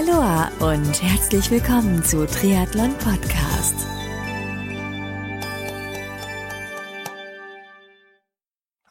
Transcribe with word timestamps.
Aloha 0.00 0.50
und 0.60 1.02
herzlich 1.02 1.50
willkommen 1.50 2.02
zu 2.02 2.26
Triathlon 2.26 2.96
Podcast. 2.96 3.74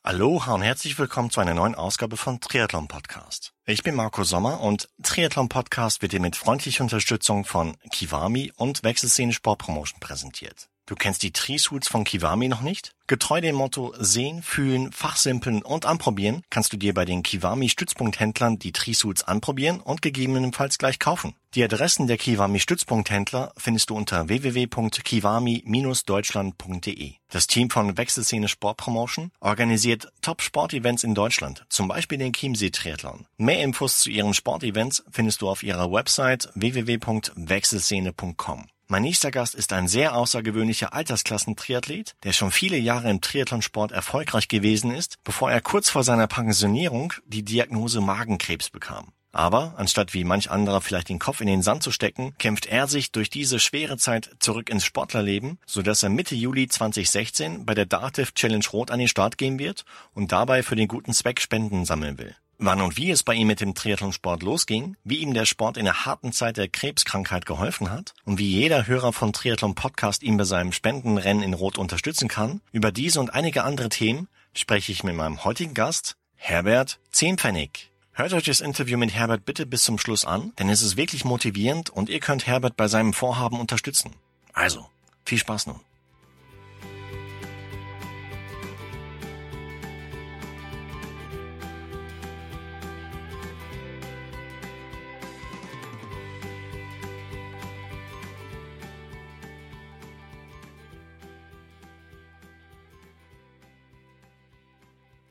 Aloha 0.03 0.53
und 0.53 0.61
herzlich 0.61 0.99
willkommen 0.99 1.31
zu 1.31 1.41
einer 1.41 1.55
neuen 1.55 1.73
Ausgabe 1.73 2.15
von 2.15 2.39
Triathlon 2.39 2.87
Podcast. 2.87 3.53
Ich 3.65 3.81
bin 3.81 3.95
Marco 3.95 4.23
Sommer 4.23 4.61
und 4.61 4.87
Triathlon 5.01 5.49
Podcast 5.49 6.03
wird 6.03 6.11
dir 6.11 6.21
mit 6.21 6.35
freundlicher 6.35 6.83
Unterstützung 6.83 7.43
von 7.43 7.75
Kiwami 7.91 8.51
und 8.55 8.83
Wechselszene 8.83 9.33
Sportpromotion 9.33 9.99
präsentiert. 9.99 10.69
Du 10.89 10.95
kennst 10.95 11.21
die 11.21 11.31
Tri-Suits 11.31 11.87
von 11.87 12.03
Kiwami 12.03 12.47
noch 12.47 12.61
nicht? 12.61 12.95
Getreu 13.05 13.41
dem 13.41 13.55
Motto 13.55 13.93
Sehen, 13.99 14.41
Fühlen, 14.41 14.91
Fachsimpeln 14.91 15.61
und 15.61 15.85
Anprobieren 15.85 16.41
kannst 16.49 16.73
du 16.73 16.77
dir 16.77 16.95
bei 16.95 17.05
den 17.05 17.21
Kiwami 17.21 17.69
Stützpunkthändlern 17.69 18.57
die 18.57 18.71
Tri-Suits 18.71 19.21
anprobieren 19.21 19.81
und 19.81 20.01
gegebenenfalls 20.01 20.79
gleich 20.79 20.97
kaufen. 20.97 21.35
Die 21.53 21.63
Adressen 21.63 22.07
der 22.07 22.17
Kiwami 22.17 22.59
Stützpunkthändler 22.59 23.53
findest 23.55 23.91
du 23.91 23.95
unter 23.95 24.29
www.kiwami-deutschland.de. 24.29 27.13
Das 27.29 27.45
Team 27.45 27.69
von 27.69 27.95
Wechselszene 27.95 28.47
Sportpromotion 28.47 29.29
organisiert 29.41 30.11
Top-Sportevents 30.23 31.03
in 31.03 31.13
Deutschland, 31.13 31.67
zum 31.69 31.87
Beispiel 31.87 32.17
den 32.17 32.33
Chiemsee 32.33 32.71
Triathlon. 32.71 33.27
Mehr 33.37 33.61
Infos 33.61 33.99
zu 33.99 34.09
ihren 34.09 34.33
Sportevents 34.33 35.03
findest 35.11 35.43
du 35.43 35.49
auf 35.49 35.61
ihrer 35.61 35.91
Website 35.91 36.49
www.wechselszene.com. 36.55 38.65
Mein 38.91 39.03
nächster 39.03 39.29
Gast 39.29 39.53
ist 39.53 39.71
ein 39.71 39.87
sehr 39.87 40.15
außergewöhnlicher 40.15 40.93
Altersklassen-Triathlet, 40.93 42.15
der 42.23 42.33
schon 42.33 42.49
viele 42.49 42.77
Jahre 42.77 43.07
im 43.11 43.21
Triathlonsport 43.21 43.91
erfolgreich 43.91 44.47
gewesen 44.47 44.89
ist, 44.89 45.17
bevor 45.23 45.51
er 45.51 45.61
kurz 45.61 45.91
vor 45.91 46.03
seiner 46.03 46.25
Pensionierung 46.25 47.13
die 47.27 47.43
Diagnose 47.43 48.01
Magenkrebs 48.01 48.71
bekam. 48.71 49.13
Aber 49.31 49.75
anstatt 49.77 50.15
wie 50.15 50.23
manch 50.23 50.49
anderer 50.49 50.81
vielleicht 50.81 51.09
den 51.09 51.19
Kopf 51.19 51.39
in 51.39 51.45
den 51.45 51.61
Sand 51.61 51.83
zu 51.83 51.91
stecken, 51.91 52.33
kämpft 52.39 52.65
er 52.65 52.87
sich 52.87 53.11
durch 53.11 53.29
diese 53.29 53.59
schwere 53.59 53.97
Zeit 53.97 54.31
zurück 54.39 54.71
ins 54.71 54.85
Sportlerleben, 54.85 55.59
so 55.67 55.83
dass 55.83 56.01
er 56.01 56.09
Mitte 56.09 56.33
Juli 56.33 56.67
2016 56.67 57.67
bei 57.67 57.75
der 57.75 57.85
Dativ 57.85 58.33
Challenge 58.33 58.65
Rot 58.73 58.89
an 58.89 58.97
den 58.97 59.07
Start 59.07 59.37
gehen 59.37 59.59
wird 59.59 59.85
und 60.15 60.31
dabei 60.31 60.63
für 60.63 60.75
den 60.75 60.87
guten 60.87 61.13
Zweck 61.13 61.41
Spenden 61.41 61.85
sammeln 61.85 62.17
will. 62.17 62.35
Wann 62.61 62.81
und 62.81 62.97
wie 62.97 63.09
es 63.09 63.23
bei 63.23 63.35
ihm 63.35 63.47
mit 63.47 63.61
dem 63.61 63.73
Triathlonsport 63.73 64.43
losging, 64.43 64.97
wie 65.05 65.19
ihm 65.19 65.33
der 65.33 65.45
Sport 65.45 65.77
in 65.77 65.85
der 65.85 66.05
harten 66.05 66.33
Zeit 66.33 66.57
der 66.57 66.67
Krebskrankheit 66.67 67.45
geholfen 67.45 67.89
hat 67.89 68.13
und 68.25 68.37
wie 68.37 68.49
jeder 68.49 68.85
Hörer 68.85 69.13
von 69.13 69.31
Triathlon 69.31 69.75
Podcast 69.75 70.23
ihn 70.23 70.35
bei 70.35 70.43
seinem 70.43 70.73
Spendenrennen 70.73 71.41
in 71.41 71.53
Rot 71.53 71.77
unterstützen 71.77 72.27
kann, 72.27 72.59
über 72.73 72.91
diese 72.91 73.21
und 73.21 73.33
einige 73.33 73.63
andere 73.63 73.87
Themen 73.87 74.27
spreche 74.53 74.91
ich 74.91 75.05
mit 75.05 75.15
meinem 75.15 75.45
heutigen 75.45 75.73
Gast, 75.73 76.17
Herbert 76.35 76.99
Zehnpfennig. 77.11 77.91
Hört 78.11 78.33
euch 78.33 78.43
das 78.43 78.59
Interview 78.59 78.97
mit 78.97 79.13
Herbert 79.13 79.45
bitte 79.45 79.65
bis 79.65 79.83
zum 79.83 79.97
Schluss 79.97 80.25
an, 80.25 80.51
denn 80.59 80.67
es 80.67 80.81
ist 80.81 80.97
wirklich 80.97 81.23
motivierend 81.23 81.89
und 81.89 82.09
ihr 82.09 82.19
könnt 82.19 82.45
Herbert 82.45 82.75
bei 82.75 82.89
seinem 82.89 83.13
Vorhaben 83.13 83.57
unterstützen. 83.57 84.17
Also, 84.51 84.85
viel 85.25 85.37
Spaß 85.37 85.67
nun. 85.67 85.79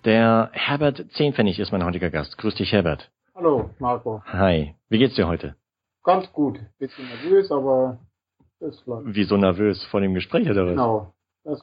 Der 0.08 0.48
Herbert 0.54 1.04
Zehnpfennig 1.16 1.58
ist 1.58 1.70
mein 1.70 1.84
heutiger 1.84 2.08
Gast. 2.08 2.38
Grüß 2.38 2.54
dich, 2.54 2.72
Herbert. 2.72 3.10
Hallo, 3.34 3.68
Marco. 3.78 4.22
Hi. 4.24 4.74
Wie 4.88 4.96
geht's 4.96 5.16
dir 5.16 5.28
heute? 5.28 5.54
Ganz 6.02 6.32
gut. 6.32 6.58
Bisschen 6.78 7.06
nervös, 7.08 7.52
aber 7.52 7.98
ist 8.58 8.82
klar. 8.84 9.02
Wieso 9.04 9.36
nervös 9.36 9.84
vor 9.90 10.00
dem 10.00 10.14
Gespräch 10.14 10.48
oder 10.48 10.64
was? 10.64 10.70
Genau. 10.70 11.12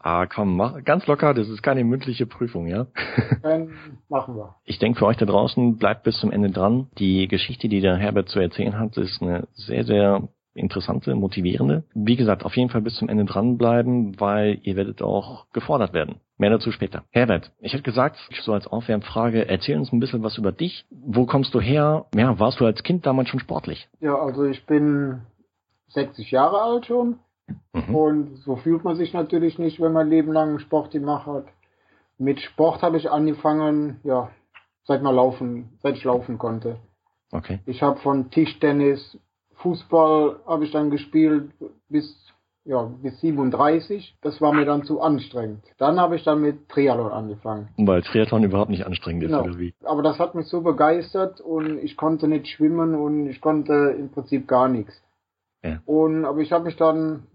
Ah, 0.04 0.28
komm, 0.28 0.58
mach 0.58 0.84
ganz 0.84 1.08
locker, 1.08 1.34
das 1.34 1.50
ist 1.50 1.64
keine 1.64 1.84
mündliche 1.84 2.28
Prüfung, 2.28 2.68
ja? 2.68 2.86
Dann 3.42 3.72
machen 4.10 4.36
wir. 4.36 4.58
Ich 4.64 4.78
denke 4.78 5.00
für 5.00 5.08
euch 5.08 5.18
da 5.18 5.26
draußen, 5.26 5.78
bleibt 5.80 6.04
bis 6.04 6.20
zum 6.20 6.32
Ende 6.32 6.52
dran. 6.52 6.88
Die 7.00 7.28
Geschichte, 7.28 7.68
die 7.68 7.82
der 7.82 7.98
Herbert 7.98 8.30
zu 8.30 8.40
erzählen 8.40 8.78
hat, 8.78 8.96
ist 8.98 9.24
eine 9.24 9.48
sehr, 9.56 9.86
sehr 9.86 10.28
interessante, 10.56 11.14
motivierende. 11.16 11.84
Wie 11.94 12.16
gesagt, 12.16 12.46
auf 12.46 12.56
jeden 12.56 12.70
Fall 12.70 12.82
bis 12.82 12.96
zum 12.96 13.10
Ende 13.10 13.26
dranbleiben, 13.26 14.20
weil 14.20 14.60
ihr 14.64 14.76
werdet 14.76 15.02
auch 15.02 15.46
gefordert 15.52 15.94
werden. 15.94 16.22
Mehr 16.38 16.50
dazu 16.50 16.72
später. 16.72 17.04
Herbert, 17.12 17.52
ich 17.60 17.74
hätte 17.74 17.84
gesagt, 17.84 18.18
so 18.42 18.54
als 18.54 18.68
Aufwärmfrage, 18.68 19.48
erzähl 19.48 19.78
uns 19.78 19.92
ein 19.92 20.00
bisschen 20.00 20.24
was 20.24 20.38
über 20.38 20.52
dich. 20.52 20.86
Wo 20.90 21.26
kommst 21.26 21.54
du 21.54 21.62
her? 21.62 22.06
Ja, 22.16 22.40
warst 22.40 22.60
du 22.60 22.66
als 22.66 22.84
Kind 22.84 23.06
damals 23.06 23.30
schon 23.30 23.40
sportlich? 23.40 23.88
Ja, 24.00 24.16
also 24.16 24.46
ich 24.46 24.66
bin 24.66 25.22
60 25.90 26.32
Jahre 26.32 26.62
alt 26.62 26.86
schon. 26.86 27.20
Mhm. 27.74 27.96
Und 27.96 28.36
so 28.38 28.56
fühlt 28.56 28.84
man 28.84 28.96
sich 28.96 29.14
natürlich 29.14 29.60
nicht, 29.60 29.80
wenn 29.80 29.94
man 29.94 30.10
Leben 30.10 30.32
lang 30.32 30.60
Sport 30.60 30.92
gemacht 30.92 31.28
hat. 31.28 31.46
Mit 32.18 32.40
Sport 32.40 32.82
habe 32.82 32.98
ich 32.98 33.12
angefangen, 33.12 34.00
ja, 34.04 34.30
seit 34.86 35.04
man 35.04 35.16
laufen, 35.16 35.78
seit 35.84 35.96
ich 35.96 36.04
laufen 36.04 36.38
konnte. 36.38 36.78
Okay. 37.32 37.60
Ich 37.66 37.82
habe 37.82 38.00
von 38.00 38.30
Tischtennis, 38.30 39.18
Fußball 39.66 40.42
habe 40.46 40.64
ich 40.64 40.72
dann 40.72 40.92
gespielt 40.92 41.50
bis 41.90 42.06
ja, 42.66 42.82
bis 43.02 43.20
37. 43.22 44.18
Das 44.22 44.42
war 44.42 44.52
mir 44.54 44.66
dann 44.66 44.84
zu 44.84 45.00
anstrengend. 45.00 45.64
Dann 45.78 46.00
habe 46.00 46.16
ich 46.16 46.24
dann 46.24 46.42
mit 46.42 46.68
Triathlon 46.70 47.12
angefangen. 47.12 47.70
Weil 47.78 48.02
Triathlon 48.02 48.44
überhaupt 48.44 48.72
nicht 48.72 48.86
anstrengend 48.86 49.24
ist, 49.24 49.30
genau. 49.30 49.44
oder 49.44 49.60
wie? 49.60 49.74
Aber 49.84 50.02
das 50.02 50.20
hat 50.20 50.36
mich 50.36 50.48
so 50.48 50.62
begeistert 50.62 51.42
und 51.42 51.78
ich 51.80 51.96
konnte 51.96 52.28
nicht 52.28 52.48
schwimmen 52.48 52.96
und 52.96 53.28
ich 53.28 53.40
konnte 53.40 53.96
im 53.98 54.10
Prinzip 54.10 54.48
gar 54.48 54.68
nichts. 54.68 54.94
Ja. 55.64 55.80
Und, 55.86 56.26
aber 56.26 56.40
ich 56.40 56.52
habe 56.52 56.66
mich 56.66 56.76
dann 56.76 57.28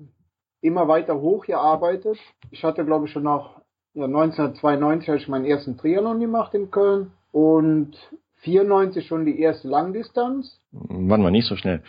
immer 0.60 0.88
weiter 0.88 1.20
hochgearbeitet. 1.20 2.18
Ich 2.50 2.64
hatte, 2.64 2.84
glaube 2.84 3.06
ich, 3.06 3.12
schon 3.12 3.22
nach 3.24 3.60
ja, 3.94 4.04
1992 4.04 5.08
habe 5.08 5.18
ich 5.18 5.28
meinen 5.28 5.44
ersten 5.44 5.76
Triathlon 5.76 6.20
gemacht 6.20 6.54
in 6.54 6.70
Köln 6.70 7.12
und 7.32 7.96
94 8.42 9.06
schon 9.06 9.24
die 9.24 9.38
erste 9.40 9.68
Langdistanz. 9.68 10.58
Wann 10.72 11.22
war 11.22 11.30
nicht 11.30 11.46
so 11.46 11.56
schnell. 11.56 11.82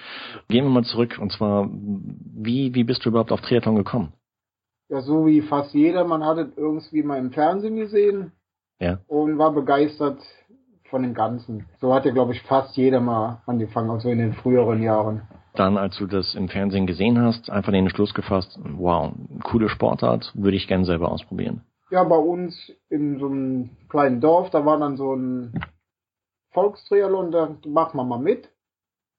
Gehen 0.50 0.66
wir 0.66 0.72
mal 0.72 0.84
zurück 0.84 1.17
und 1.19 1.31
zwar, 1.31 1.69
wie, 1.72 2.73
wie 2.73 2.84
bist 2.84 3.06
du 3.06 3.09
überhaupt 3.09 3.31
auf 3.31 3.41
Triathlon 3.41 3.75
gekommen? 3.75 4.13
Ja, 4.90 5.01
so 5.01 5.25
wie 5.25 5.41
fast 5.41 5.73
jeder. 5.73 6.03
Man 6.03 6.25
hat 6.25 6.38
es 6.38 6.57
irgendwie 6.57 7.03
mal 7.03 7.17
im 7.17 7.31
Fernsehen 7.31 7.78
gesehen. 7.78 8.34
Ja. 8.79 9.00
Und 9.07 9.38
war 9.38 9.53
begeistert 9.53 10.19
von 10.90 11.03
dem 11.03 11.13
Ganzen. 11.13 11.66
So 11.79 11.94
hat 11.94 12.06
ja, 12.06 12.11
glaube 12.11 12.34
ich, 12.34 12.41
fast 12.41 12.75
jeder 12.75 13.00
mal 13.00 13.41
angefangen, 13.45 13.90
also 13.90 14.09
in 14.09 14.19
den 14.19 14.34
früheren 14.34 14.84
Jahren. 14.84 15.22
Dann, 15.53 15.78
als 15.78 15.97
du 15.97 16.07
das 16.07 16.35
im 16.35 16.50
Fernsehen 16.50 16.88
gesehen 16.88 17.19
hast, 17.19 17.50
einfach 17.50 17.72
den 17.72 17.85
Entschluss 17.85 18.13
gefasst, 18.13 18.59
wow, 18.63 19.13
coole 19.44 19.69
Sportart, 19.69 20.31
würde 20.34 20.57
ich 20.57 20.67
gern 20.67 20.85
selber 20.85 21.11
ausprobieren. 21.11 21.61
Ja, 21.90 22.03
bei 22.03 22.17
uns 22.17 22.72
in 22.90 23.19
so 23.19 23.28
einem 23.28 23.69
kleinen 23.90 24.22
Dorf, 24.22 24.50
da 24.50 24.66
war 24.66 24.79
dann 24.79 24.95
so 24.95 25.13
ein 25.13 25.53
Volkstriathlon, 26.51 27.31
da 27.31 27.56
machen 27.66 27.97
wir 27.97 28.03
mal 28.03 28.19
mit. 28.19 28.50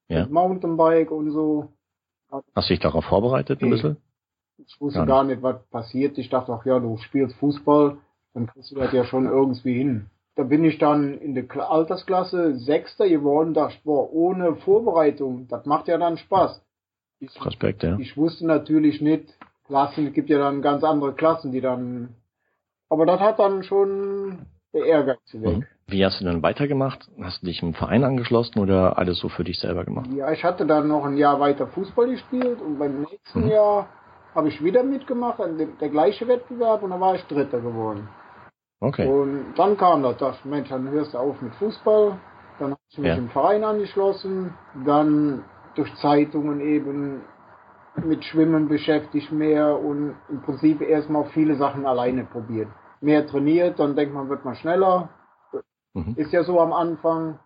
Ja. 0.07 0.21
Mit 0.21 0.31
Mountainbike 0.31 1.11
und 1.11 1.31
so. 1.31 1.69
Hast 2.55 2.69
du 2.69 2.73
dich 2.73 2.79
darauf 2.79 3.05
vorbereitet 3.05 3.61
ein 3.61 3.69
bisschen? 3.69 3.97
Ich 4.57 4.79
wusste 4.79 4.99
gar, 4.99 5.07
gar 5.07 5.23
nicht. 5.23 5.35
nicht, 5.35 5.43
was 5.43 5.63
passiert. 5.67 6.17
Ich 6.17 6.29
dachte 6.29 6.53
auch, 6.53 6.65
ja, 6.65 6.79
du 6.79 6.97
spielst 6.97 7.35
Fußball, 7.37 7.97
dann 8.33 8.47
kriegst 8.47 8.71
du 8.71 8.75
das 8.75 8.91
ja 8.93 9.05
schon 9.05 9.25
irgendwie 9.25 9.73
hin. 9.73 10.09
Da 10.35 10.43
bin 10.43 10.63
ich 10.63 10.79
dann 10.79 11.19
in 11.19 11.35
der 11.35 11.45
Altersklasse 11.69 12.55
Sechster 12.55 13.07
geworden, 13.07 13.53
dachte, 13.53 13.77
boah, 13.83 14.11
ohne 14.11 14.55
Vorbereitung, 14.55 15.47
das 15.47 15.65
macht 15.65 15.87
ja 15.87 15.97
dann 15.97 16.17
Spaß. 16.17 16.61
Ich, 17.19 17.45
Respekt, 17.45 17.83
ja. 17.83 17.97
Ich 17.99 18.17
wusste 18.17 18.45
natürlich 18.45 18.99
nicht, 18.99 19.37
Klassen, 19.65 20.07
es 20.07 20.13
gibt 20.13 20.29
ja 20.29 20.39
dann 20.39 20.61
ganz 20.61 20.83
andere 20.83 21.13
Klassen, 21.13 21.51
die 21.51 21.61
dann, 21.61 22.15
aber 22.89 23.05
das 23.05 23.19
hat 23.19 23.39
dann 23.39 23.63
schon 23.63 24.45
der 24.73 24.85
Ehrgeiz 24.85 25.19
weg. 25.33 25.57
Mhm. 25.57 25.65
Wie 25.87 26.05
hast 26.05 26.21
du 26.21 26.25
dann 26.25 26.41
weitergemacht? 26.41 27.09
Hast 27.21 27.41
du 27.41 27.47
dich 27.47 27.61
im 27.61 27.73
Verein 27.73 28.03
angeschlossen 28.03 28.59
oder 28.59 28.97
alles 28.97 29.19
so 29.19 29.29
für 29.29 29.43
dich 29.43 29.59
selber 29.59 29.83
gemacht? 29.83 30.09
Ja, 30.13 30.31
ich 30.31 30.43
hatte 30.43 30.65
dann 30.65 30.87
noch 30.87 31.05
ein 31.05 31.17
Jahr 31.17 31.39
weiter 31.39 31.67
Fußball 31.67 32.09
gespielt 32.09 32.61
und 32.61 32.79
beim 32.79 33.01
nächsten 33.01 33.45
mhm. 33.45 33.49
Jahr 33.49 33.89
habe 34.33 34.47
ich 34.47 34.63
wieder 34.63 34.83
mitgemacht, 34.83 35.39
der 35.39 35.89
gleiche 35.89 36.27
Wettbewerb 36.27 36.81
und 36.83 36.89
da 36.89 36.99
war 36.99 37.15
ich 37.15 37.23
Dritter 37.25 37.59
geworden. 37.59 38.07
Okay. 38.79 39.07
Und 39.07 39.53
dann 39.55 39.77
kam 39.77 40.03
das, 40.03 40.17
dachte 40.17 40.47
Mensch, 40.47 40.69
dann 40.69 40.89
hörst 40.89 41.13
du 41.13 41.17
auf 41.17 41.41
mit 41.41 41.53
Fußball. 41.55 42.19
Dann 42.59 42.71
habe 42.71 42.81
ich 42.89 42.97
mich 42.97 43.07
ja. 43.07 43.15
im 43.15 43.29
Verein 43.29 43.63
angeschlossen. 43.63 44.53
Dann 44.85 45.45
durch 45.75 45.93
Zeitungen 45.95 46.59
eben 46.59 47.21
mit 48.03 48.25
Schwimmen 48.25 48.67
beschäftigt 48.67 49.31
mehr 49.31 49.79
und 49.79 50.15
im 50.29 50.41
Prinzip 50.41 50.81
erstmal 50.81 51.25
viele 51.25 51.55
Sachen 51.55 51.85
alleine 51.85 52.25
probiert. 52.25 52.67
Mehr 53.03 53.27
trainiert, 53.27 53.79
dann 53.79 53.97
denkt 53.97 54.13
man, 54.13 54.29
wird 54.29 54.45
man 54.45 54.55
schneller. 54.55 55.09
Mhm. 55.93 56.13
Ist 56.15 56.31
ja 56.31 56.45
so 56.45 56.61
am 56.61 56.71
Anfang. 56.71 57.37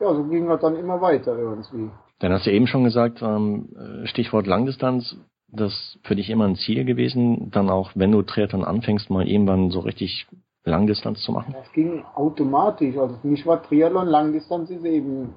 Ja, 0.00 0.12
so 0.12 0.24
ging 0.24 0.48
das 0.48 0.60
dann 0.60 0.74
immer 0.74 1.00
weiter 1.00 1.38
irgendwie. 1.38 1.88
Dann 2.18 2.32
hast 2.32 2.46
du 2.46 2.50
eben 2.50 2.66
schon 2.66 2.82
gesagt, 2.82 3.22
ähm, 3.22 3.68
Stichwort 4.06 4.48
Langdistanz, 4.48 5.16
das 5.46 5.98
für 6.02 6.16
dich 6.16 6.30
immer 6.30 6.46
ein 6.46 6.56
Ziel 6.56 6.84
gewesen, 6.84 7.52
dann 7.52 7.70
auch, 7.70 7.92
wenn 7.94 8.10
du 8.10 8.22
Triathlon 8.22 8.64
anfängst, 8.64 9.08
mal 9.08 9.28
irgendwann 9.28 9.70
so 9.70 9.80
richtig 9.80 10.26
Langdistanz 10.64 11.22
zu 11.22 11.30
machen? 11.30 11.54
Das 11.56 11.70
ging 11.72 12.04
automatisch. 12.16 12.96
Also 12.96 13.16
für 13.18 13.28
mich 13.28 13.46
war 13.46 13.62
Triathlon, 13.62 14.08
Langdistanz 14.08 14.68
ist 14.70 14.84
eben 14.84 15.34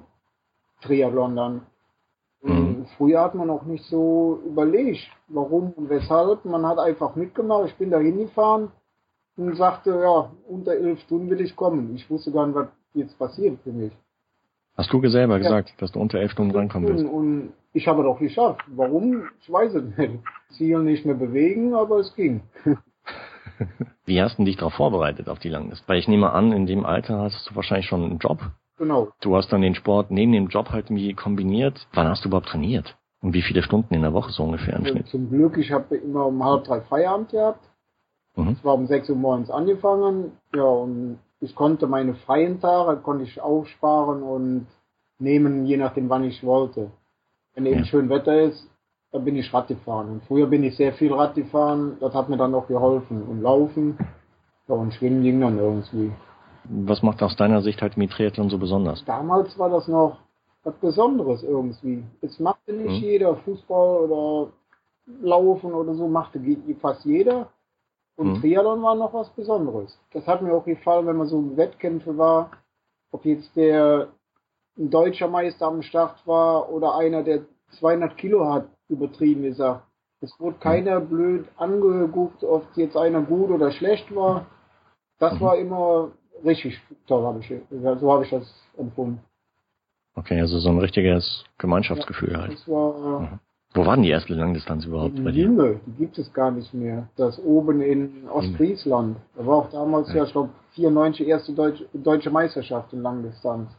Triathlon 0.82 1.36
dann. 1.36 1.66
Mhm. 2.42 2.86
Früher 2.96 3.20
hat 3.20 3.36
man 3.36 3.48
auch 3.48 3.62
nicht 3.62 3.84
so 3.84 4.40
überlegt, 4.44 5.08
warum 5.28 5.70
und 5.72 5.88
weshalb. 5.88 6.44
Man 6.44 6.66
hat 6.66 6.80
einfach 6.80 7.14
mitgemacht. 7.14 7.68
Ich 7.68 7.76
bin 7.76 7.90
da 7.90 7.98
hingefahren 8.00 8.72
und 9.38 9.56
sagte, 9.56 9.90
ja, 9.90 10.30
unter 10.48 10.72
elf 10.72 11.00
Stunden 11.00 11.30
will 11.30 11.40
ich 11.40 11.54
kommen. 11.54 11.94
Ich 11.94 12.10
wusste 12.10 12.32
gar 12.32 12.46
nicht, 12.46 12.56
was 12.56 12.68
jetzt 12.94 13.18
passiert 13.18 13.58
für 13.62 13.72
mich. 13.72 13.92
Hast 14.76 14.92
du 14.92 15.08
selber 15.08 15.34
ja. 15.34 15.42
gesagt, 15.42 15.74
dass 15.78 15.92
du 15.92 16.00
unter 16.00 16.18
elf 16.18 16.32
Stunden 16.32 16.54
rankommen 16.54 16.88
willst? 16.88 17.04
Und 17.04 17.52
ich 17.72 17.88
habe 17.88 18.02
doch 18.02 18.18
geschafft. 18.18 18.62
Warum? 18.68 19.28
Ich 19.40 19.52
weiß 19.52 19.74
es 19.74 19.96
nicht. 19.96 20.20
Ziel 20.50 20.80
nicht 20.80 21.04
mehr 21.04 21.14
bewegen, 21.14 21.74
aber 21.74 21.98
es 21.98 22.14
ging. 22.14 22.42
Wie 24.04 24.20
hast 24.22 24.38
du 24.38 24.44
dich 24.44 24.56
darauf 24.56 24.74
vorbereitet, 24.74 25.28
auf 25.28 25.38
die 25.38 25.48
Langlist? 25.48 25.82
Weil 25.88 25.98
ich 25.98 26.08
nehme 26.08 26.30
an, 26.32 26.52
in 26.52 26.66
dem 26.66 26.86
Alter 26.86 27.18
hast 27.18 27.50
du 27.50 27.56
wahrscheinlich 27.56 27.86
schon 27.86 28.04
einen 28.04 28.18
Job. 28.18 28.38
Genau. 28.76 29.08
Du 29.20 29.36
hast 29.36 29.52
dann 29.52 29.62
den 29.62 29.74
Sport 29.74 30.10
neben 30.10 30.32
dem 30.32 30.48
Job 30.48 30.70
halt 30.70 30.86
irgendwie 30.86 31.14
kombiniert. 31.14 31.88
Wann 31.92 32.06
hast 32.06 32.24
du 32.24 32.28
überhaupt 32.28 32.48
trainiert? 32.48 32.96
Und 33.20 33.34
wie 33.34 33.42
viele 33.42 33.64
Stunden 33.64 33.94
in 33.94 34.02
der 34.02 34.12
Woche 34.12 34.30
so 34.30 34.44
ungefähr 34.44 34.76
im 34.76 34.86
Schnitt? 34.86 35.08
Zum 35.08 35.28
Glück, 35.28 35.58
ich 35.58 35.72
habe 35.72 35.96
immer 35.96 36.26
um 36.26 36.44
halb 36.44 36.64
drei 36.64 36.80
Feierabend 36.82 37.30
gehabt. 37.30 37.67
Mhm. 38.38 38.48
Es 38.50 38.64
war 38.64 38.74
um 38.74 38.86
sechs 38.86 39.08
Uhr 39.10 39.16
morgens 39.16 39.50
angefangen. 39.50 40.32
Ja, 40.54 40.64
und 40.64 41.18
ich 41.40 41.54
konnte 41.54 41.86
meine 41.86 42.14
freien 42.14 42.60
Tage, 42.60 43.00
konnte 43.00 43.24
ich 43.24 43.40
aufsparen 43.40 44.22
und 44.22 44.66
nehmen, 45.18 45.66
je 45.66 45.76
nachdem, 45.76 46.08
wann 46.08 46.24
ich 46.24 46.44
wollte. 46.44 46.90
Wenn 47.54 47.66
eben 47.66 47.80
ja. 47.80 47.84
schön 47.86 48.08
Wetter 48.08 48.40
ist, 48.42 48.68
dann 49.12 49.24
bin 49.24 49.36
ich 49.36 49.52
Rad 49.52 49.68
gefahren. 49.68 50.08
Und 50.10 50.22
früher 50.24 50.46
bin 50.46 50.62
ich 50.62 50.76
sehr 50.76 50.92
viel 50.92 51.12
Rad 51.12 51.34
gefahren, 51.34 51.96
das 52.00 52.14
hat 52.14 52.28
mir 52.28 52.36
dann 52.36 52.54
auch 52.54 52.68
geholfen. 52.68 53.22
Und 53.22 53.42
Laufen, 53.42 53.98
ja, 54.68 54.74
und 54.74 54.94
Schwimmen 54.94 55.22
ging 55.22 55.40
dann 55.40 55.58
irgendwie. 55.58 56.12
Was 56.64 57.02
macht 57.02 57.22
aus 57.22 57.34
deiner 57.36 57.62
Sicht 57.62 57.80
halt 57.80 57.96
mit 57.96 58.10
Triathlon 58.10 58.50
so 58.50 58.58
besonders? 58.58 59.04
Damals 59.06 59.58
war 59.58 59.70
das 59.70 59.88
noch 59.88 60.18
was 60.64 60.74
Besonderes 60.74 61.42
irgendwie. 61.42 62.04
Es 62.20 62.38
machte 62.38 62.72
nicht 62.72 63.02
mhm. 63.02 63.08
jeder 63.08 63.36
Fußball 63.36 64.00
oder 64.00 64.52
Laufen 65.22 65.72
oder 65.72 65.94
so, 65.94 66.06
machte 66.08 66.40
fast 66.80 67.04
jeder. 67.04 67.48
Und 68.18 68.32
mhm. 68.32 68.40
Triathlon 68.40 68.82
war 68.82 68.96
noch 68.96 69.14
was 69.14 69.30
Besonderes. 69.30 69.96
Das 70.12 70.26
hat 70.26 70.42
mir 70.42 70.52
auch 70.52 70.64
gefallen, 70.64 71.06
wenn 71.06 71.16
man 71.16 71.28
so 71.28 71.38
in 71.38 71.56
Wettkämpfe 71.56 72.18
war, 72.18 72.50
ob 73.12 73.24
jetzt 73.24 73.54
der 73.54 74.08
ein 74.76 74.90
deutscher 74.90 75.28
Meister 75.28 75.66
am 75.66 75.82
Start 75.82 76.26
war 76.26 76.68
oder 76.68 76.96
einer, 76.96 77.22
der 77.22 77.42
200 77.78 78.16
Kilo 78.16 78.52
hat, 78.52 78.66
übertrieben 78.88 79.42
gesagt. 79.42 79.84
Es 80.20 80.34
wurde 80.40 80.58
keiner 80.58 81.00
blöd 81.00 81.46
angeguckt, 81.56 82.42
ob 82.42 82.66
jetzt 82.74 82.96
einer 82.96 83.22
gut 83.22 83.50
oder 83.50 83.70
schlecht 83.70 84.12
war. 84.14 84.46
Das 85.20 85.34
mhm. 85.34 85.40
war 85.40 85.56
immer 85.56 86.10
richtig 86.44 86.80
toll, 87.06 87.24
habe 87.24 87.38
ich, 87.38 87.52
so 87.70 88.12
habe 88.12 88.24
ich 88.24 88.30
das 88.30 88.52
empfunden. 88.76 89.20
Okay, 90.16 90.40
also 90.40 90.58
so 90.58 90.70
ein 90.70 90.78
richtiges 90.78 91.44
Gemeinschaftsgefühl 91.58 92.32
ja, 92.32 92.40
halt. 92.40 92.52
Das 92.52 92.68
war, 92.68 93.20
mhm. 93.20 93.38
Wo 93.74 93.84
waren 93.84 94.02
die 94.02 94.10
erste 94.10 94.34
Langdistanz 94.34 94.86
überhaupt 94.86 95.22
bei 95.22 95.30
dir? 95.30 95.44
Jüngel, 95.44 95.80
die 95.86 95.92
gibt 95.92 96.18
es 96.18 96.32
gar 96.32 96.50
nicht 96.50 96.72
mehr. 96.72 97.08
Das 97.16 97.38
oben 97.38 97.82
in 97.82 98.28
Ostfriesland. 98.28 99.18
Da 99.36 99.46
war 99.46 99.56
auch 99.56 99.70
damals 99.70 100.08
ja, 100.08 100.16
ja 100.16 100.24
ich 100.24 100.32
glaube, 100.32 100.50
94 100.74 101.26
erste 101.28 101.52
Deutsch, 101.52 101.84
deutsche 101.92 102.30
Meisterschaft 102.30 102.92
in 102.92 103.02
Langdistanz. 103.02 103.70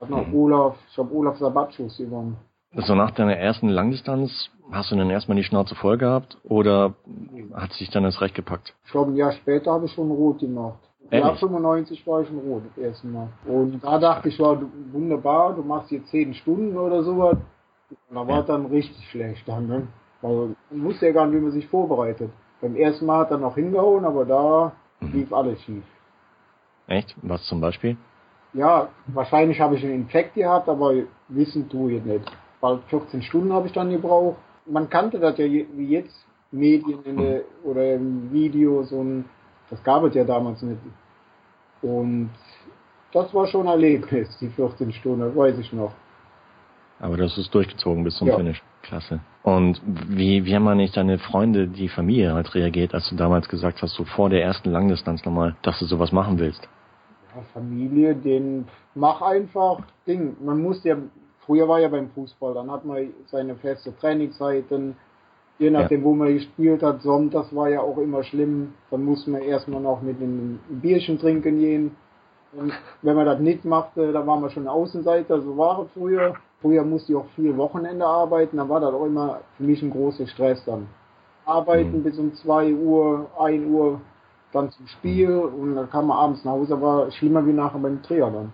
Hat 0.00 0.10
noch 0.10 0.26
mhm. 0.26 0.34
Olaf, 0.34 0.76
ich 0.88 0.94
glaube 0.94 1.14
Olaf 1.14 1.38
Sabatschus 1.38 1.98
gewonnen. 1.98 2.36
Also 2.74 2.94
nach 2.94 3.10
deiner 3.12 3.36
ersten 3.36 3.68
Langdistanz 3.68 4.50
hast 4.70 4.90
du 4.90 4.96
dann 4.96 5.10
erstmal 5.10 5.36
die 5.36 5.44
Schnauze 5.44 5.74
voll 5.74 5.98
gehabt 5.98 6.38
oder 6.44 6.94
hat 7.54 7.72
sich 7.72 7.90
dann 7.90 8.04
das 8.04 8.20
Recht 8.20 8.34
gepackt? 8.34 8.74
Ich 8.84 8.92
glaube, 8.92 9.12
ein 9.12 9.16
Jahr 9.16 9.32
später 9.32 9.72
habe 9.72 9.86
ich 9.86 9.92
schon 9.92 10.10
Rot 10.10 10.40
gemacht. 10.40 10.78
Im 11.10 11.20
Jahr 11.20 11.36
95 11.36 12.06
war 12.06 12.22
ich 12.22 12.30
in 12.30 12.38
Rot 12.38 12.62
das 12.68 12.84
erste 12.84 13.06
Mal. 13.06 13.28
Und 13.46 13.82
da 13.82 13.98
dachte 13.98 14.28
ich, 14.28 14.38
war 14.38 14.60
wunderbar, 14.92 15.54
du 15.54 15.62
machst 15.62 15.88
hier 15.88 16.04
10 16.04 16.34
Stunden 16.34 16.76
oder 16.76 17.02
sowas. 17.02 17.38
Und 18.08 18.16
da 18.16 18.26
war 18.26 18.40
es 18.40 18.46
dann 18.46 18.66
richtig 18.66 19.08
schlecht 19.10 19.46
dann, 19.46 19.66
ne? 19.66 19.88
Weil 20.22 20.56
man 20.70 20.84
wusste 20.84 21.06
ja 21.06 21.12
gar 21.12 21.26
nicht, 21.26 21.36
wie 21.36 21.44
man 21.44 21.52
sich 21.52 21.66
vorbereitet. 21.68 22.30
Beim 22.60 22.74
ersten 22.74 23.06
Mal 23.06 23.20
hat 23.20 23.30
er 23.30 23.38
noch 23.38 23.54
hingehauen, 23.54 24.04
aber 24.04 24.24
da 24.24 24.72
mhm. 25.00 25.12
lief 25.12 25.32
alles 25.32 25.60
schief. 25.62 25.84
Echt? 26.86 27.14
Was 27.22 27.44
zum 27.44 27.60
Beispiel? 27.60 27.96
Ja, 28.54 28.88
wahrscheinlich 29.08 29.60
habe 29.60 29.76
ich 29.76 29.84
einen 29.84 29.94
Infekt 29.94 30.34
gehabt, 30.34 30.68
aber 30.68 30.94
wissen 31.28 31.68
tue 31.68 31.92
ich 31.92 32.04
nicht. 32.04 32.24
Bald 32.60 32.82
14 32.88 33.22
Stunden 33.22 33.52
habe 33.52 33.66
ich 33.66 33.72
dann 33.72 33.90
gebraucht. 33.90 34.38
Man 34.66 34.88
kannte 34.88 35.18
das 35.18 35.38
ja 35.38 35.44
wie 35.44 35.88
jetzt, 35.88 36.26
Medien 36.50 37.16
der, 37.18 37.42
oder 37.62 37.94
im 37.94 38.32
Videos 38.32 38.90
und 38.90 39.26
das 39.70 39.82
gab 39.84 40.02
es 40.04 40.14
ja 40.14 40.24
damals 40.24 40.62
nicht. 40.62 40.80
Und 41.82 42.30
das 43.12 43.32
war 43.34 43.46
schon 43.46 43.66
ein 43.66 43.72
Erlebnis, 43.72 44.36
die 44.40 44.48
14 44.48 44.92
Stunden, 44.92 45.36
weiß 45.36 45.58
ich 45.58 45.72
noch. 45.72 45.92
Aber 47.00 47.16
das 47.16 47.38
ist 47.38 47.54
durchgezogen 47.54 48.04
bis 48.04 48.16
zum 48.16 48.28
ja. 48.28 48.36
Finish. 48.36 48.62
Klasse. 48.82 49.20
Und 49.42 49.80
wie, 49.84 50.44
wie 50.44 50.54
haben 50.54 50.66
eigentlich 50.66 50.92
deine 50.92 51.18
Freunde, 51.18 51.68
die 51.68 51.88
Familie 51.88 52.32
halt 52.32 52.54
reagiert, 52.54 52.94
als 52.94 53.08
du 53.10 53.16
damals 53.16 53.48
gesagt 53.48 53.82
hast, 53.82 53.94
so 53.94 54.04
vor 54.04 54.30
der 54.30 54.42
ersten 54.42 54.70
Langdistanz 54.70 55.24
nochmal, 55.24 55.56
dass 55.62 55.78
du 55.78 55.84
sowas 55.84 56.10
machen 56.12 56.38
willst? 56.38 56.66
Familie, 57.52 58.14
den 58.14 58.66
mach 58.94 59.22
einfach 59.22 59.80
Ding. 60.06 60.36
Man 60.40 60.60
muss 60.60 60.82
ja, 60.84 60.96
früher 61.40 61.68
war 61.68 61.80
ja 61.80 61.88
beim 61.88 62.10
Fußball, 62.10 62.54
dann 62.54 62.70
hat 62.70 62.84
man 62.84 63.08
seine 63.26 63.54
feste 63.56 63.96
Trainingszeiten, 63.96 64.96
je 65.58 65.70
nachdem, 65.70 66.00
ja. 66.00 66.04
wo 66.06 66.14
man 66.14 66.34
gespielt 66.34 66.82
hat. 66.82 67.02
Sonntags 67.02 67.54
war 67.54 67.68
ja 67.68 67.80
auch 67.80 67.98
immer 67.98 68.22
schlimm. 68.24 68.74
Dann 68.90 69.04
muss 69.04 69.26
man 69.26 69.42
erstmal 69.42 69.80
noch 69.80 70.02
mit 70.02 70.20
einem 70.20 70.60
Bierchen 70.68 71.18
trinken 71.18 71.58
gehen. 71.58 71.96
Und 72.52 72.72
wenn 73.02 73.16
man 73.16 73.26
das 73.26 73.40
nicht 73.40 73.64
machte, 73.64 74.12
dann 74.12 74.26
war 74.26 74.38
man 74.38 74.50
schon 74.50 74.68
Außenseiter. 74.68 75.40
So 75.42 75.56
war 75.56 75.82
es 75.82 75.88
früher. 75.94 76.34
Früher 76.60 76.82
musste 76.84 77.12
ich 77.12 77.18
auch 77.18 77.28
viel 77.36 77.56
Wochenende 77.56 78.06
arbeiten. 78.06 78.56
Dann 78.56 78.68
war 78.68 78.80
das 78.80 78.92
auch 78.92 79.04
immer 79.04 79.40
für 79.56 79.64
mich 79.64 79.82
ein 79.82 79.90
großer 79.90 80.26
Stress 80.26 80.64
dann. 80.64 80.88
Arbeiten 81.44 81.98
mhm. 81.98 82.02
bis 82.02 82.18
um 82.18 82.34
2 82.34 82.74
Uhr, 82.74 83.26
1 83.38 83.66
Uhr, 83.66 84.00
dann 84.52 84.70
zum 84.70 84.86
Spiel 84.86 85.30
und 85.30 85.74
dann 85.76 85.90
kam 85.90 86.06
man 86.06 86.16
abends 86.16 86.44
nach 86.44 86.52
Hause, 86.52 86.74
aber 86.74 87.10
schlimmer 87.12 87.46
wie 87.46 87.52
nachher 87.52 87.78
beim 87.78 88.02
Triathlon. 88.02 88.52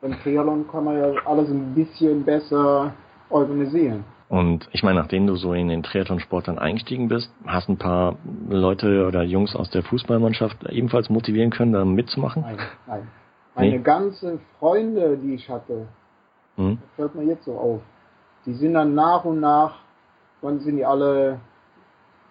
Beim 0.00 0.12
Triathlon 0.22 0.66
kann 0.70 0.84
man 0.84 0.98
ja 0.98 1.12
alles 1.24 1.48
ein 1.48 1.74
bisschen 1.74 2.24
besser 2.24 2.92
organisieren. 3.30 4.04
Und 4.28 4.68
ich 4.72 4.82
meine, 4.82 4.98
nachdem 4.98 5.26
du 5.26 5.36
so 5.36 5.52
in 5.52 5.68
den 5.68 5.84
Triathlonsport 5.84 6.48
dann 6.48 6.58
eingestiegen 6.58 7.08
bist, 7.08 7.30
hast 7.46 7.68
ein 7.68 7.78
paar 7.78 8.16
Leute 8.48 9.06
oder 9.06 9.22
Jungs 9.22 9.54
aus 9.54 9.70
der 9.70 9.84
Fußballmannschaft 9.84 10.64
ebenfalls 10.68 11.08
motivieren 11.08 11.50
können, 11.50 11.72
da 11.72 11.84
mitzumachen? 11.84 12.42
Nein, 12.42 12.58
nein. 12.86 13.08
Meine 13.54 13.70
nee. 13.70 13.78
ganze 13.78 14.38
Freunde, 14.58 15.16
die 15.16 15.34
ich 15.34 15.48
hatte, 15.48 15.86
hm? 16.56 16.78
das 16.80 16.98
hört 16.98 17.14
mir 17.14 17.24
jetzt 17.24 17.44
so 17.44 17.56
auf. 17.56 17.80
Die 18.44 18.52
sind 18.52 18.74
dann 18.74 18.94
nach 18.94 19.24
und 19.24 19.40
nach, 19.40 19.76
wann 20.42 20.60
sind 20.60 20.76
die 20.76 20.84
alle 20.84 21.40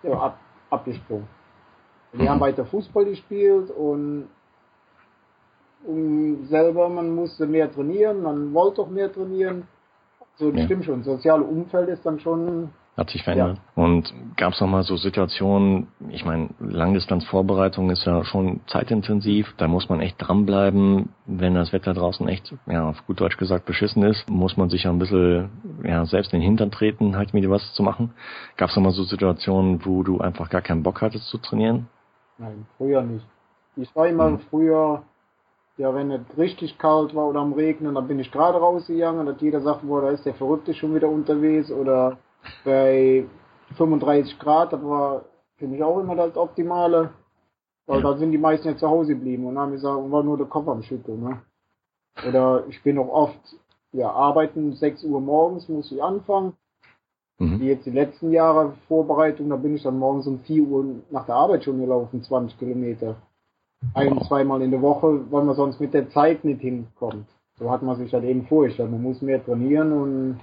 ja, 0.03 0.11
ab, 0.11 0.39
abgesprungen. 0.69 1.27
Wir 2.13 2.29
haben 2.29 2.39
weiter 2.39 2.65
Fußball 2.65 3.05
gespielt 3.05 3.71
und, 3.71 4.29
und 5.85 6.47
selber, 6.47 6.87
man 6.87 7.13
musste 7.13 7.45
mehr 7.45 7.71
trainieren, 7.71 8.21
man 8.21 8.53
wollte 8.53 8.81
auch 8.81 8.89
mehr 8.89 9.11
trainieren. 9.11 9.67
So, 10.37 10.51
das 10.51 10.61
ja. 10.61 10.65
stimmt 10.65 10.85
schon. 10.85 11.03
Soziale 11.03 11.43
Umfeld 11.43 11.89
ist 11.89 12.05
dann 12.05 12.19
schon 12.19 12.69
hat 12.97 13.09
sich 13.09 13.23
verändert. 13.23 13.57
Ja. 13.57 13.83
Und 13.83 14.13
gab 14.37 14.53
es 14.53 14.61
mal 14.61 14.83
so 14.83 14.95
Situationen, 14.95 15.87
ich 16.09 16.23
meine, 16.23 16.49
Langdistanzvorbereitung 16.59 17.89
ist 17.89 18.05
ja 18.05 18.23
schon 18.23 18.61
zeitintensiv, 18.67 19.53
da 19.57 19.67
muss 19.67 19.89
man 19.89 19.99
echt 19.99 20.15
dranbleiben. 20.17 21.09
Wenn 21.25 21.55
das 21.55 21.73
Wetter 21.73 21.93
draußen 21.93 22.27
echt, 22.27 22.53
ja, 22.67 22.87
auf 22.89 23.05
gut 23.05 23.19
Deutsch 23.19 23.37
gesagt, 23.37 23.65
beschissen 23.65 24.03
ist, 24.03 24.29
muss 24.29 24.55
man 24.55 24.69
sich 24.69 24.83
ja 24.83 24.91
ein 24.91 24.99
bisschen 24.99 25.49
ja, 25.83 26.05
selbst 26.05 26.33
in 26.33 26.39
den 26.39 26.45
Hintern 26.45 26.71
treten, 26.71 27.17
halt 27.17 27.33
mit 27.33 27.49
was 27.49 27.73
zu 27.73 27.83
machen. 27.83 28.13
Gab 28.55 28.69
es 28.69 28.75
mal 28.77 28.91
so 28.91 29.03
Situationen, 29.03 29.85
wo 29.85 30.03
du 30.03 30.19
einfach 30.19 30.49
gar 30.49 30.61
keinen 30.61 30.83
Bock 30.83 31.01
hattest 31.01 31.27
zu 31.27 31.37
trainieren? 31.37 31.87
Nein, 32.37 32.65
früher 32.77 33.01
nicht. 33.01 33.25
Ich 33.75 33.93
war 33.93 34.07
immer 34.07 34.29
mhm. 34.29 34.39
früher, 34.49 35.03
ja, 35.77 35.93
wenn 35.93 36.11
es 36.11 36.21
richtig 36.37 36.77
kalt 36.77 37.13
war 37.15 37.27
oder 37.27 37.41
am 37.41 37.53
Regnen, 37.53 37.95
dann 37.95 38.07
bin 38.07 38.19
ich 38.19 38.31
gerade 38.31 38.57
rausgegangen, 38.57 39.25
dass 39.25 39.41
jeder 39.41 39.61
sagt, 39.61 39.81
boah, 39.81 40.01
da 40.01 40.09
ist 40.11 40.25
der 40.25 40.33
Verrückte 40.35 40.73
schon 40.73 40.95
wieder 40.95 41.09
unterwegs 41.09 41.71
oder 41.71 42.17
bei 42.63 43.25
35 43.77 44.39
Grad, 44.39 44.73
das 44.73 44.83
war, 44.83 45.25
finde 45.57 45.77
ich 45.77 45.83
auch 45.83 45.99
immer 45.99 46.15
das 46.15 46.37
Optimale, 46.37 47.11
weil 47.87 48.01
ja. 48.01 48.11
da 48.11 48.17
sind 48.17 48.31
die 48.31 48.37
meisten 48.37 48.67
ja 48.67 48.77
zu 48.77 48.87
Hause 48.87 49.15
geblieben 49.15 49.45
und 49.45 49.57
haben 49.57 49.71
gesagt, 49.71 50.11
war 50.11 50.23
nur 50.23 50.37
der 50.37 50.47
Kopf 50.47 50.67
am 50.67 50.83
Schütteln, 50.83 51.23
ne? 51.23 51.41
Oder 52.27 52.63
ich 52.69 52.81
bin 52.81 52.97
auch 52.97 53.09
oft, 53.09 53.39
ja, 53.91 54.09
arbeiten, 54.09 54.73
6 54.73 55.03
Uhr 55.03 55.19
morgens 55.19 55.67
muss 55.67 55.91
ich 55.91 56.01
anfangen, 56.01 56.53
Mhm. 57.37 57.59
Wie 57.59 57.67
jetzt 57.67 57.85
die 57.85 57.91
letzten 57.91 58.31
Jahre 58.31 58.73
Vorbereitung, 58.87 59.49
da 59.49 59.57
bin 59.57 59.75
ich 59.75 59.83
dann 59.83 59.99
morgens 59.99 60.27
um 60.27 60.39
4 60.39 60.63
Uhr 60.63 60.85
nach 61.11 61.25
der 61.25 61.35
Arbeit 61.35 61.63
schon 61.63 61.79
gelaufen, 61.79 62.23
20 62.23 62.57
Kilometer. 62.57 63.17
Ein, 63.93 64.21
zweimal 64.27 64.61
in 64.61 64.71
der 64.71 64.81
Woche, 64.81 65.31
weil 65.31 65.43
man 65.43 65.55
sonst 65.55 65.79
mit 65.79 65.93
der 65.93 66.09
Zeit 66.09 66.43
nicht 66.43 66.61
hinkommt. 66.61 67.27
So 67.57 67.71
hat 67.71 67.81
man 67.83 67.97
sich 67.97 68.13
halt 68.13 68.23
eben 68.25 68.45
vorgestellt. 68.47 68.91
Man 68.91 69.01
muss 69.01 69.21
mehr 69.21 69.43
trainieren 69.43 69.93
und 69.93 70.39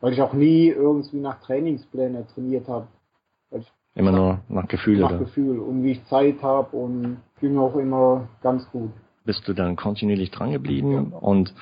weil 0.00 0.12
ich 0.12 0.22
auch 0.22 0.32
nie 0.32 0.68
irgendwie 0.68 1.20
nach 1.20 1.40
Trainingsplänen 1.40 2.26
trainiert 2.28 2.68
habe. 2.68 2.86
Immer 3.94 4.12
nur 4.12 4.40
nach 4.48 4.66
Gefühl, 4.68 5.00
Nach 5.00 5.10
oder? 5.10 5.18
Gefühl 5.18 5.58
und 5.58 5.84
wie 5.84 5.92
ich 5.92 6.04
Zeit 6.06 6.42
habe 6.42 6.74
und 6.74 7.18
fühle 7.36 7.52
mich 7.52 7.60
auch 7.60 7.76
immer 7.76 8.28
ganz 8.42 8.68
gut. 8.70 8.90
bist 9.24 9.46
du 9.46 9.52
dann 9.52 9.76
kontinuierlich 9.76 10.30
dran 10.30 10.52
geblieben 10.52 11.12
und 11.12 11.54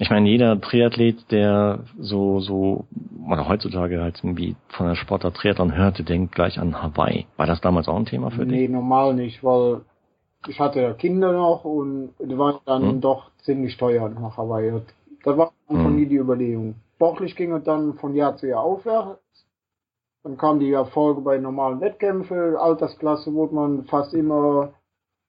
ich 0.00 0.10
meine, 0.10 0.28
jeder 0.28 0.60
Triathlet, 0.60 1.30
der 1.32 1.80
so, 1.98 2.38
so, 2.38 2.84
oder 3.28 3.48
heutzutage 3.48 4.00
halt 4.00 4.20
irgendwie 4.22 4.54
von 4.68 4.86
der 4.86 4.94
Sportart 4.94 5.34
Triathlon 5.34 5.74
hörte, 5.74 6.04
denkt 6.04 6.36
gleich 6.36 6.60
an 6.60 6.80
Hawaii. 6.80 7.26
War 7.36 7.46
das 7.46 7.60
damals 7.60 7.88
auch 7.88 7.96
ein 7.96 8.06
Thema 8.06 8.30
für 8.30 8.44
nee, 8.44 8.50
dich? 8.52 8.68
Nee, 8.68 8.68
normal 8.68 9.14
nicht, 9.14 9.42
weil 9.42 9.80
ich 10.46 10.60
hatte 10.60 10.80
ja 10.80 10.92
Kinder 10.94 11.32
noch 11.32 11.64
und 11.64 12.14
die 12.20 12.38
waren 12.38 12.60
dann 12.64 12.82
hm. 12.82 13.00
doch 13.00 13.30
ziemlich 13.42 13.76
teuer 13.76 14.08
nach 14.08 14.36
Hawaii. 14.36 14.82
Das 15.24 15.36
war 15.36 15.52
einfach 15.68 15.84
hm. 15.84 15.96
nie 15.96 16.06
die 16.06 16.16
Überlegung. 16.16 16.76
Sportlich 16.94 17.36
ging 17.36 17.52
es 17.52 17.64
dann 17.64 17.94
von 17.94 18.14
Jahr 18.14 18.36
zu 18.36 18.46
Jahr 18.46 18.62
aufwärts. 18.62 19.20
Dann 20.22 20.36
kam 20.36 20.58
die 20.58 20.72
Erfolge 20.72 21.20
bei 21.20 21.38
normalen 21.38 21.80
Wettkämpfen, 21.80 22.56
Altersklasse 22.56 23.32
wurde 23.32 23.54
man 23.54 23.84
fast 23.84 24.14
immer 24.14 24.74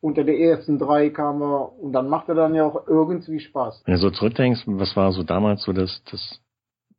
unter 0.01 0.23
der 0.23 0.39
ersten 0.39 0.79
drei 0.79 1.09
kam 1.09 1.41
er 1.41 1.77
und 1.79 1.91
dann 1.93 2.09
macht 2.09 2.29
er 2.29 2.35
dann 2.35 2.55
ja 2.55 2.65
auch 2.65 2.87
irgendwie 2.87 3.39
Spaß. 3.39 3.83
Wenn 3.85 3.95
du 3.95 3.99
so 3.99 4.09
zurückdenkst, 4.11 4.63
was 4.65 4.95
war 4.95 5.11
so 5.11 5.23
damals 5.23 5.63
so 5.63 5.73
das, 5.73 6.01
das 6.09 6.41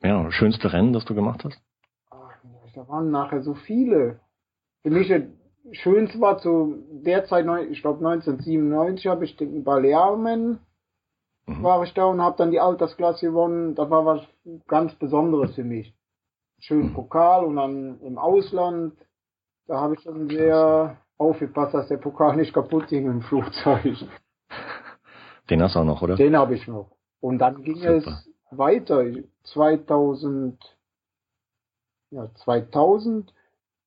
ja, 0.02 0.30
schönste 0.30 0.72
Rennen, 0.72 0.92
das 0.92 1.04
du 1.04 1.14
gemacht 1.14 1.44
hast? 1.44 1.58
Ach, 2.10 2.32
da 2.74 2.88
waren 2.88 3.10
nachher 3.10 3.42
so 3.42 3.54
viele. 3.54 4.20
Für 4.82 4.90
mich 4.90 5.10
schönste 5.72 6.20
war 6.20 6.38
zu 6.38 6.82
der 6.90 7.24
Zeit, 7.26 7.46
ich 7.70 7.82
glaube 7.82 8.06
1997 8.06 9.06
habe 9.06 9.24
ich 9.24 9.36
den 9.36 9.64
Balearen 9.64 10.60
mhm. 11.46 11.62
war 11.62 11.82
ich 11.82 11.94
da 11.94 12.04
und 12.04 12.20
habe 12.20 12.36
dann 12.36 12.50
die 12.50 12.60
Altersklasse 12.60 13.26
gewonnen. 13.26 13.74
Das 13.74 13.90
war 13.90 14.04
was 14.04 14.22
ganz 14.66 14.94
Besonderes 14.94 15.54
für 15.54 15.64
mich. 15.64 15.94
Schön 16.58 16.88
mhm. 16.88 16.94
Pokal 16.94 17.44
und 17.44 17.56
dann 17.56 18.00
im 18.00 18.18
Ausland. 18.18 18.94
Da 19.66 19.80
habe 19.80 19.94
ich 19.94 20.04
dann 20.04 20.28
sehr 20.28 20.98
aufgepasst, 21.18 21.74
dass 21.74 21.88
der 21.88 21.98
Pokal 21.98 22.36
nicht 22.36 22.52
kaputt 22.52 22.88
ging 22.88 23.06
im 23.06 23.22
Flugzeug. 23.22 23.96
Den 25.50 25.62
hast 25.62 25.74
du 25.74 25.80
auch 25.80 25.84
noch, 25.84 26.02
oder? 26.02 26.16
Den 26.16 26.36
habe 26.36 26.54
ich 26.54 26.66
noch. 26.68 26.92
Und 27.20 27.38
dann 27.38 27.62
ging 27.62 27.76
Super. 27.76 27.96
es 27.96 28.30
weiter. 28.50 29.04
2000, 29.44 30.58
ja, 32.10 32.32
2000 32.34 33.34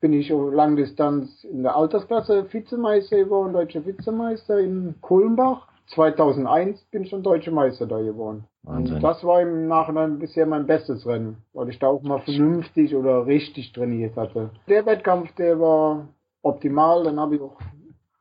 bin 0.03 0.11
ich 0.11 0.29
Langdistanz 0.29 1.45
in 1.45 1.63
der 1.63 1.77
Altersklasse 1.77 2.51
Vizemeister 2.51 3.15
geworden, 3.15 3.53
deutscher 3.53 3.85
Vizemeister 3.85 4.59
in 4.59 4.95
Kulmbach. 4.99 5.69
2001 5.95 6.83
bin 6.91 7.03
ich 7.03 7.09
schon 7.09 7.23
deutscher 7.23 7.51
Meister 7.51 7.87
da 7.87 8.01
geworden. 8.01 8.43
Wahnsinn. 8.63 8.95
Und 8.95 9.01
das 9.01 9.23
war 9.23 9.41
im 9.41 9.69
Nachhinein 9.69 10.19
bisher 10.19 10.45
mein 10.45 10.67
bestes 10.67 11.07
Rennen, 11.07 11.37
weil 11.53 11.69
ich 11.69 11.79
da 11.79 11.87
auch 11.87 12.01
mal 12.03 12.19
vernünftig 12.19 12.93
oder 12.93 13.25
richtig 13.25 13.71
trainiert 13.71 14.17
hatte. 14.17 14.49
Der 14.67 14.85
Wettkampf, 14.85 15.33
der 15.35 15.57
war 15.57 16.09
optimal. 16.41 17.05
Dann 17.05 17.17
habe 17.17 17.35
ich 17.37 17.41
auch 17.41 17.57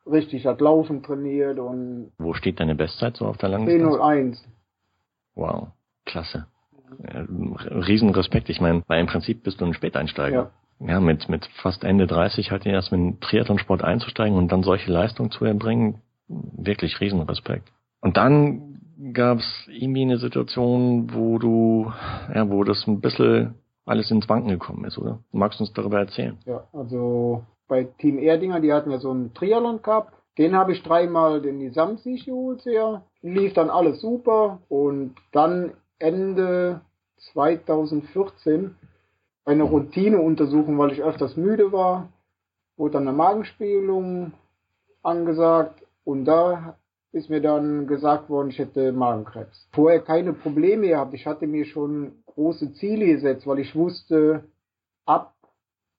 richtig 0.06 0.44
das 0.44 0.60
Laufen 0.60 1.02
trainiert 1.02 1.58
und. 1.58 2.12
Wo 2.16 2.32
steht 2.34 2.60
deine 2.60 2.76
Bestzeit 2.76 3.16
so 3.16 3.26
auf 3.26 3.38
der 3.38 3.48
langen 3.48 3.66
10.01. 3.66 4.38
Wow, 5.34 5.66
klasse. 6.04 6.46
Riesen 7.08 8.10
Respekt. 8.10 8.50
Ich 8.50 8.60
meine, 8.60 8.84
weil 8.86 9.00
im 9.00 9.08
Prinzip 9.08 9.42
bist 9.42 9.60
du 9.60 9.64
ein 9.64 9.74
Späteinsteiger. 9.74 10.36
Ja. 10.36 10.50
Ja, 10.86 11.00
mit, 11.00 11.28
mit 11.28 11.46
fast 11.62 11.84
Ende 11.84 12.06
30 12.06 12.50
halt 12.50 12.66
erst 12.66 12.92
mit 12.92 13.00
dem 13.00 13.20
Triathlonsport 13.20 13.82
einzusteigen 13.82 14.36
und 14.36 14.50
dann 14.50 14.62
solche 14.62 14.90
Leistungen 14.90 15.30
zu 15.30 15.44
erbringen, 15.44 16.00
wirklich 16.28 17.00
riesen 17.00 17.20
Respekt. 17.22 17.70
Und 18.00 18.16
dann 18.16 18.80
gab 19.12 19.38
es 19.38 19.68
irgendwie 19.68 20.02
eine 20.02 20.18
Situation, 20.18 21.12
wo 21.12 21.38
du, 21.38 21.92
ja, 22.34 22.48
wo 22.50 22.64
das 22.64 22.86
ein 22.86 23.00
bisschen 23.00 23.54
alles 23.84 24.10
ins 24.10 24.28
Wanken 24.28 24.50
gekommen 24.50 24.84
ist, 24.84 24.98
oder? 24.98 25.18
Magst 25.32 25.58
du 25.58 25.64
uns 25.64 25.72
darüber 25.72 25.98
erzählen? 25.98 26.38
Ja, 26.46 26.64
also 26.72 27.44
bei 27.68 27.84
Team 27.84 28.18
Erdinger, 28.18 28.60
die 28.60 28.72
hatten 28.72 28.90
ja 28.90 28.98
so 28.98 29.10
einen 29.10 29.34
Triathlon 29.34 29.82
Cup. 29.82 30.12
Den 30.38 30.56
habe 30.56 30.72
ich 30.72 30.82
dreimal 30.82 31.42
den 31.42 31.60
Gesamtsieg 31.60 32.24
geholt, 32.24 32.64
ja. 32.64 33.02
Lief 33.20 33.52
dann 33.54 33.70
alles 33.70 34.00
super. 34.00 34.60
Und 34.68 35.14
dann 35.32 35.72
Ende 35.98 36.80
2014 37.32 38.74
eine 39.44 39.64
Routineuntersuchung, 39.64 40.78
weil 40.78 40.92
ich 40.92 41.02
öfters 41.02 41.36
müde 41.36 41.72
war, 41.72 42.12
wurde 42.76 42.94
dann 42.94 43.08
eine 43.08 43.16
Magenspiegelung 43.16 44.32
angesagt 45.02 45.82
und 46.04 46.24
da 46.24 46.76
ist 47.12 47.28
mir 47.28 47.42
dann 47.42 47.86
gesagt 47.86 48.30
worden, 48.30 48.48
ich 48.50 48.58
hätte 48.58 48.92
Magenkrebs. 48.92 49.68
Vorher 49.72 50.00
keine 50.00 50.32
Probleme 50.32 50.88
gehabt. 50.88 51.12
Ich 51.12 51.26
hatte 51.26 51.46
mir 51.46 51.66
schon 51.66 52.22
große 52.26 52.72
Ziele 52.74 53.06
gesetzt, 53.06 53.46
weil 53.46 53.58
ich 53.58 53.74
wusste, 53.74 54.44
ab 55.04 55.34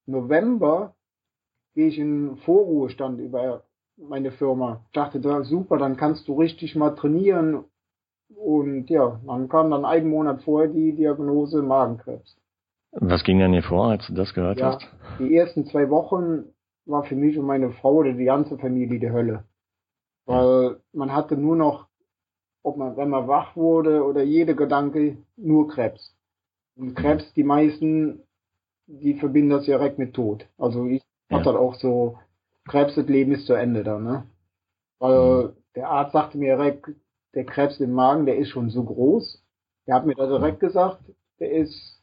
November 0.08 0.96
gehe 1.76 1.88
ich 1.88 2.00
in 2.00 2.38
Vorruhestand 2.38 3.20
über 3.20 3.64
meine 3.98 4.32
Firma. 4.32 4.82
Ich 4.88 4.94
dachte, 4.94 5.20
da 5.20 5.44
super, 5.44 5.78
dann 5.78 5.98
kannst 5.98 6.28
du 6.28 6.34
richtig 6.34 6.76
mal 6.76 6.96
trainieren. 6.96 7.66
Und 8.36 8.90
ja, 8.90 9.20
dann 9.28 9.50
kam 9.50 9.70
dann 9.70 9.86
einen 9.86 10.10
Monat 10.10 10.42
vorher 10.42 10.70
die 10.70 10.94
Diagnose 10.94 11.62
Magenkrebs. 11.62 12.36
Was 12.96 13.24
ging 13.24 13.40
denn 13.40 13.54
hier 13.54 13.64
vor, 13.64 13.88
als 13.88 14.06
du 14.08 14.14
das 14.14 14.34
gehört 14.34 14.60
ja, 14.60 14.74
hast? 14.74 14.88
Die 15.20 15.36
ersten 15.36 15.66
zwei 15.66 15.90
Wochen 15.90 16.46
war 16.86 17.04
für 17.04 17.16
mich 17.16 17.38
und 17.38 17.46
meine 17.46 17.72
Frau 17.72 17.96
oder 17.96 18.14
die 18.14 18.26
ganze 18.26 18.58
Familie 18.58 19.00
die 19.00 19.12
Hölle. 19.12 19.46
Weil 20.26 20.78
man 20.94 21.14
hatte 21.14 21.36
nur 21.36 21.56
noch, 21.56 21.88
ob 22.62 22.78
man, 22.78 22.96
wenn 22.96 23.10
man 23.10 23.28
wach 23.28 23.56
wurde 23.56 24.04
oder 24.04 24.24
jede 24.24 24.56
Gedanke, 24.56 25.18
nur 25.36 25.68
Krebs. 25.68 26.16
Und 26.76 26.96
Krebs, 26.96 27.34
die 27.34 27.44
meisten, 27.44 28.22
die 28.88 29.16
verbinden 29.16 29.52
das 29.52 29.66
direkt 29.66 30.00
mit 30.00 30.14
Tod. 30.14 30.48
Also 30.58 30.86
ich 30.86 31.04
ja. 31.30 31.38
hat 31.38 31.46
dann 31.46 31.58
auch 31.58 31.76
so, 31.76 32.18
Krebs, 32.66 32.96
das 32.96 33.08
Leben 33.08 33.34
ist 33.34 33.48
zu 33.48 33.54
Ende 33.54 33.84
dann, 33.84 34.04
ne? 34.04 34.24
Weil 35.00 35.44
mhm. 35.44 35.54
der 35.76 35.90
Arzt 35.90 36.14
sagte 36.14 36.38
mir 36.38 36.56
direkt, 36.56 36.90
der 37.34 37.46
Krebs 37.46 37.80
im 37.80 37.92
Magen, 37.92 38.26
der 38.26 38.38
ist 38.38 38.50
schon 38.50 38.70
so 38.70 38.84
groß. 38.84 39.44
Der 39.88 39.96
hat 39.96 40.06
mir 40.06 40.16
da 40.16 40.28
direkt 40.28 40.60
gesagt, 40.60 41.02
der 41.40 41.52
ist 41.52 42.03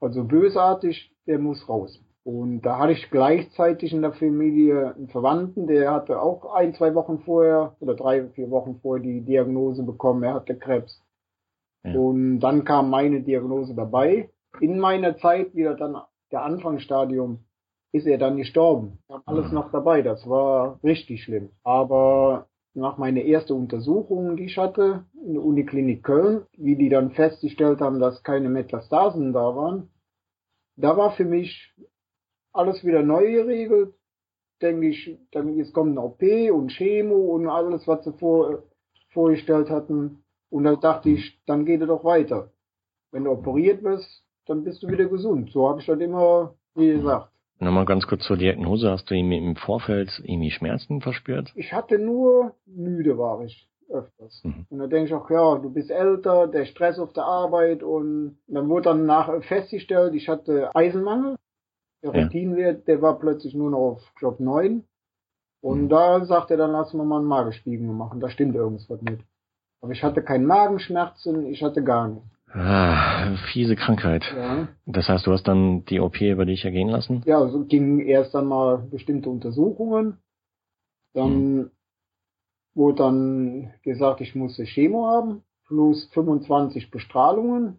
also 0.00 0.24
bösartig, 0.24 1.12
der 1.26 1.38
muss 1.38 1.68
raus. 1.68 2.02
Und 2.24 2.62
da 2.62 2.78
hatte 2.78 2.92
ich 2.92 3.10
gleichzeitig 3.10 3.92
in 3.92 4.02
der 4.02 4.12
Familie 4.12 4.94
einen 4.96 5.08
Verwandten, 5.08 5.68
der 5.68 5.92
hatte 5.92 6.20
auch 6.20 6.54
ein, 6.54 6.74
zwei 6.74 6.94
Wochen 6.94 7.20
vorher 7.20 7.76
oder 7.78 7.94
drei, 7.94 8.26
vier 8.30 8.50
Wochen 8.50 8.80
vorher 8.82 9.02
die 9.02 9.20
Diagnose 9.20 9.84
bekommen, 9.84 10.24
er 10.24 10.34
hatte 10.34 10.56
Krebs. 10.56 11.00
Ja. 11.84 11.94
Und 11.96 12.40
dann 12.40 12.64
kam 12.64 12.90
meine 12.90 13.22
Diagnose 13.22 13.74
dabei. 13.76 14.30
In 14.60 14.80
meiner 14.80 15.16
Zeit 15.18 15.54
wieder 15.54 15.74
dann 15.74 15.96
der 16.32 16.42
Anfangsstadium 16.42 17.44
ist 17.92 18.06
er 18.06 18.18
dann 18.18 18.36
gestorben. 18.36 18.98
Ich 19.06 19.14
habe 19.14 19.22
alles 19.26 19.52
noch 19.52 19.70
dabei, 19.70 20.02
das 20.02 20.28
war 20.28 20.80
richtig 20.82 21.22
schlimm. 21.22 21.50
Aber 21.62 22.48
nach 22.76 22.98
meiner 22.98 23.24
ersten 23.24 23.54
Untersuchung, 23.54 24.36
die 24.36 24.44
ich 24.44 24.58
hatte, 24.58 25.04
in 25.24 25.34
der 25.34 25.42
Uniklinik 25.42 26.04
Köln, 26.04 26.42
wie 26.56 26.76
die 26.76 26.90
dann 26.90 27.10
festgestellt 27.10 27.80
haben, 27.80 28.00
dass 28.00 28.22
keine 28.22 28.50
Metastasen 28.50 29.32
da 29.32 29.56
waren, 29.56 29.88
da 30.76 30.96
war 30.96 31.12
für 31.12 31.24
mich 31.24 31.74
alles 32.52 32.84
wieder 32.84 33.02
neu 33.02 33.32
geregelt. 33.32 33.94
Denke 34.60 34.88
ich, 34.88 35.18
dann 35.32 35.56
jetzt 35.56 35.72
kommt 35.72 35.92
eine 35.92 36.02
OP 36.02 36.22
und 36.52 36.70
Chemo 36.70 37.16
und 37.34 37.48
alles, 37.48 37.86
was 37.86 38.04
sie 38.04 38.12
vor, 38.12 38.62
vorgestellt 39.10 39.70
hatten. 39.70 40.22
Und 40.50 40.64
da 40.64 40.76
dachte 40.76 41.10
ich, 41.10 41.40
dann 41.46 41.64
geht 41.64 41.80
es 41.80 41.88
doch 41.88 42.04
weiter. 42.04 42.52
Wenn 43.10 43.24
du 43.24 43.30
operiert 43.30 43.82
wirst, 43.82 44.24
dann 44.46 44.64
bist 44.64 44.82
du 44.82 44.88
wieder 44.88 45.06
gesund. 45.06 45.50
So 45.50 45.68
habe 45.68 45.80
ich 45.80 45.86
das 45.86 45.98
immer, 45.98 46.54
wie 46.74 46.92
gesagt. 46.92 47.30
Nochmal 47.58 47.86
ganz 47.86 48.06
kurz 48.06 48.24
zur 48.24 48.36
Diagnose. 48.36 48.90
Hast 48.90 49.10
du 49.10 49.14
im 49.14 49.56
Vorfeld 49.56 50.10
irgendwie 50.24 50.50
Schmerzen 50.50 51.00
verspürt? 51.00 51.52
Ich 51.54 51.72
hatte 51.72 51.98
nur 51.98 52.54
müde 52.66 53.16
war 53.16 53.42
ich 53.42 53.68
öfters. 53.88 54.42
Mhm. 54.44 54.66
Und 54.68 54.78
da 54.78 54.86
denke 54.86 55.06
ich 55.06 55.14
auch, 55.14 55.30
ja, 55.30 55.56
du 55.56 55.70
bist 55.70 55.90
älter, 55.90 56.48
der 56.48 56.66
Stress 56.66 56.98
auf 56.98 57.12
der 57.12 57.24
Arbeit 57.24 57.82
und 57.82 58.38
dann 58.46 58.68
wurde 58.68 58.90
dann 58.90 59.06
nach 59.06 59.42
festgestellt, 59.44 60.14
ich 60.14 60.28
hatte 60.28 60.74
Eisenmangel. 60.74 61.36
Der 62.02 62.14
ja. 62.14 62.72
Der 62.72 63.02
war 63.02 63.18
plötzlich 63.18 63.54
nur 63.54 63.70
noch 63.70 63.78
auf, 63.78 64.02
ich 64.02 64.20
glaube, 64.20 64.42
9. 64.42 64.84
Und 65.60 65.82
mhm. 65.82 65.88
da 65.88 66.24
sagt 66.24 66.50
er, 66.50 66.56
dann 66.56 66.72
lassen 66.72 66.98
wir 66.98 67.04
mal 67.04 67.18
einen 67.18 67.26
Magenspiegel 67.26 67.86
machen. 67.86 68.20
Da 68.20 68.28
stimmt 68.28 68.54
irgendwas 68.54 69.00
nicht. 69.02 69.24
Aber 69.80 69.92
ich 69.92 70.02
hatte 70.02 70.22
keinen 70.22 70.46
Magenschmerzen, 70.46 71.46
ich 71.46 71.62
hatte 71.62 71.82
gar 71.82 72.08
nichts. 72.08 72.35
Ah, 72.56 73.36
fiese 73.52 73.76
Krankheit. 73.76 74.24
Ja. 74.34 74.68
Das 74.86 75.08
heißt, 75.08 75.26
du 75.26 75.32
hast 75.32 75.46
dann 75.46 75.84
die 75.84 76.00
OP 76.00 76.22
über 76.22 76.46
dich 76.46 76.64
ergehen 76.64 76.88
lassen? 76.88 77.22
Ja, 77.26 77.38
so 77.40 77.44
also 77.44 77.64
ging 77.66 78.00
erst 78.00 78.34
dann 78.34 78.46
mal 78.46 78.78
bestimmte 78.78 79.28
Untersuchungen. 79.28 80.16
Dann 81.12 81.32
hm. 81.32 81.70
wurde 82.74 82.96
dann 82.96 83.74
gesagt, 83.82 84.22
ich 84.22 84.34
musste 84.34 84.64
Chemo 84.64 85.06
haben, 85.06 85.42
plus 85.66 86.08
25 86.14 86.90
Bestrahlungen. 86.90 87.78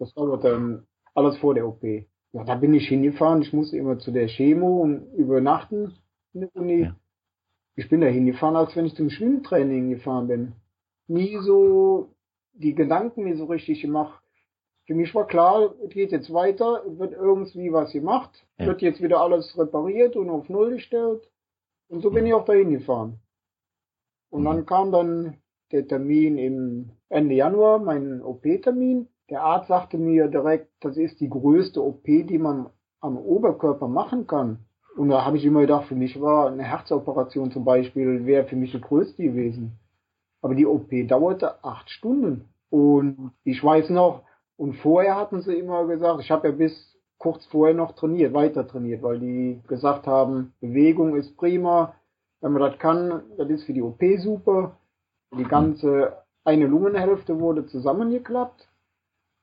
Das 0.00 0.14
war 0.16 0.38
dann 0.40 0.86
alles 1.14 1.36
vor 1.38 1.54
der 1.54 1.68
OP. 1.68 1.84
Ja, 1.84 2.42
da 2.44 2.56
bin 2.56 2.74
ich 2.74 2.88
hingefahren. 2.88 3.42
Ich 3.42 3.52
musste 3.52 3.76
immer 3.76 3.98
zu 4.00 4.10
der 4.10 4.26
Chemo 4.26 4.82
und 4.82 5.12
übernachten 5.14 5.94
in 6.32 6.40
der 6.40 6.56
Uni. 6.56 6.82
Ja. 6.82 6.96
Ich 7.76 7.88
bin 7.88 8.00
da 8.00 8.08
hingefahren, 8.08 8.56
als 8.56 8.74
wenn 8.74 8.86
ich 8.86 8.96
zum 8.96 9.08
Schwimmtraining 9.08 9.90
gefahren 9.90 10.26
bin. 10.26 10.52
Nie 11.06 11.38
so 11.42 12.13
die 12.54 12.74
Gedanken 12.74 13.24
mir 13.24 13.36
so 13.36 13.44
richtig 13.44 13.82
gemacht. 13.82 14.22
Für 14.86 14.94
mich 14.94 15.14
war 15.14 15.26
klar, 15.26 15.74
es 15.82 15.90
geht 15.90 16.12
jetzt 16.12 16.32
weiter, 16.32 16.82
wird 16.86 17.12
irgendwie 17.12 17.72
was 17.72 17.92
gemacht, 17.92 18.46
ja. 18.58 18.66
wird 18.66 18.82
jetzt 18.82 19.02
wieder 19.02 19.20
alles 19.20 19.56
repariert 19.58 20.14
und 20.16 20.28
auf 20.28 20.48
Null 20.48 20.70
gestellt. 20.70 21.30
Und 21.88 22.00
so 22.00 22.10
bin 22.10 22.26
ich 22.26 22.34
auch 22.34 22.44
dahin 22.44 22.70
gefahren. 22.70 23.18
Und 24.30 24.44
dann 24.44 24.66
kam 24.66 24.92
dann 24.92 25.38
der 25.72 25.86
Termin 25.86 26.38
im 26.38 26.90
Ende 27.08 27.34
Januar, 27.34 27.78
mein 27.78 28.22
OP-Termin. 28.22 29.08
Der 29.30 29.42
Arzt 29.42 29.68
sagte 29.68 29.96
mir 29.96 30.28
direkt, 30.28 30.70
das 30.80 30.96
ist 30.96 31.20
die 31.20 31.30
größte 31.30 31.82
OP, 31.82 32.04
die 32.04 32.38
man 32.38 32.68
am 33.00 33.16
Oberkörper 33.16 33.88
machen 33.88 34.26
kann. 34.26 34.66
Und 34.96 35.08
da 35.08 35.24
habe 35.24 35.36
ich 35.36 35.44
immer 35.44 35.62
gedacht, 35.62 35.86
für 35.86 35.94
mich 35.94 36.20
war 36.20 36.50
eine 36.50 36.62
Herzoperation 36.62 37.50
zum 37.50 37.64
Beispiel, 37.64 38.26
wäre 38.26 38.46
für 38.46 38.56
mich 38.56 38.72
die 38.72 38.80
größte 38.80 39.22
gewesen. 39.22 39.78
Aber 40.44 40.54
die 40.54 40.66
OP 40.66 40.90
dauerte 41.08 41.64
acht 41.64 41.88
Stunden. 41.88 42.50
Und 42.68 43.32
ich 43.44 43.64
weiß 43.64 43.88
noch, 43.88 44.24
und 44.58 44.74
vorher 44.74 45.16
hatten 45.16 45.40
sie 45.40 45.54
immer 45.54 45.86
gesagt, 45.86 46.20
ich 46.20 46.30
habe 46.30 46.48
ja 46.48 46.54
bis 46.54 46.98
kurz 47.16 47.46
vorher 47.46 47.74
noch 47.74 47.92
trainiert, 47.92 48.34
weiter 48.34 48.68
trainiert, 48.68 49.02
weil 49.02 49.18
die 49.20 49.62
gesagt 49.68 50.06
haben, 50.06 50.52
Bewegung 50.60 51.16
ist 51.16 51.34
prima, 51.38 51.94
wenn 52.42 52.52
man 52.52 52.60
das 52.60 52.78
kann, 52.78 53.22
das 53.38 53.48
ist 53.48 53.64
für 53.64 53.72
die 53.72 53.80
OP 53.80 54.02
super. 54.18 54.76
Die 55.34 55.44
ganze 55.44 56.18
eine 56.44 56.66
Lungenhälfte 56.66 57.40
wurde 57.40 57.64
zusammengeklappt. 57.64 58.68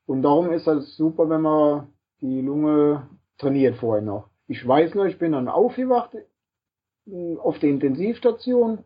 Und 0.06 0.22
darum 0.22 0.52
ist 0.52 0.68
das 0.68 0.96
super, 0.96 1.28
wenn 1.28 1.42
man 1.42 1.88
die 2.20 2.42
Lunge 2.42 3.08
trainiert 3.38 3.74
vorher 3.74 4.04
noch. 4.04 4.28
Ich 4.46 4.64
weiß 4.64 4.94
noch, 4.94 5.06
ich 5.06 5.18
bin 5.18 5.32
dann 5.32 5.48
aufgewacht 5.48 6.14
äh, 6.14 7.36
auf 7.38 7.58
der 7.58 7.70
Intensivstation, 7.70 8.84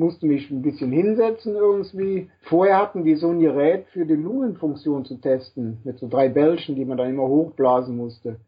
musste 0.00 0.26
mich 0.26 0.50
ein 0.50 0.62
bisschen 0.62 0.90
hinsetzen 0.90 1.54
irgendwie. 1.54 2.30
Vorher 2.40 2.78
hatten 2.78 3.04
die 3.04 3.14
so 3.14 3.28
ein 3.28 3.38
Gerät 3.38 3.86
für 3.92 4.06
die 4.06 4.14
Lungenfunktion 4.14 5.04
zu 5.04 5.20
testen, 5.20 5.78
mit 5.84 5.98
so 5.98 6.08
drei 6.08 6.28
Bällchen, 6.28 6.74
die 6.74 6.84
man 6.84 6.98
dann 6.98 7.10
immer 7.10 7.28
hochblasen 7.28 7.96
musste. 7.96 8.40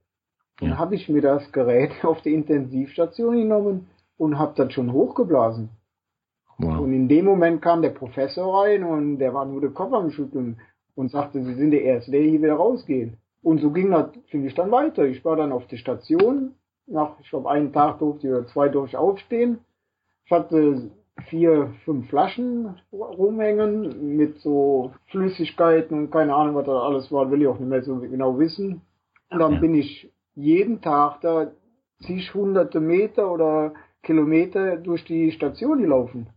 Dann 0.59 0.71
ja. 0.71 0.79
habe 0.79 0.97
ich 0.97 1.09
mir 1.09 1.21
das 1.21 1.53
Gerät 1.53 1.93
auf 2.03 2.23
die 2.23 2.35
Intensivstation 2.35 3.37
genommen 3.37 3.89
und 4.17 4.39
habe 4.39 4.55
das 4.57 4.73
schon 4.73 4.93
hochgeblasen. 4.93 5.69
Wow. 6.59 6.81
Und 6.81 6.93
in 6.93 7.09
dem 7.09 7.27
Moment 7.27 7.61
kam 7.61 7.83
der 7.83 7.91
Professor 7.91 8.63
rein 8.63 8.83
und 8.83 9.19
der 9.19 9.35
war 9.35 9.45
nur 9.45 9.61
der 9.61 9.71
Kopf 9.71 9.93
am 9.93 10.11
Schütteln 10.11 10.59
und 10.95 11.11
sagte, 11.11 11.43
Sie 11.43 11.55
sind 11.55 11.71
der 11.71 11.83
Erste, 11.83 12.11
der 12.11 12.23
hier 12.23 12.43
wieder 12.43 12.55
rausgeht. 12.55 13.13
Und 13.43 13.61
so 13.61 13.71
ging 13.71 13.91
das, 13.91 14.11
finde 14.29 14.49
ich, 14.49 14.55
dann 14.55 14.71
weiter. 14.71 15.05
Ich 15.05 15.25
war 15.25 15.37
dann 15.37 15.53
auf 15.53 15.67
der 15.67 15.77
Station. 15.77 16.55
Nach, 16.87 17.19
ich 17.21 17.31
glaube, 17.31 17.51
einen 17.51 17.73
Tag 17.73 17.99
durfte 17.99 18.27
ich 18.27 18.33
oder 18.33 18.47
zwei 18.47 18.69
durch 18.69 18.97
aufstehen. 18.97 19.59
Ich 20.25 20.31
hatte 20.31 20.91
vier, 21.29 21.75
fünf 21.85 22.09
Flaschen 22.09 22.77
rumhängen 22.93 24.17
mit 24.17 24.39
so 24.41 24.93
Flüssigkeiten 25.11 25.99
und 25.99 26.11
keine 26.11 26.35
Ahnung, 26.35 26.55
was 26.55 26.67
da 26.67 26.79
alles 26.81 27.13
war, 27.13 27.31
will 27.31 27.43
ich 27.43 27.49
auch 27.49 27.59
nicht 27.59 27.69
mehr 27.69 27.83
so 27.83 27.97
genau 27.97 28.39
wissen. 28.39 28.83
Und 29.31 29.39
dann 29.39 29.61
bin 29.61 29.75
ich 29.75 30.11
jeden 30.35 30.81
Tag 30.81 31.21
da 31.21 31.53
zig 32.07 32.35
hunderte 32.35 32.81
Meter 32.81 33.31
oder 33.31 33.73
Kilometer 34.03 34.77
durch 34.77 35.05
die 35.05 35.33
Station 35.33 35.81
gelaufen. 35.81 36.29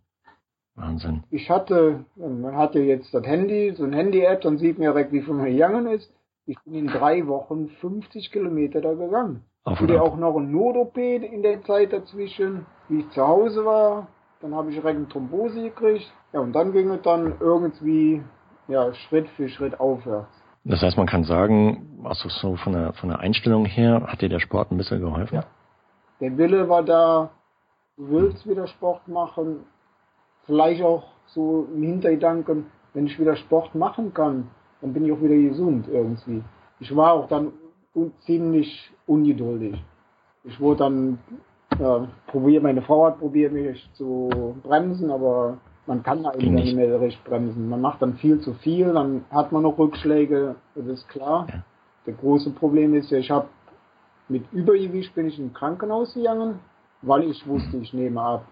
Wahnsinn. 0.76 1.24
Ich 1.32 1.50
hatte, 1.50 2.06
man 2.16 2.56
hatte 2.56 2.80
jetzt 2.80 3.14
das 3.14 3.26
Handy, 3.26 3.74
so 3.76 3.84
ein 3.84 3.94
Handy-App, 3.94 4.42
dann 4.42 4.58
sieht 4.58 4.78
man 4.78 4.88
direkt, 4.88 5.12
wie 5.14 5.22
viel 5.22 5.34
man 5.34 5.46
gegangen 5.46 5.88
ist. 5.88 6.12
Ich 6.46 6.58
bin 6.64 6.76
in 6.76 6.88
drei 6.88 7.26
Wochen 7.28 7.70
50 7.82 8.32
Kilometer 8.32 8.82
da 8.82 8.94
gegangen. 8.94 9.42
Auf 9.64 9.80
Hatte 9.80 10.02
auch 10.02 10.16
noch 10.18 10.36
ein 10.36 10.52
Not-OP 10.52 10.98
in 10.98 11.42
der 11.42 11.64
Zeit 11.64 11.92
dazwischen, 11.92 12.68
wie 12.88 13.00
ich 13.00 13.10
zu 13.12 13.26
Hause 13.26 13.66
war. 13.66 14.08
Dann 14.46 14.54
habe 14.54 14.70
ich 14.70 14.76
direkt 14.76 15.10
Thrombose 15.12 15.60
gekriegt. 15.60 16.06
Ja, 16.32 16.40
und 16.40 16.54
dann 16.54 16.72
ging 16.72 16.92
es 16.92 17.02
dann 17.02 17.34
irgendwie 17.40 18.22
ja, 18.68 18.94
Schritt 18.94 19.28
für 19.30 19.50
Schritt 19.50 19.80
aufwärts. 19.80 20.30
Das 20.64 20.84
heißt, 20.84 20.98
man 20.98 21.08
kann 21.08 21.24
sagen, 21.24 22.00
also 22.04 22.30
so 22.30 22.56
von 22.56 22.74
der, 22.74 22.94
von 22.94 23.10
der 23.10 23.22
Einstellung 23.22 23.66
her, 23.66 24.04
hat 24.06 24.22
dir 24.22 24.30
der 24.30 24.38
Sport 24.38 24.70
ein 24.70 24.78
bisschen 24.78 25.02
geholfen? 25.02 25.38
Ja. 25.38 25.46
Der 26.20 26.38
Wille 26.38 26.70
war 26.70 26.84
da, 26.84 27.32
du 27.98 28.08
willst 28.12 28.48
wieder 28.48 28.68
Sport 28.68 29.08
machen. 29.08 29.62
Vielleicht 30.46 30.84
auch 30.84 31.06
so 31.26 31.68
im 31.74 31.82
Hintergedanken, 31.82 32.68
wenn 32.94 33.08
ich 33.08 33.20
wieder 33.20 33.36
Sport 33.38 33.74
machen 33.74 34.14
kann, 34.14 34.52
dann 34.82 34.94
bin 34.94 35.06
ich 35.06 35.12
auch 35.12 35.22
wieder 35.22 35.38
gesund 35.38 35.88
irgendwie. 35.88 36.44
Ich 36.80 36.96
war 36.96 37.14
auch 37.14 37.28
dann 37.28 37.52
ziemlich 38.28 38.92
ungeduldig. 39.08 39.84
Ich 40.44 40.60
wurde 40.60 40.84
dann, 40.84 41.18
ja, 41.80 42.08
probiert, 42.28 42.64
meine 42.64 42.82
Frau 42.82 43.06
hat 43.06 43.20
probiert, 43.20 43.54
mich 43.54 43.90
zu 43.94 44.56
bremsen, 44.64 45.12
aber 45.12 45.58
man 45.88 46.04
kann 46.04 46.26
eigentlich 46.26 46.52
nicht. 46.52 46.76
mehr 46.76 47.00
recht 47.00 47.24
bremsen. 47.24 47.70
Man 47.70 47.82
macht 47.82 48.02
dann 48.02 48.16
viel 48.16 48.40
zu 48.40 48.54
viel, 48.54 48.94
dann 48.94 49.26
hat 49.30 49.52
man 49.52 49.64
noch 49.64 49.78
Rückschläge, 49.78 50.56
das 50.76 50.86
ist 50.88 51.08
klar. 51.10 51.48
Ja. 51.50 51.64
Das 52.06 52.18
große 52.18 52.52
Problem 52.52 52.94
ist 52.94 53.10
ja, 53.12 53.18
ich 53.18 53.32
habe 53.32 53.48
mit 54.28 54.52
Übergewicht 54.52 55.14
bin 55.14 55.28
ich 55.28 55.40
im 55.40 55.54
Krankenhaus 55.54 56.14
gegangen, 56.14 56.60
weil 57.02 57.24
ich 57.24 57.48
wusste, 57.48 57.78
ich 57.78 57.94
nehme 57.94 58.22
ab. 58.22 58.46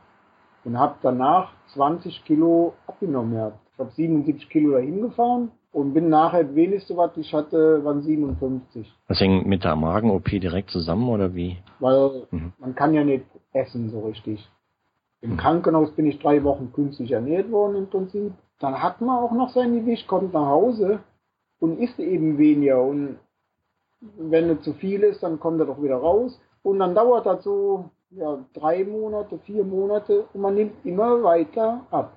Und 0.63 0.77
habe 0.77 0.95
danach 1.01 1.51
20 1.73 2.23
Kilo 2.25 2.73
abgenommen. 2.87 3.53
Ich 3.73 3.79
habe 3.79 3.91
77 3.91 4.49
Kilo 4.49 4.73
dahin 4.73 5.01
gefahren 5.01 5.51
und 5.73 5.93
bin 5.93 6.07
nachher, 6.09 6.55
wenigste, 6.55 6.95
was 6.95 7.17
ich 7.17 7.33
hatte, 7.33 7.83
waren 7.83 8.03
57. 8.03 8.89
Das 9.07 9.19
hängt 9.19 9.47
mit 9.47 9.63
der 9.63 9.75
Magen-OP 9.75 10.29
direkt 10.29 10.69
zusammen 10.69 11.09
oder 11.09 11.33
wie? 11.33 11.57
Weil 11.79 12.27
mhm. 12.29 12.53
man 12.59 12.75
kann 12.75 12.93
ja 12.93 13.03
nicht 13.03 13.25
essen 13.51 13.89
so 13.89 14.01
richtig. 14.01 14.47
Im 15.21 15.31
mhm. 15.31 15.37
Krankenhaus 15.37 15.91
bin 15.91 16.05
ich 16.05 16.19
drei 16.19 16.43
Wochen 16.43 16.71
künstlich 16.73 17.11
ernährt 17.11 17.51
worden 17.51 17.75
im 17.75 17.87
Prinzip. 17.87 18.33
Dann 18.59 18.81
hat 18.81 19.01
man 19.01 19.17
auch 19.17 19.31
noch 19.31 19.49
sein 19.49 19.73
Gewicht, 19.73 20.07
kommt 20.07 20.33
nach 20.33 20.45
Hause 20.45 20.99
und 21.59 21.79
isst 21.79 21.99
eben 21.99 22.37
weniger. 22.37 22.81
Und 22.83 23.17
wenn 24.17 24.51
es 24.51 24.61
zu 24.61 24.73
viel 24.73 25.01
ist, 25.01 25.23
dann 25.23 25.39
kommt 25.39 25.59
er 25.59 25.65
doch 25.65 25.81
wieder 25.81 25.97
raus. 25.97 26.39
Und 26.61 26.79
dann 26.79 26.93
dauert 26.93 27.25
das 27.25 27.43
so 27.43 27.89
ja, 28.11 28.37
drei 28.53 28.83
Monate, 28.83 29.39
vier 29.39 29.63
Monate 29.63 30.25
und 30.33 30.41
man 30.41 30.53
nimmt 30.53 30.85
immer 30.85 31.23
weiter 31.23 31.81
ab. 31.89 32.13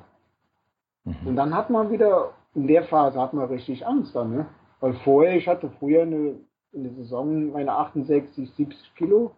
Mhm. 1.05 1.29
Und 1.29 1.37
dann 1.37 1.55
hat 1.55 1.71
man 1.71 1.90
wieder 1.90 2.33
in 2.57 2.66
der 2.66 2.85
Phase 2.85 3.21
hat 3.21 3.35
man 3.35 3.47
richtig 3.47 3.87
Angst 3.87 4.16
dann, 4.16 4.35
ne? 4.35 4.47
Weil 4.81 4.95
vorher, 5.05 5.37
ich 5.37 5.47
hatte 5.47 5.71
früher 5.79 6.03
eine, 6.03 6.37
in 6.73 6.83
der 6.85 6.92
Saison 6.95 7.53
meine 7.53 7.73
68, 7.73 8.51
70 8.57 8.95
Kilo. 8.97 9.33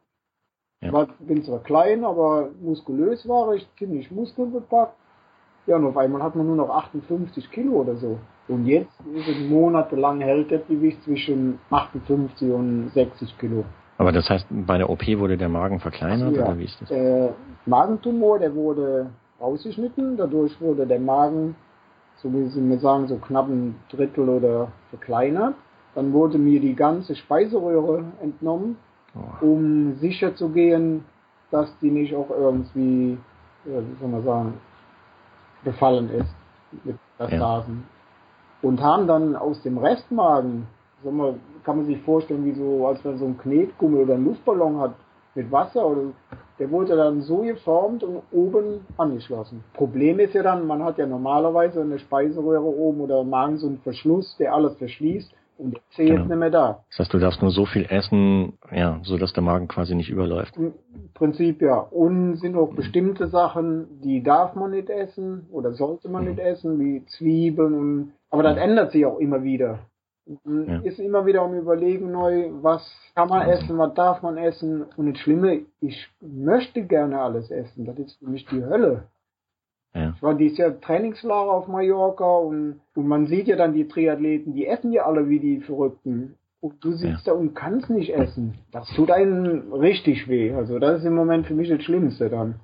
Ja. 0.81 0.93
War, 0.93 1.09
bin 1.19 1.43
zwar 1.43 1.59
klein, 1.59 2.05
aber 2.05 2.51
muskulös 2.61 3.29
war 3.29 3.55
ich, 3.55 3.69
ziemlich 3.77 4.11
muskelbepackt. 4.11 4.95
Ja, 5.67 5.77
und 5.77 5.85
auf 5.85 5.97
einmal 5.97 6.23
hat 6.23 6.37
man 6.37 6.47
nur 6.47 6.57
noch 6.57 6.71
58 6.71 7.51
Kilo 7.51 7.73
oder 7.81 7.97
so. 7.97 8.19
Und 8.47 8.67
jetzt 8.67 8.99
ist 9.15 9.29
es 9.29 9.51
monatelang 9.51 10.21
hält 10.21 10.51
das 10.51 10.67
Gewicht 10.67 11.03
zwischen 11.03 11.59
58 11.71 12.51
und 12.51 12.91
60 12.95 13.37
Kilo. 13.39 13.65
Aber 13.99 14.13
das 14.13 14.31
heißt, 14.31 14.47
bei 14.49 14.79
der 14.79 14.89
OP 14.89 15.07
wurde 15.19 15.37
der 15.37 15.49
Magen 15.49 15.81
verkleinert 15.81 16.37
ja. 16.37 16.45
oder 16.45 16.57
wie 16.57 16.65
ist 16.65 16.81
das? 16.81 16.89
Der 16.89 17.35
Magentumor, 17.67 18.39
der 18.39 18.55
wurde 18.55 19.11
rausgeschnitten, 19.41 20.17
dadurch 20.17 20.59
wurde 20.61 20.87
der 20.87 21.01
Magen 21.01 21.57
so 22.23 22.33
wie 22.33 22.49
Sie 22.49 22.61
mir 22.61 22.79
sagen, 22.79 23.07
so 23.07 23.17
knapp 23.17 23.49
ein 23.49 23.77
Drittel 23.91 24.29
oder 24.29 24.69
verkleinert. 24.91 25.55
Dann 25.95 26.13
wurde 26.13 26.39
mir 26.39 26.61
die 26.61 26.75
ganze 26.75 27.15
Speiseröhre 27.15 28.05
entnommen, 28.21 28.77
oh. 29.15 29.45
um 29.45 29.97
sicher 29.97 30.35
zu 30.35 30.51
gehen, 30.51 31.05
dass 31.51 31.69
die 31.81 31.91
nicht 31.91 32.15
auch 32.15 32.31
irgendwie, 32.31 33.19
wie 33.65 34.01
soll 34.01 34.09
man 34.09 34.25
sagen, 34.25 34.55
befallen 35.65 36.11
ist 36.11 36.35
mit 36.85 36.99
Metastasen. 37.19 37.85
Ja. 38.63 38.69
Und 38.69 38.83
haben 38.83 39.07
dann 39.07 39.37
aus 39.37 39.63
dem 39.63 39.79
Restmagen, 39.79 40.67
sag 41.03 41.13
mal, 41.13 41.35
kann 41.65 41.79
man 41.79 41.87
sich 41.87 42.01
vorstellen, 42.03 42.45
wie 42.45 42.55
so, 42.55 42.87
als 42.87 43.05
wenn 43.05 43.19
so 43.19 43.25
ein 43.25 43.39
Knetgummi 43.39 43.99
oder 44.03 44.15
ein 44.15 44.25
Luftballon 44.25 44.79
hat 44.79 44.95
mit 45.39 45.53
Wasser 45.53 45.87
oder 45.87 46.13
der 46.59 46.71
wurde 46.71 46.97
dann 46.97 47.23
so 47.23 47.43
geformt 47.43 48.03
und 48.03 48.23
oben 48.33 48.81
angeschlossen. 48.97 49.63
Problem 49.75 50.19
ist 50.19 50.35
ja 50.35 50.43
dann, 50.43 50.67
man 50.67 50.83
hat 50.83 50.99
ja 50.99 51.07
normalerweise 51.07 51.81
eine 51.81 52.01
Speiseröhre 52.01 52.67
oben 52.67 53.01
oder 53.01 53.21
im 53.21 53.31
Magen 53.31 53.59
so 53.59 53.69
einen 53.69 53.79
Verschluss, 53.79 54.37
der 54.39 54.53
alles 54.53 54.77
verschließt 54.77 55.33
und 55.59 55.75
der 55.75 55.81
ist 55.81 55.97
genau. 55.97 56.25
nicht 56.27 56.37
mehr 56.37 56.51
da. 56.51 56.85
Das 56.91 56.99
heißt, 56.99 57.15
du 57.15 57.19
darfst 57.19 57.41
nur 57.41 57.53
so 57.53 57.67
viel 57.67 57.87
essen, 57.89 58.59
ja, 58.73 58.99
so 59.03 59.17
dass 59.17 59.33
der 59.33 59.45
Magen 59.45 59.69
quasi 59.69 59.95
nicht 59.95 60.11
überläuft. 60.11 60.57
Im 60.57 60.75
Prinzip 61.15 61.63
ja. 61.63 61.79
Und 61.79 62.37
sind 62.37 62.57
auch 62.57 62.73
mhm. 62.73 62.77
bestimmte 62.77 63.29
Sachen, 63.29 64.01
die 64.03 64.23
darf 64.25 64.57
man 64.57 64.73
nicht 64.73 64.91
essen 64.91 65.47
oder 65.53 65.73
sollte 65.73 66.09
man 66.09 66.25
mhm. 66.25 66.31
nicht 66.31 66.41
essen, 66.41 66.81
wie 66.81 67.05
Zwiebeln 67.07 67.75
und, 67.75 68.13
aber 68.31 68.43
das 68.43 68.57
ändert 68.57 68.91
sich 68.91 69.07
auch 69.07 69.19
immer 69.19 69.45
wieder. 69.45 69.79
Ja. 70.45 70.81
Ist 70.81 70.99
immer 70.99 71.25
wieder 71.25 71.43
am 71.43 71.55
Überlegen 71.55 72.13
neu, 72.13 72.51
was 72.61 72.83
kann 73.15 73.29
man 73.29 73.49
essen, 73.49 73.79
was 73.79 73.95
darf 73.95 74.23
man 74.23 74.37
essen. 74.37 74.85
Und 74.97 75.13
das 75.13 75.19
Schlimme, 75.21 75.63
ich 75.81 76.09
möchte 76.21 76.83
gerne 76.83 77.21
alles 77.21 77.51
essen. 77.51 77.87
Das 77.87 77.99
ist 77.99 78.19
für 78.19 78.29
mich 78.29 78.45
die 78.47 78.63
Hölle. 78.63 79.05
Ja. 79.95 80.13
Ich 80.15 80.23
war 80.23 80.35
dieses 80.35 80.59
Jahr 80.59 80.79
Trainingslager 80.81 81.51
auf 81.51 81.67
Mallorca 81.67 82.39
und, 82.39 82.81
und 82.95 83.09
man 83.09 83.27
sieht 83.27 83.49
ja 83.49 83.57
dann 83.57 83.73
die 83.73 83.89
Triathleten, 83.89 84.55
die 84.55 84.67
essen 84.67 84.93
ja 84.93 85.07
alle 85.07 85.29
wie 85.29 85.41
die 85.41 85.61
Verrückten. 85.61 86.35
Und 86.61 86.85
du 86.85 86.93
sitzt 86.93 87.27
ja. 87.27 87.33
da 87.33 87.39
und 87.39 87.55
kannst 87.55 87.89
nicht 87.89 88.15
essen. 88.15 88.59
Das 88.73 88.89
tut 88.95 89.11
einem 89.11 89.73
richtig 89.73 90.29
weh. 90.29 90.53
Also 90.53 90.79
das 90.79 90.99
ist 90.99 91.05
im 91.07 91.15
Moment 91.15 91.47
für 91.47 91.55
mich 91.55 91.69
das 91.69 91.83
Schlimmste 91.83 92.29
dann. 92.29 92.57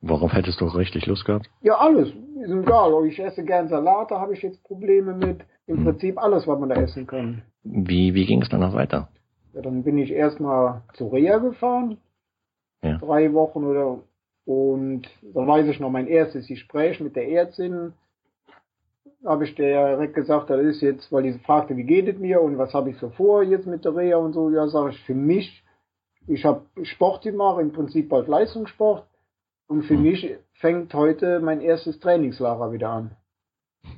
Worauf 0.00 0.32
hättest 0.32 0.60
du 0.60 0.66
richtig 0.66 1.06
Lust 1.06 1.24
gehabt? 1.24 1.48
Ja, 1.62 1.76
alles. 1.76 2.08
Ist 2.08 2.50
egal. 2.50 3.06
Ich 3.06 3.18
esse 3.18 3.44
gern 3.44 3.68
Salat, 3.68 4.10
da 4.10 4.20
habe 4.20 4.34
ich 4.34 4.42
jetzt 4.42 4.62
Probleme 4.64 5.14
mit. 5.14 5.44
Im 5.66 5.78
hm. 5.78 5.84
Prinzip 5.84 6.18
alles, 6.18 6.46
was 6.46 6.58
man 6.58 6.68
da 6.68 6.76
essen 6.76 7.06
kann. 7.06 7.42
Wie, 7.62 8.14
wie 8.14 8.26
ging 8.26 8.42
es 8.42 8.48
dann 8.48 8.60
noch 8.60 8.74
weiter? 8.74 9.08
Ja, 9.52 9.62
dann 9.62 9.82
bin 9.82 9.98
ich 9.98 10.12
erstmal 10.12 10.82
zu 10.94 11.08
Reha 11.08 11.38
gefahren. 11.38 11.98
Ja. 12.82 12.98
Drei 12.98 13.32
Wochen 13.32 13.64
oder 13.64 14.00
Und 14.44 15.08
da 15.22 15.46
weiß 15.46 15.66
ich 15.66 15.80
noch 15.80 15.90
mein 15.90 16.06
erstes 16.06 16.46
Gespräch 16.46 17.00
mit 17.00 17.16
der 17.16 17.28
Ärztin. 17.28 17.94
Habe 19.24 19.44
ich 19.44 19.54
der 19.56 19.96
direkt 19.96 20.14
gesagt, 20.14 20.50
das 20.50 20.60
ist 20.60 20.82
jetzt, 20.82 21.10
weil 21.10 21.24
die 21.24 21.32
fragte, 21.40 21.76
wie 21.76 21.82
geht 21.82 22.06
es 22.06 22.18
mir 22.18 22.40
und 22.40 22.58
was 22.58 22.72
habe 22.74 22.90
ich 22.90 22.98
so 22.98 23.10
vor 23.10 23.42
jetzt 23.42 23.66
mit 23.66 23.84
der 23.84 23.96
Reha 23.96 24.18
und 24.18 24.34
so. 24.34 24.50
Ja, 24.50 24.68
sage 24.68 24.90
ich, 24.90 25.00
für 25.00 25.14
mich, 25.14 25.64
ich 26.28 26.44
habe 26.44 26.62
Sport 26.82 27.24
gemacht, 27.24 27.60
im 27.60 27.72
Prinzip 27.72 28.08
bald 28.08 28.28
Leistungssport. 28.28 29.04
Und 29.68 29.82
für 29.82 29.96
mich 29.96 30.36
fängt 30.60 30.94
heute 30.94 31.40
mein 31.40 31.60
erstes 31.60 31.98
Trainingslager 31.98 32.72
wieder 32.72 32.90
an. 32.90 33.16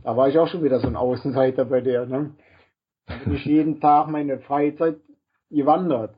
Da 0.05 0.16
war 0.16 0.29
ich 0.29 0.38
auch 0.38 0.48
schon 0.48 0.62
wieder 0.62 0.81
so 0.81 0.87
ein 0.87 0.96
Außenseiter 0.96 1.64
bei 1.64 1.81
der. 1.81 2.07
Ne? 2.07 2.31
Da 3.07 3.14
bin 3.24 3.35
ich 3.35 3.44
jeden 3.44 3.81
Tag 3.81 4.09
meine 4.09 4.38
Freizeit 4.38 4.96
gewandert. 5.51 6.14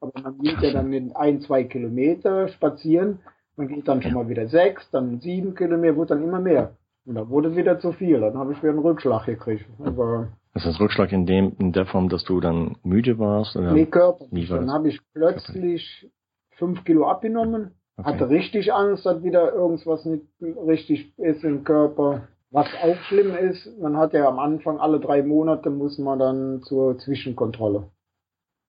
Aber 0.00 0.12
man 0.22 0.38
geht 0.38 0.60
ja 0.60 0.72
dann 0.72 0.92
in 0.92 1.14
ein, 1.16 1.40
zwei 1.40 1.64
Kilometer 1.64 2.48
spazieren. 2.48 3.20
Man 3.56 3.68
geht 3.68 3.86
dann 3.88 4.02
schon 4.02 4.14
mal 4.14 4.28
wieder 4.28 4.48
sechs, 4.48 4.88
dann 4.90 5.20
sieben 5.20 5.54
Kilometer, 5.54 5.96
wurde 5.96 6.14
dann 6.14 6.24
immer 6.24 6.40
mehr. 6.40 6.76
Und 7.06 7.14
da 7.14 7.28
wurde 7.28 7.54
wieder 7.56 7.78
zu 7.78 7.92
viel. 7.92 8.20
Dann 8.20 8.36
habe 8.36 8.52
ich 8.52 8.62
wieder 8.62 8.72
einen 8.72 8.80
Rückschlag 8.80 9.26
gekriegt. 9.26 9.66
Aber 9.78 10.28
ist 10.54 10.66
das 10.66 10.80
Rückschlag 10.80 11.12
in 11.12 11.26
dem 11.26 11.54
in 11.58 11.72
der 11.72 11.86
Form, 11.86 12.08
dass 12.08 12.24
du 12.24 12.40
dann 12.40 12.76
müde 12.82 13.18
warst? 13.18 13.56
Oder 13.56 13.72
nee, 13.72 13.86
körperlich. 13.86 14.48
Dann 14.48 14.72
habe 14.72 14.88
ich 14.88 15.00
plötzlich 15.12 16.10
fünf 16.56 16.84
Kilo 16.84 17.06
abgenommen 17.06 17.72
Okay. 17.96 18.08
Hatte 18.08 18.28
richtig 18.28 18.72
Angst, 18.72 19.06
dass 19.06 19.22
wieder 19.22 19.52
irgendwas 19.52 20.04
nicht 20.04 20.24
richtig 20.40 21.16
ist 21.16 21.44
im 21.44 21.62
Körper. 21.62 22.26
Was 22.54 22.68
auch 22.84 22.96
schlimm 23.08 23.34
ist, 23.34 23.68
man 23.80 23.96
hat 23.96 24.12
ja 24.12 24.28
am 24.28 24.38
Anfang 24.38 24.78
alle 24.78 25.00
drei 25.00 25.24
Monate 25.24 25.70
muss 25.70 25.98
man 25.98 26.20
dann 26.20 26.62
zur 26.62 26.96
Zwischenkontrolle. 26.98 27.90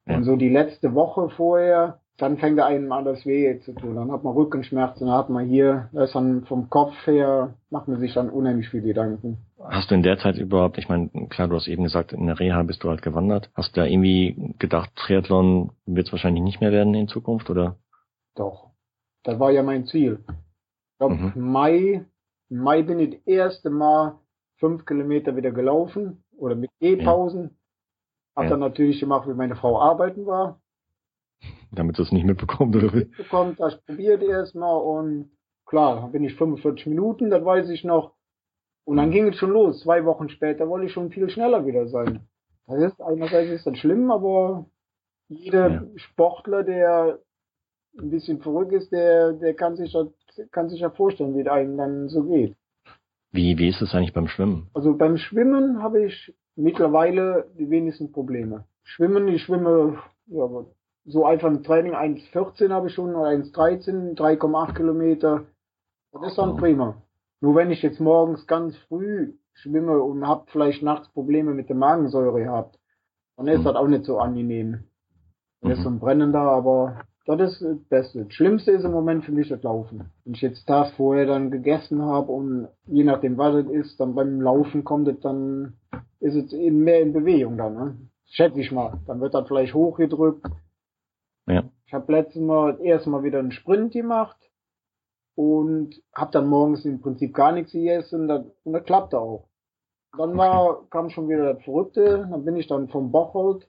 Und 0.08 0.24
so 0.24 0.36
die 0.36 0.50
letzte 0.50 0.96
Woche 0.96 1.30
vorher, 1.30 2.00
dann 2.18 2.40
fängt 2.40 2.60
einem 2.60 2.92
an 2.92 3.06
das 3.06 3.28
Weh 3.28 3.60
zu 3.60 3.74
tun. 3.74 3.96
Dann 3.96 4.12
hat 4.12 4.24
man 4.24 4.34
Rückenschmerzen, 4.34 5.06
dann 5.06 5.16
hat 5.16 5.30
man 5.30 5.46
hier, 5.46 5.90
das 5.94 6.10
ist 6.10 6.16
dann 6.16 6.46
vom 6.46 6.72
Kopf 6.72 6.96
her, 7.06 7.54
macht 7.70 7.88
man 7.88 8.00
sich 8.00 8.16
dann 8.16 8.32
unheimlich 8.32 8.70
viel 8.70 8.82
Gedanken. 8.82 9.38
Hast 9.60 9.92
du 9.92 9.96
in 9.96 10.02
der 10.02 10.18
Zeit 10.18 10.40
überhaupt, 10.40 10.80
ich 10.80 10.90
meine, 10.90 11.12
klar, 11.30 11.48
du 11.48 11.56
hast 11.56 11.68
eben 11.68 11.84
gesagt, 11.84 12.12
in 12.12 12.26
der 12.26 12.40
Reha 12.40 12.64
bist 12.64 12.84
du 12.84 12.90
halt 12.90 13.04
gewandert. 13.04 13.52
Hast 13.54 13.78
du 13.78 13.82
da 13.82 13.86
irgendwie 13.86 14.56
gedacht, 14.58 14.96
Triathlon 14.96 15.74
wird 15.86 16.08
es 16.08 16.12
wahrscheinlich 16.12 16.42
nicht 16.42 16.60
mehr 16.60 16.72
werden 16.72 16.96
in 16.96 17.08
Zukunft, 17.08 17.52
oder? 17.52 17.76
Doch. 18.34 18.72
Das 19.22 19.40
war 19.40 19.52
ja 19.52 19.62
mein 19.62 19.86
Ziel. 19.86 20.24
Ich 20.28 20.98
glaube, 20.98 21.16
mhm. 21.16 21.34
Mai, 21.36 22.06
Mai 22.58 22.84
bin 22.84 23.00
ich 23.00 23.12
das 23.12 23.26
erste 23.26 23.70
Mal 23.70 24.20
fünf 24.58 24.86
Kilometer 24.86 25.36
wieder 25.36 25.52
gelaufen 25.52 26.24
oder 26.38 26.56
mit 26.56 26.72
E-Pausen. 26.80 27.44
Ja. 27.44 28.36
Hab 28.36 28.44
ja. 28.46 28.50
dann 28.52 28.60
natürlich 28.60 29.00
gemacht, 29.00 29.28
wie 29.28 29.34
meine 29.34 29.56
Frau 29.56 29.80
arbeiten 29.80 30.26
war. 30.26 30.62
Damit 31.72 32.00
es 32.00 32.12
nicht 32.12 32.26
mitbekommt, 32.26 32.76
oder 32.76 32.94
wie? 32.94 33.06
Mitbekommt, 33.06 33.60
das 33.60 33.82
probiert 33.82 34.24
erstmal 34.24 34.82
und 34.82 35.32
klar, 35.66 36.10
bin 36.10 36.24
ich 36.24 36.36
45 36.36 36.88
Minuten, 36.88 37.30
das 37.30 37.44
weiß 37.44 37.70
ich 37.70 37.84
noch. 37.84 38.14
Und 38.86 38.98
dann 38.98 39.12
ging 39.12 39.28
es 39.28 39.38
schon 39.38 39.52
los. 39.52 39.82
Zwei 39.82 40.06
Wochen 40.06 40.30
später 40.30 40.70
wollte 40.70 40.86
ich 40.86 40.94
schon 40.94 41.12
viel 41.12 41.30
schneller 41.30 41.66
wieder 41.66 41.88
sein. 41.88 42.28
Das 42.68 42.80
ist 42.80 43.02
einerseits 43.02 43.52
ist 43.52 43.66
das 43.66 43.78
schlimm, 43.78 44.12
aber 44.12 44.66
jeder 45.28 45.70
ja. 45.70 45.84
Sportler, 45.96 46.64
der 46.64 47.20
ein 47.98 48.10
bisschen 48.10 48.42
verrückt 48.42 48.74
ist, 48.74 48.92
der, 48.92 49.34
der 49.34 49.56
kann 49.56 49.76
sich 49.76 49.94
ja, 49.94 50.06
kann 50.52 50.70
sich 50.70 50.82
ja 50.82 50.90
vorstellen, 50.90 51.36
wie 51.36 51.42
es 51.42 51.48
einem 51.48 51.78
dann 51.78 52.10
so 52.10 52.24
geht. 52.24 52.56
Wie, 53.32 53.58
wie 53.58 53.70
ist 53.70 53.82
es 53.82 53.94
eigentlich 53.94 54.14
beim 54.14 54.28
Schwimmen? 54.28 54.70
Also 54.74 54.96
beim 54.96 55.18
Schwimmen 55.18 55.82
habe 55.84 56.06
ich 56.06 56.34
mittlerweile 56.56 57.50
die 57.58 57.70
wenigsten 57.70 58.12
Probleme. 58.12 58.66
Schwimmen, 58.84 59.28
ich 59.28 59.44
schwimme, 59.44 60.00
ja, 60.28 60.48
so 61.06 61.26
einfach 61.26 61.50
im 61.50 61.64
Training 61.64 61.94
1,14 61.94 62.72
habe 62.72 62.88
ich 62.88 62.94
schon, 62.94 63.16
oder 63.16 63.30
1,13, 63.30 64.16
3,8 64.16 64.74
Kilometer. 64.74 65.46
Das 66.12 66.28
ist 66.28 66.38
dann 66.38 66.52
oh. 66.52 66.58
prima. 66.58 67.02
Nur 67.42 67.56
wenn 67.56 67.72
ich 67.72 67.82
jetzt 67.82 68.00
morgens 68.00 68.48
ganz 68.48 68.76
früh 68.88 69.34
schwimme 69.54 70.02
und 70.02 70.28
habe 70.28 70.46
vielleicht 70.48 70.82
nachts 70.82 71.10
Probleme 71.10 71.54
mit 71.54 71.70
der 71.70 71.76
Magensäure 71.76 72.44
gehabt, 72.44 72.80
dann 73.38 73.48
ist 73.48 73.60
mhm. 73.60 73.64
das 73.66 73.76
auch 73.76 73.88
nicht 73.88 74.06
so 74.06 74.18
angenehm. 74.20 74.86
Dann 75.62 75.72
mhm. 75.72 75.78
ist 75.78 75.84
so 75.84 75.90
ein 75.90 76.00
Brennen 76.00 76.32
da, 76.32 76.50
aber 76.50 77.02
das 77.26 77.54
ist 77.54 77.62
das 77.62 77.80
Beste. 77.90 78.26
Das 78.26 78.34
Schlimmste 78.34 78.72
ist 78.72 78.84
im 78.84 78.92
Moment 78.92 79.26
für 79.26 79.32
mich 79.32 79.50
das 79.50 79.64
Laufen. 79.64 80.12
Wenn 80.24 80.34
ich 80.34 80.42
jetzt 80.42 80.66
Tag 80.68 80.94
vorher 80.94 81.26
dann 81.26 81.50
gegessen 81.50 82.02
habe 82.04 82.32
und 82.32 82.68
je 82.86 83.04
nachdem, 83.04 83.38
was 83.38 83.56
es 83.56 83.70
ist, 83.70 84.00
dann 84.00 84.14
beim 84.14 84.42
Laufen 84.42 84.84
kommt 84.84 85.08
es 85.08 85.20
dann, 85.22 85.74
ist 86.20 86.36
es 86.36 86.54
eben 86.54 86.84
mehr 86.84 87.02
in 87.02 87.14
Bewegung 87.14 87.58
dann, 87.58 87.74
ne? 87.74 87.98
Schätze 88.28 88.60
ich 88.60 88.72
mal. 88.72 89.00
Dann 89.08 89.22
wird 89.22 89.34
das 89.34 89.48
vielleicht 89.48 89.74
hochgedrückt. 89.74 90.46
Ja. 91.48 91.64
Ich 91.86 91.94
habe 91.94 92.12
letztes 92.12 92.42
Mal 92.42 92.80
erstmal 92.82 93.24
wieder 93.24 93.40
einen 93.40 93.52
Sprint 93.52 93.94
gemacht 93.94 94.38
und 95.36 96.02
habe 96.14 96.32
dann 96.32 96.48
morgens 96.48 96.86
im 96.86 97.02
Prinzip 97.02 97.34
gar 97.34 97.52
nichts 97.52 97.72
gegessen 97.72 98.30
und 98.30 98.54
das, 98.66 98.84
klappte 98.86 99.20
auch. 99.20 99.48
Dann 100.18 100.38
war, 100.38 100.88
kam 100.90 101.10
schon 101.10 101.28
wieder 101.28 101.54
das 101.54 101.64
Verrückte, 101.64 102.28
dann 102.30 102.46
bin 102.46 102.56
ich 102.56 102.68
dann 102.68 102.88
vom 102.88 103.12
Bocholt 103.12 103.68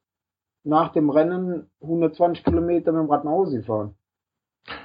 nach 0.67 0.93
dem 0.93 1.11
Rennen 1.11 1.71
120 1.81 2.45
Kilometer 2.45 2.93
mit 2.93 3.03
dem 3.03 3.11
Rad 3.11 3.25
nach 3.25 3.31
Hause 3.31 3.59
gefahren. 3.59 3.95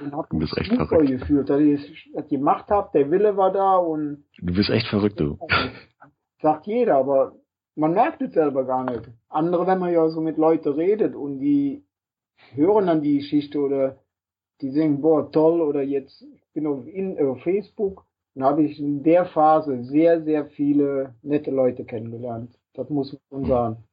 Und 0.00 0.12
hab 0.14 0.30
du 0.30 0.38
bist 0.38 0.56
echt 0.56 0.72
verrückt. 0.72 1.08
gefühlt, 1.08 1.50
dass 1.50 1.60
ich 1.60 2.10
das 2.14 2.28
gemacht 2.28 2.70
habe, 2.70 2.90
der 2.94 3.10
Wille 3.10 3.36
war 3.36 3.52
da 3.52 3.76
und. 3.76 4.24
Du 4.38 4.54
bist 4.54 4.70
echt 4.70 4.86
verrückt, 4.86 5.18
du. 5.18 5.38
Sagt 6.40 6.66
jeder, 6.66 6.96
aber 6.96 7.34
man 7.74 7.94
merkt 7.94 8.22
es 8.22 8.32
selber 8.32 8.64
gar 8.64 8.84
nicht. 8.84 9.10
Andere, 9.28 9.66
wenn 9.66 9.80
man 9.80 9.92
ja 9.92 10.08
so 10.08 10.20
mit 10.20 10.36
Leuten 10.36 10.72
redet 10.72 11.16
und 11.16 11.40
die 11.40 11.84
hören 12.54 12.86
dann 12.86 13.02
die 13.02 13.18
Geschichte 13.18 13.58
oder 13.60 13.98
die 14.60 14.70
sagen, 14.70 15.00
boah, 15.00 15.30
toll, 15.32 15.60
oder 15.60 15.82
jetzt, 15.82 16.22
ich 16.22 16.44
bin 16.52 16.66
auf, 16.66 16.86
in, 16.86 17.18
auf 17.18 17.42
Facebook, 17.42 18.04
dann 18.34 18.44
habe 18.44 18.62
ich 18.62 18.78
in 18.78 19.02
der 19.02 19.26
Phase 19.26 19.82
sehr, 19.84 20.22
sehr 20.22 20.46
viele 20.46 21.14
nette 21.22 21.50
Leute 21.50 21.84
kennengelernt. 21.84 22.56
Das 22.74 22.88
muss 22.88 23.16
man 23.30 23.44
sagen 23.46 23.84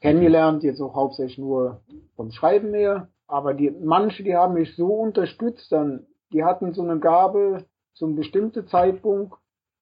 kennengelernt, 0.00 0.62
jetzt 0.62 0.80
auch 0.80 0.94
hauptsächlich 0.94 1.38
nur 1.38 1.80
vom 2.16 2.30
Schreiben 2.30 2.74
her. 2.74 3.08
Aber 3.26 3.54
die, 3.54 3.70
manche, 3.70 4.22
die 4.22 4.34
haben 4.34 4.54
mich 4.54 4.74
so 4.76 4.86
unterstützt, 4.86 5.70
dann, 5.70 6.06
die 6.32 6.44
hatten 6.44 6.72
so 6.72 6.82
eine 6.82 6.98
Gabe, 6.98 7.64
zu 7.94 8.06
einem 8.06 8.16
bestimmten 8.16 8.66
Zeitpunkt, 8.68 9.34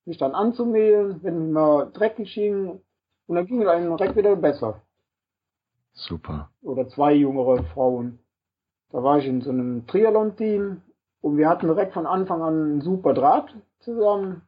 mich 0.06 0.16
dann 0.16 0.34
anzumähen, 0.34 1.22
wenn 1.22 1.52
mir 1.52 1.86
dreckig 1.92 2.34
ging, 2.34 2.80
und 3.26 3.34
dann 3.34 3.46
ging 3.46 3.62
es 3.62 3.68
einem 3.68 3.96
direkt 3.96 4.16
wieder 4.16 4.36
besser. 4.36 4.80
Super. 5.92 6.50
Oder 6.62 6.88
zwei 6.88 7.12
jüngere 7.12 7.64
Frauen. 7.64 8.18
Da 8.90 9.02
war 9.02 9.18
ich 9.18 9.26
in 9.26 9.40
so 9.40 9.50
einem 9.50 9.86
Triathlon-Team 9.86 10.82
und 11.22 11.36
wir 11.36 11.48
hatten 11.48 11.66
direkt 11.66 11.92
von 11.92 12.06
Anfang 12.06 12.42
an 12.42 12.54
einen 12.54 12.80
super 12.80 13.14
Draht 13.14 13.54
zusammen. 13.80 14.42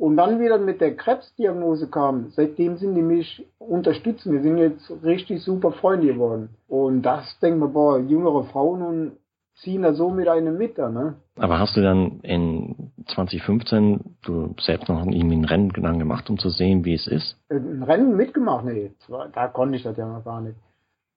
Und 0.00 0.16
dann 0.16 0.40
wieder 0.40 0.56
mit 0.56 0.80
der 0.80 0.96
Krebsdiagnose 0.96 1.90
kam, 1.90 2.30
seitdem 2.30 2.78
sind 2.78 2.94
die 2.94 3.02
mich 3.02 3.46
unterstützen. 3.58 4.32
Wir 4.32 4.40
sind 4.40 4.56
jetzt 4.56 4.90
richtig 5.04 5.42
super 5.42 5.72
Freunde 5.72 6.06
geworden. 6.06 6.48
Und 6.68 7.02
das 7.02 7.38
denken 7.40 7.60
wir, 7.60 7.68
boah, 7.68 7.98
jüngere 7.98 8.44
Frauen 8.44 8.80
und 8.80 9.12
ziehen 9.56 9.82
da 9.82 9.92
so 9.92 10.08
mit 10.08 10.26
einem 10.26 10.56
mit, 10.56 10.78
ne? 10.78 11.16
Aber 11.36 11.58
hast 11.58 11.76
du 11.76 11.82
dann 11.82 12.20
in 12.20 12.92
2015 13.08 14.16
du 14.22 14.54
selbst 14.58 14.88
noch 14.88 15.04
irgendwie 15.04 15.36
ein 15.36 15.44
Rennen 15.44 15.98
gemacht, 15.98 16.30
um 16.30 16.38
zu 16.38 16.48
sehen, 16.48 16.86
wie 16.86 16.94
es 16.94 17.06
ist? 17.06 17.36
Ein 17.50 17.82
Rennen 17.82 18.16
mitgemacht? 18.16 18.64
Nee, 18.64 18.92
da 19.34 19.48
konnte 19.48 19.76
ich 19.76 19.82
das 19.82 19.98
ja 19.98 20.08
noch 20.08 20.24
gar 20.24 20.40
nicht. 20.40 20.56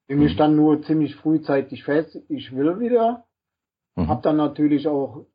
Für 0.08 0.18
mich 0.18 0.34
stand 0.34 0.58
nur 0.58 0.82
ziemlich 0.82 1.16
frühzeitig 1.16 1.86
fest, 1.86 2.20
ich 2.28 2.54
will 2.54 2.82
wieder. 2.82 3.24
Mhm. 3.96 4.10
Hab 4.10 4.24
dann 4.24 4.36
natürlich 4.36 4.90
auch 4.90 5.26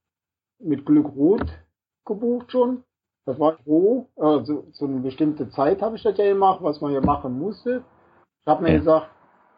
mit 0.58 0.84
Glück 0.84 1.16
Rot 1.16 1.46
gebucht 2.04 2.52
schon. 2.52 2.84
Das 3.28 3.38
war 3.38 3.58
froh. 3.62 4.06
Also 4.16 4.64
zu 4.72 4.86
einer 4.86 5.00
bestimmten 5.00 5.50
Zeit 5.50 5.82
habe 5.82 5.96
ich 5.96 6.02
das 6.02 6.16
ja 6.16 6.32
gemacht, 6.32 6.60
was 6.62 6.80
man 6.80 6.92
ja 6.92 7.02
machen 7.02 7.38
musste. 7.38 7.82
Ich 8.46 8.50
habe 8.50 8.62
mir 8.62 8.72
ja. 8.72 8.78
gesagt, 8.78 9.10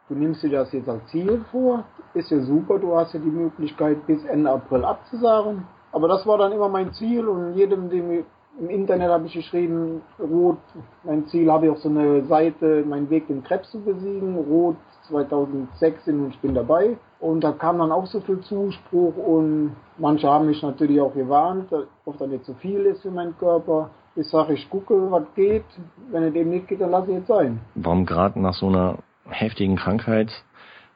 du 0.09 0.17
nimmst 0.17 0.43
dir 0.43 0.51
das 0.51 0.73
jetzt 0.73 0.89
als 0.89 1.07
Ziel 1.13 1.45
vor. 1.53 1.85
Ist 2.15 2.33
ja 2.33 2.41
super, 2.41 2.81
du 2.81 2.97
hast 2.97 3.15
ja 3.15 3.21
die 3.21 3.31
Möglichkeit 3.31 4.05
bis 4.09 4.25
Ende 4.25 4.51
April 4.51 4.85
abzusagen. 4.85 5.69
Aber 5.93 6.09
das 6.09 6.27
war 6.27 6.39
dann 6.39 6.51
immer 6.51 6.69
mein 6.69 6.93
Ziel 6.95 7.29
und 7.29 7.55
jedem, 7.55 7.89
dem 7.91 8.25
im 8.59 8.71
Internet 8.71 9.09
habe 9.09 9.27
ich 9.27 9.35
geschrieben, 9.35 10.03
Rot, 10.19 10.59
mein 11.05 11.29
Ziel 11.29 11.49
habe 11.49 11.67
ich 11.67 11.71
auf 11.71 11.79
so 11.79 11.91
eine 11.91 12.25
Seite, 12.25 12.85
mein 12.85 13.09
Weg 13.09 13.29
den 13.29 13.45
Krebs 13.45 13.71
zu 13.71 13.81
besiegen, 13.81 14.35
Rot 14.35 14.75
2016 15.11 16.19
und 16.19 16.31
ich 16.31 16.39
bin 16.41 16.55
dabei. 16.55 16.97
Und 17.21 17.45
da 17.45 17.53
kam 17.53 17.79
dann 17.79 17.93
auch 17.93 18.07
so 18.07 18.21
viel 18.21 18.41
Zuspruch 18.41 19.17
und 19.17 19.77
manche 19.99 20.27
haben 20.29 20.47
mich 20.47 20.63
natürlich 20.63 21.01
auch 21.01 21.13
gewarnt, 21.13 21.71
ob 22.05 22.19
da 22.19 22.27
nicht 22.27 22.45
zu 22.45 22.55
viel 22.55 22.87
ist 22.87 23.03
für 23.03 23.11
meinen 23.11 23.37
Körper. 23.37 23.91
Ich 24.17 24.29
sage, 24.29 24.55
ich 24.55 24.69
gucke, 24.71 25.11
was 25.11 25.25
geht. 25.35 25.65
Wenn 26.11 26.25
es 26.25 26.35
eben 26.35 26.51
nicht 26.51 26.69
geht, 26.69 26.81
dann 26.81 26.91
lasse 26.91 27.13
ich 27.13 27.19
es 27.19 27.27
sein. 27.27 27.61
Warum 27.75 28.07
gerade 28.07 28.41
nach 28.41 28.55
so 28.55 28.69
einer 28.69 28.99
heftigen 29.29 29.77
Krankheit 29.77 30.31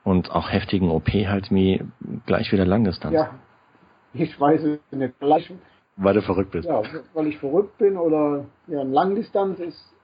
und 0.02 0.30
auch 0.32 0.50
heftigen 0.50 0.90
OP 0.90 1.08
halt 1.08 1.50
mir 1.50 1.86
gleich 2.26 2.50
wieder 2.52 2.64
Langdistanz? 2.64 3.14
Ja, 3.14 3.30
ich 4.14 4.40
weiß 4.40 4.62
es 4.62 4.78
nicht. 4.90 5.18
Gleich, 5.20 5.52
weil 5.96 6.14
du 6.14 6.22
verrückt 6.22 6.52
bist. 6.52 6.68
Ja, 6.68 6.82
weil 7.12 7.26
ich 7.26 7.38
verrückt 7.38 7.78
bin 7.78 7.96
oder 7.96 8.46
ja, 8.66 8.82
Langdistanz 8.82 9.60
ist 9.60 9.94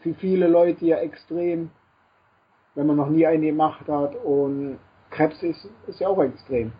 für 0.00 0.14
viele 0.14 0.48
Leute 0.48 0.84
ja 0.84 0.96
extrem 0.96 1.70
wenn 2.74 2.86
man 2.86 2.96
noch 2.96 3.08
nie 3.08 3.26
eine 3.26 3.46
gemacht 3.46 3.86
hat. 3.88 4.14
Und 4.24 4.78
Krebs 5.10 5.42
ist, 5.42 5.68
ist 5.86 6.00
ja 6.00 6.08
auch 6.08 6.22
extrem. 6.22 6.72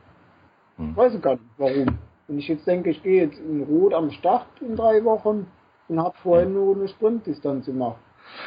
Hm. 0.76 0.90
Ich 0.90 0.96
weiß 0.96 1.20
gar 1.20 1.32
nicht, 1.32 1.44
warum. 1.58 1.98
Wenn 2.28 2.38
ich 2.38 2.48
jetzt 2.48 2.66
denke, 2.66 2.90
ich 2.90 3.02
gehe 3.02 3.24
jetzt 3.24 3.38
in 3.40 3.62
Rot 3.62 3.92
am 3.92 4.10
Start 4.12 4.46
in 4.60 4.76
drei 4.76 5.04
Wochen 5.04 5.46
und 5.88 6.00
habe 6.00 6.14
vorher 6.22 6.46
nur 6.46 6.76
eine 6.76 6.86
Sprintdistanz 6.86 7.66
gemacht. 7.66 7.98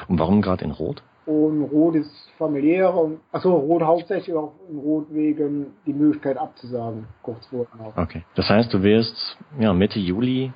Und 0.08 0.20
warum 0.20 0.42
gerade 0.42 0.64
in 0.64 0.72
Rot? 0.72 1.04
Und 1.26 1.64
Rot 1.64 1.96
ist 1.96 2.32
familiär 2.38 2.94
und 2.94 3.20
achso, 3.32 3.54
Rot 3.56 3.82
hauptsächlich 3.82 4.36
auch 4.36 4.54
in 4.70 4.78
Rot 4.78 5.08
wegen 5.10 5.68
die 5.86 5.94
Möglichkeit 5.94 6.38
abzusagen, 6.38 7.08
kurz 7.22 7.46
vorher 7.48 7.68
noch. 7.78 7.96
Okay. 7.98 8.24
Das 8.36 8.50
heißt, 8.50 8.74
du 8.74 8.84
wirst 8.84 9.38
ja 9.60 9.74
Mitte 9.74 10.00
Juli 10.00 10.52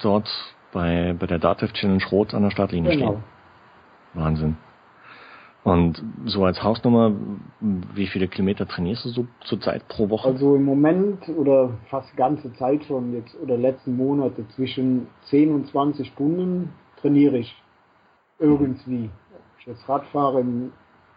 dort 0.00 0.28
bei, 0.72 1.14
bei 1.18 1.26
der 1.26 1.38
Dativ 1.38 1.72
Challenge 1.72 2.02
Rot 2.10 2.32
an 2.32 2.42
der 2.42 2.50
Startlinie 2.50 2.92
genau. 2.92 3.06
stehen. 3.06 3.24
Wahnsinn. 4.14 4.56
Und 5.62 6.02
so 6.24 6.44
als 6.44 6.62
Hausnummer, 6.62 7.12
wie 7.60 8.06
viele 8.06 8.28
Kilometer 8.28 8.66
trainierst 8.66 9.04
du 9.04 9.08
so 9.10 9.26
zurzeit 9.40 9.86
pro 9.88 10.08
Woche? 10.08 10.28
Also 10.28 10.56
im 10.56 10.64
Moment 10.64 11.28
oder 11.28 11.74
fast 11.90 12.16
ganze 12.16 12.52
Zeit 12.54 12.84
schon 12.84 13.12
jetzt 13.12 13.36
oder 13.42 13.58
letzten 13.58 13.96
Monate 13.96 14.48
zwischen 14.56 15.08
10 15.26 15.54
und 15.54 15.66
20 15.68 16.08
Stunden 16.08 16.72
trainiere 17.00 17.38
ich 17.38 17.54
irgendwie. 18.38 19.10
Ich 19.58 19.66
jetzt 19.66 19.86
Rad 19.86 20.04
fahre, 20.06 20.42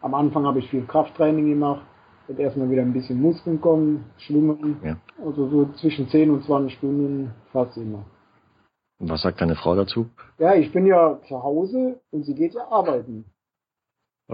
am 0.02 0.14
Anfang 0.14 0.46
habe 0.46 0.60
ich 0.60 0.70
viel 0.70 0.86
Krafttraining 0.86 1.50
gemacht, 1.50 1.86
jetzt 2.28 2.40
erstmal 2.40 2.70
wieder 2.70 2.82
ein 2.82 2.92
bisschen 2.92 3.22
Muskeln 3.22 3.62
kommen, 3.62 4.04
schwimmen. 4.18 4.78
Ja. 4.84 4.98
Also 5.26 5.48
so 5.48 5.72
zwischen 5.80 6.10
10 6.10 6.30
und 6.30 6.44
20 6.44 6.78
Stunden 6.78 7.32
fast 7.54 7.78
immer. 7.78 8.04
Und 9.00 9.10
was 9.10 9.22
sagt 9.22 9.40
deine 9.40 9.56
Frau 9.56 9.76
dazu? 9.76 10.08
Ja, 10.38 10.54
ich 10.54 10.72
bin 10.74 10.86
ja 10.86 11.20
zu 11.30 11.42
Hause 11.42 12.02
und 12.12 12.26
sie 12.26 12.36
geht 12.36 12.54
ja 12.54 12.70
arbeiten. 12.70 13.24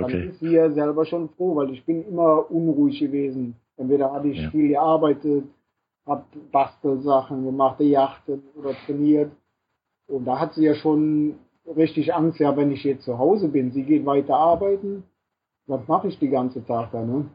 Okay. 0.04 0.20
Dann 0.20 0.30
ist 0.30 0.40
sie 0.40 0.52
ja 0.52 0.70
selber 0.72 1.06
schon 1.06 1.30
froh, 1.30 1.56
weil 1.56 1.72
ich 1.72 1.84
bin 1.86 2.06
immer 2.08 2.50
unruhig 2.50 3.00
gewesen. 3.00 3.56
Entweder 3.78 4.12
habe 4.12 4.30
ich 4.30 4.42
ja. 4.42 4.50
viel 4.50 4.70
gearbeitet, 4.70 5.46
habe 6.06 6.24
Bastelsachen 6.52 7.46
gemacht, 7.46 7.80
Yachten 7.80 8.44
oder 8.56 8.74
trainiert. 8.86 9.32
Und 10.08 10.26
da 10.26 10.40
hat 10.40 10.54
sie 10.54 10.66
ja 10.66 10.76
schon 10.76 11.36
richtig 11.78 12.14
Angst, 12.14 12.40
ja, 12.40 12.56
wenn 12.58 12.72
ich 12.72 12.84
jetzt 12.84 13.06
zu 13.06 13.18
Hause 13.18 13.48
bin, 13.48 13.72
sie 13.72 13.84
geht 13.84 14.06
weiter 14.06 14.36
arbeiten, 14.36 15.04
was 15.68 15.88
mache 15.88 16.08
ich 16.08 16.18
die 16.18 16.30
ganze 16.30 16.66
Tag 16.66 16.92
da, 16.92 17.04
ne? 17.04 17.26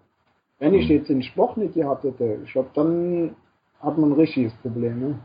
Wenn 0.59 0.75
ich 0.75 0.89
mhm. 0.89 0.97
jetzt 0.97 1.09
den 1.09 1.23
Sport 1.23 1.57
nicht 1.57 1.75
gehabt 1.75 2.05
hätte, 2.05 2.39
ich 2.45 2.53
glaube, 2.53 2.71
dann 2.75 3.37
hat 3.81 3.99
man 3.99 4.11
ein 4.11 4.17
richtiges 4.17 4.53
Problem, 4.55 5.01
ne? 5.01 5.19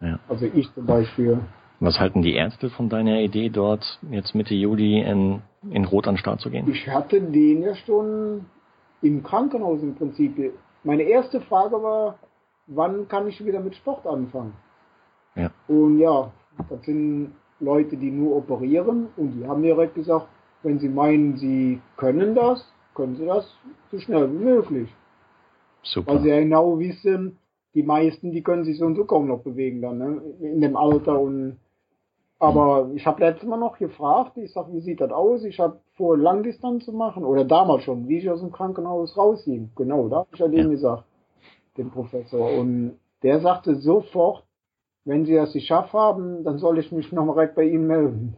Ja. 0.00 0.18
Also 0.28 0.46
ich 0.46 0.72
zum 0.74 0.86
Beispiel. 0.86 1.40
Was 1.80 1.98
halten 1.98 2.22
die 2.22 2.34
Ärzte 2.34 2.70
von 2.70 2.88
deiner 2.88 3.20
Idee, 3.20 3.50
dort 3.50 4.00
jetzt 4.10 4.34
Mitte 4.34 4.54
Juli 4.54 5.00
in, 5.00 5.42
in 5.70 5.84
Rot 5.84 6.06
an 6.06 6.14
den 6.14 6.18
Start 6.18 6.40
zu 6.40 6.50
gehen? 6.50 6.68
Ich 6.70 6.88
hatte 6.88 7.20
den 7.20 7.62
ja 7.62 7.74
schon 7.74 8.46
im 9.00 9.22
Krankenhaus 9.22 9.82
im 9.82 9.94
Prinzip. 9.94 10.52
Meine 10.84 11.02
erste 11.02 11.40
Frage 11.40 11.82
war, 11.82 12.18
wann 12.66 13.08
kann 13.08 13.28
ich 13.28 13.44
wieder 13.44 13.60
mit 13.60 13.74
Sport 13.76 14.06
anfangen? 14.06 14.54
Ja. 15.34 15.50
Und 15.68 15.98
ja, 15.98 16.30
das 16.68 16.82
sind 16.84 17.32
Leute, 17.60 17.96
die 17.96 18.10
nur 18.10 18.36
operieren 18.36 19.08
und 19.16 19.32
die 19.32 19.46
haben 19.46 19.62
direkt 19.62 19.94
gesagt, 19.94 20.26
wenn 20.62 20.78
sie 20.78 20.88
meinen, 20.88 21.36
sie 21.36 21.80
können 21.96 22.34
das, 22.34 22.66
können 22.94 23.16
sie 23.16 23.26
das 23.26 23.46
so 23.90 23.98
schnell 23.98 24.30
wie 24.32 24.44
möglich. 24.44 24.88
Super. 25.82 26.14
Weil 26.14 26.22
sie 26.22 26.28
ja 26.28 26.38
genau 26.40 26.78
wissen, 26.78 27.38
die 27.74 27.82
meisten, 27.82 28.32
die 28.32 28.42
können 28.42 28.64
sich 28.64 28.78
so 28.78 28.86
und 28.86 28.96
so 28.96 29.04
kaum 29.04 29.28
noch 29.28 29.40
bewegen 29.40 29.80
dann, 29.80 29.98
ne? 29.98 30.22
in 30.40 30.60
dem 30.60 30.76
Alter 30.76 31.18
und 31.18 31.58
aber 32.42 32.90
ich 32.96 33.06
habe 33.06 33.20
letztes 33.20 33.48
Mal 33.48 33.56
noch 33.56 33.78
gefragt, 33.78 34.36
ich 34.36 34.52
sag, 34.52 34.66
wie 34.72 34.80
sieht 34.80 35.00
das 35.00 35.12
aus? 35.12 35.44
Ich 35.44 35.60
habe 35.60 35.78
vor, 35.94 36.18
Langdistanz 36.18 36.84
zu 36.84 36.92
machen, 36.92 37.24
oder 37.24 37.44
damals 37.44 37.84
schon, 37.84 38.08
wie 38.08 38.18
ich 38.18 38.28
aus 38.28 38.40
dem 38.40 38.50
Krankenhaus 38.50 39.16
rausging. 39.16 39.70
Genau, 39.76 40.08
da 40.08 40.16
habe 40.16 40.28
ich 40.32 40.40
ja 40.40 40.48
dem 40.48 40.70
gesagt, 40.70 41.04
dem 41.78 41.92
Professor. 41.92 42.50
Und 42.58 42.98
der 43.22 43.38
sagte 43.38 43.76
sofort, 43.76 44.42
wenn 45.04 45.24
Sie 45.24 45.36
das 45.36 45.52
geschafft 45.52 45.92
haben, 45.92 46.42
dann 46.42 46.58
soll 46.58 46.80
ich 46.80 46.90
mich 46.90 47.12
noch 47.12 47.32
direkt 47.32 47.54
bei 47.54 47.62
Ihnen 47.62 47.86
melden. 47.86 48.36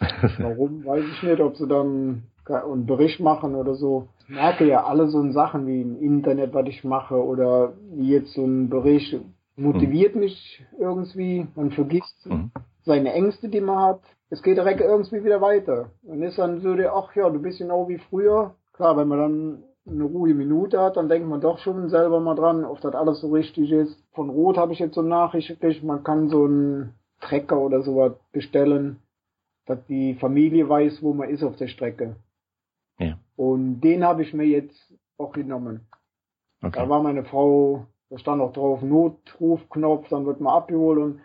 Warum, 0.38 0.86
weiß 0.86 1.04
ich 1.04 1.22
nicht, 1.22 1.40
ob 1.42 1.56
Sie 1.56 1.68
dann 1.68 2.22
einen 2.46 2.86
Bericht 2.86 3.20
machen 3.20 3.54
oder 3.54 3.74
so. 3.74 4.08
Ich 4.20 4.28
merke 4.30 4.66
ja 4.66 4.84
alle 4.84 5.08
so 5.08 5.30
Sachen 5.32 5.66
wie 5.66 5.82
im 5.82 6.00
Internet, 6.00 6.54
was 6.54 6.68
ich 6.68 6.84
mache, 6.84 7.22
oder 7.22 7.74
wie 7.90 8.12
jetzt 8.12 8.32
so 8.32 8.46
ein 8.46 8.70
Bericht 8.70 9.20
motiviert 9.56 10.14
mhm. 10.14 10.22
mich 10.22 10.64
irgendwie. 10.78 11.46
Man 11.54 11.70
vergisst 11.70 12.24
mhm 12.24 12.50
seine 12.86 13.12
Ängste, 13.12 13.48
die 13.48 13.60
man 13.60 13.80
hat. 13.80 14.00
Es 14.30 14.42
geht 14.42 14.56
direkt 14.56 14.80
irgendwie 14.80 15.22
wieder 15.22 15.40
weiter. 15.40 15.90
Und 16.02 16.22
ist 16.22 16.38
dann 16.38 16.60
so 16.60 16.74
der, 16.74 16.94
ach 16.94 17.14
ja, 17.14 17.28
du 17.28 17.40
bist 17.40 17.58
genau 17.58 17.88
wie 17.88 17.98
früher. 17.98 18.54
Klar, 18.72 18.96
wenn 18.96 19.08
man 19.08 19.18
dann 19.18 19.62
eine 19.86 20.04
ruhige 20.04 20.34
Minute 20.34 20.80
hat, 20.80 20.96
dann 20.96 21.08
denkt 21.08 21.28
man 21.28 21.40
doch 21.40 21.58
schon 21.58 21.88
selber 21.90 22.20
mal 22.20 22.34
dran, 22.34 22.64
ob 22.64 22.80
das 22.80 22.94
alles 22.94 23.20
so 23.20 23.30
richtig 23.30 23.70
ist. 23.70 24.02
Von 24.12 24.30
Rot 24.30 24.56
habe 24.56 24.72
ich 24.72 24.78
jetzt 24.78 24.94
so 24.94 25.00
eine 25.00 25.10
Nachricht 25.10 25.48
gekriegt, 25.48 25.84
man 25.84 26.02
kann 26.02 26.28
so 26.28 26.44
einen 26.44 26.94
Trecker 27.20 27.58
oder 27.58 27.82
sowas 27.82 28.12
bestellen, 28.32 28.98
dass 29.66 29.84
die 29.86 30.14
Familie 30.14 30.68
weiß, 30.68 31.02
wo 31.02 31.12
man 31.12 31.28
ist 31.28 31.42
auf 31.42 31.56
der 31.56 31.68
Strecke. 31.68 32.16
Ja. 32.98 33.18
Und 33.36 33.80
den 33.80 34.04
habe 34.04 34.22
ich 34.22 34.34
mir 34.34 34.46
jetzt 34.46 34.92
auch 35.18 35.32
genommen. 35.32 35.86
Okay. 36.62 36.80
Da 36.80 36.88
war 36.88 37.02
meine 37.02 37.24
Frau, 37.24 37.86
da 38.10 38.18
stand 38.18 38.40
auch 38.42 38.52
drauf 38.52 38.82
Notrufknopf, 38.82 40.08
dann 40.08 40.26
wird 40.26 40.40
man 40.40 40.54
abgeholt 40.54 40.98
und 40.98 41.20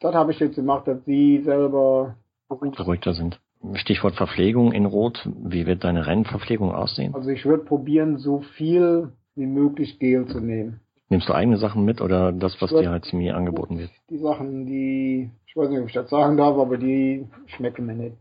das 0.00 0.14
habe 0.14 0.32
ich 0.32 0.40
jetzt 0.40 0.56
gemacht, 0.56 0.86
dass 0.86 1.04
Sie 1.04 1.42
selber 1.42 2.16
beruhigter 2.48 3.14
sind. 3.14 3.40
Stichwort 3.74 4.16
Verpflegung 4.16 4.72
in 4.72 4.86
Rot. 4.86 5.28
Wie 5.44 5.66
wird 5.66 5.84
deine 5.84 6.06
Rennverpflegung 6.06 6.72
aussehen? 6.72 7.14
Also 7.14 7.30
ich 7.30 7.44
würde 7.44 7.64
probieren, 7.64 8.18
so 8.18 8.40
viel 8.56 9.12
wie 9.36 9.46
möglich 9.46 9.98
Gel 9.98 10.26
zu 10.26 10.40
nehmen. 10.40 10.80
Nimmst 11.08 11.28
du 11.28 11.34
eigene 11.34 11.58
Sachen 11.58 11.84
mit 11.84 12.00
oder 12.00 12.32
das, 12.32 12.60
was 12.60 12.70
dir 12.70 12.90
halt 12.90 13.12
mir 13.12 13.36
angeboten 13.36 13.78
wird? 13.78 13.90
Die 14.10 14.18
Sachen, 14.18 14.66
die, 14.66 15.30
ich 15.46 15.56
weiß 15.56 15.68
nicht, 15.68 15.80
ob 15.80 15.86
ich 15.86 15.94
das 15.94 16.10
sagen 16.10 16.36
darf, 16.36 16.56
aber 16.56 16.78
die 16.78 17.26
schmecken 17.46 17.86
mir 17.86 17.94
nicht. 17.94 18.16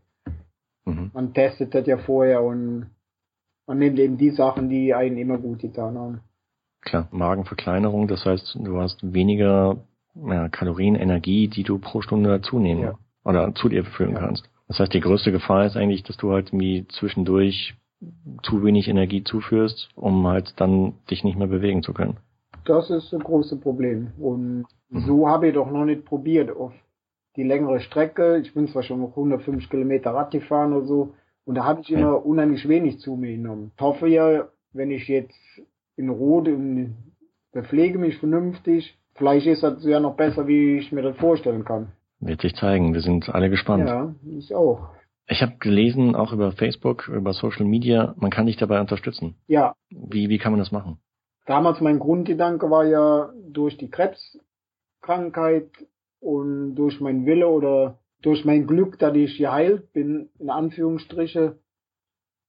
Mhm. 0.85 1.09
Man 1.13 1.33
testet 1.33 1.73
das 1.73 1.87
ja 1.87 1.97
vorher 1.97 2.43
und 2.43 2.87
man 3.65 3.79
nimmt 3.79 3.97
eben 3.97 4.17
die 4.17 4.31
Sachen, 4.31 4.69
die 4.69 4.93
einen 4.93 5.17
immer 5.17 5.37
gut 5.37 5.59
getan 5.59 5.97
haben. 5.97 6.19
Klar, 6.81 7.07
Magenverkleinerung, 7.11 8.07
das 8.07 8.25
heißt, 8.25 8.57
du 8.61 8.81
hast 8.81 9.13
weniger 9.13 9.77
ja, 10.15 10.49
Kalorien, 10.49 10.95
Energie, 10.95 11.47
die 11.47 11.63
du 11.63 11.79
pro 11.79 12.01
Stunde 12.01 12.41
zunehmen 12.41 12.83
ja. 12.83 12.93
oder 13.23 13.53
zu 13.55 13.69
dir 13.69 13.85
führen 13.85 14.13
ja. 14.13 14.19
kannst. 14.19 14.49
Das 14.67 14.79
heißt, 14.79 14.93
die 14.93 15.01
größte 15.01 15.31
Gefahr 15.31 15.65
ist 15.65 15.75
eigentlich, 15.75 16.03
dass 16.03 16.17
du 16.17 16.31
halt 16.31 16.51
wie 16.53 16.87
zwischendurch 16.87 17.75
zu 18.43 18.63
wenig 18.63 18.87
Energie 18.87 19.23
zuführst, 19.23 19.89
um 19.95 20.25
halt 20.27 20.53
dann 20.57 20.93
dich 21.09 21.23
nicht 21.23 21.37
mehr 21.37 21.47
bewegen 21.47 21.83
zu 21.83 21.93
können. 21.93 22.17
Das 22.65 22.89
ist 22.89 23.13
ein 23.13 23.19
großes 23.19 23.59
Problem. 23.59 24.11
Und 24.19 24.65
mhm. 24.89 24.99
so 25.05 25.27
habe 25.27 25.47
ich 25.47 25.53
doch 25.53 25.69
noch 25.69 25.85
nicht 25.85 26.05
probiert 26.05 26.55
auf 26.55 26.73
die 27.35 27.43
längere 27.43 27.79
Strecke. 27.79 28.37
Ich 28.37 28.53
bin 28.53 28.67
zwar 28.67 28.83
schon 28.83 29.01
noch 29.01 29.09
105 29.09 29.69
Kilometer 29.69 30.11
Rad 30.11 30.31
gefahren 30.31 30.73
oder 30.73 30.85
so. 30.85 31.13
Und 31.45 31.55
da 31.55 31.65
habe 31.65 31.81
ich 31.81 31.91
immer 31.91 32.01
ja. 32.01 32.13
unheimlich 32.13 32.67
wenig 32.67 32.99
zu 32.99 33.15
mir 33.15 33.35
genommen. 33.35 33.71
Ich 33.75 33.81
hoffe 33.81 34.07
ja, 34.07 34.47
wenn 34.73 34.91
ich 34.91 35.07
jetzt 35.07 35.35
in 35.95 36.09
Rot 36.09 36.47
bepflege 37.51 37.97
mich 37.97 38.17
vernünftig, 38.17 38.97
Vielleicht 39.15 39.47
ist 39.47 39.63
das 39.63 39.83
ja 39.83 39.99
noch 39.99 40.15
besser, 40.15 40.47
wie 40.47 40.77
ich 40.77 40.91
mir 40.91 41.01
das 41.01 41.17
vorstellen 41.17 41.65
kann. 41.65 41.91
Wird 42.19 42.41
sich 42.41 42.55
zeigen. 42.55 42.93
Wir 42.93 43.01
sind 43.01 43.29
alle 43.29 43.49
gespannt. 43.49 43.87
Ja, 43.87 44.13
ich 44.37 44.53
auch. 44.55 44.89
Ich 45.27 45.41
habe 45.41 45.53
gelesen, 45.59 46.15
auch 46.15 46.33
über 46.33 46.51
Facebook, 46.51 47.07
über 47.07 47.33
Social 47.33 47.65
Media, 47.65 48.13
man 48.17 48.31
kann 48.31 48.47
dich 48.47 48.57
dabei 48.57 48.79
unterstützen. 48.81 49.35
Ja. 49.47 49.75
Wie, 49.89 50.29
wie 50.29 50.37
kann 50.37 50.51
man 50.51 50.59
das 50.59 50.71
machen? 50.71 50.97
Damals 51.45 51.81
mein 51.81 51.99
Grundgedanke 51.99 52.69
war 52.69 52.85
ja 52.85 53.31
durch 53.49 53.77
die 53.77 53.89
Krebskrankheit 53.89 55.69
und 56.19 56.75
durch 56.75 56.99
mein 56.99 57.25
Wille 57.25 57.47
oder 57.47 57.99
durch 58.21 58.45
mein 58.45 58.67
Glück, 58.67 58.99
dass 58.99 59.15
ich 59.15 59.37
geheilt 59.37 59.93
bin, 59.93 60.29
in 60.37 60.49
Anführungsstriche, 60.49 61.57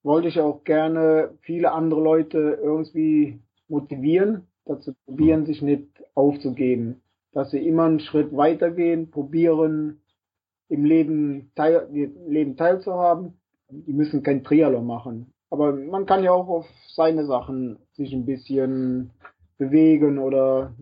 wollte 0.03 0.29
ich 0.29 0.41
auch 0.41 0.65
gerne 0.65 1.31
viele 1.43 1.73
andere 1.73 2.03
Leute 2.03 2.59
irgendwie 2.63 3.41
motivieren, 3.69 4.49
dazu 4.67 4.93
probieren, 5.07 5.47
sich 5.47 5.63
nicht 5.63 5.92
aufzugeben, 6.15 7.03
dass 7.33 7.51
sie 7.51 7.67
immer 7.67 7.85
einen 7.85 8.01
Schritt 8.01 8.37
weitergehen, 8.37 9.11
probieren, 9.11 10.03
im 10.69 10.85
Leben, 10.85 11.51
teil, 11.55 11.89
Leben 11.93 12.57
teilzuhaben. 12.57 13.41
Die 13.69 13.93
müssen 13.93 14.23
kein 14.23 14.45
Triathlon 14.45 14.87
machen. 14.87 15.33
Aber 15.51 15.73
man 15.73 16.07
kann 16.07 16.25
ja 16.25 16.33
auch 16.33 16.49
auf 16.49 16.67
seine 16.95 17.27
Sachen 17.27 17.79
sich 17.93 18.13
ein 18.13 18.25
bisschen 18.25 19.11
bewegen 19.59 20.19
oder 20.19 20.75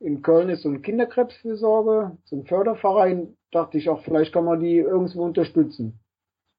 in 0.00 0.22
Köln 0.22 0.48
ist 0.48 0.62
so 0.62 0.68
ein 0.68 0.82
Kinderkrebsfürsorge, 0.82 2.16
so 2.24 2.36
ein 2.36 2.44
Förderverein, 2.44 3.36
dachte 3.50 3.78
ich 3.78 3.88
auch, 3.88 4.02
vielleicht 4.02 4.32
kann 4.32 4.44
man 4.44 4.60
die 4.60 4.76
irgendwo 4.76 5.24
unterstützen. 5.24 5.98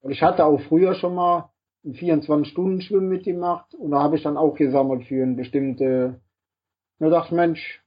Und 0.02 0.10
ich 0.10 0.22
hatte 0.22 0.44
auch 0.44 0.60
früher 0.62 0.94
schon 0.94 1.14
mal 1.14 1.50
ein 1.84 1.94
24-Stunden-Schwimmen 1.94 3.08
mitgemacht 3.08 3.74
und 3.74 3.92
da 3.92 4.02
habe 4.02 4.16
ich 4.16 4.22
dann 4.22 4.36
auch 4.36 4.56
gesammelt 4.56 5.04
für 5.04 5.22
eine 5.22 5.34
bestimmte 5.34 6.20
da 7.00 7.08
dachte 7.08 7.34
Mensch, 7.34 7.79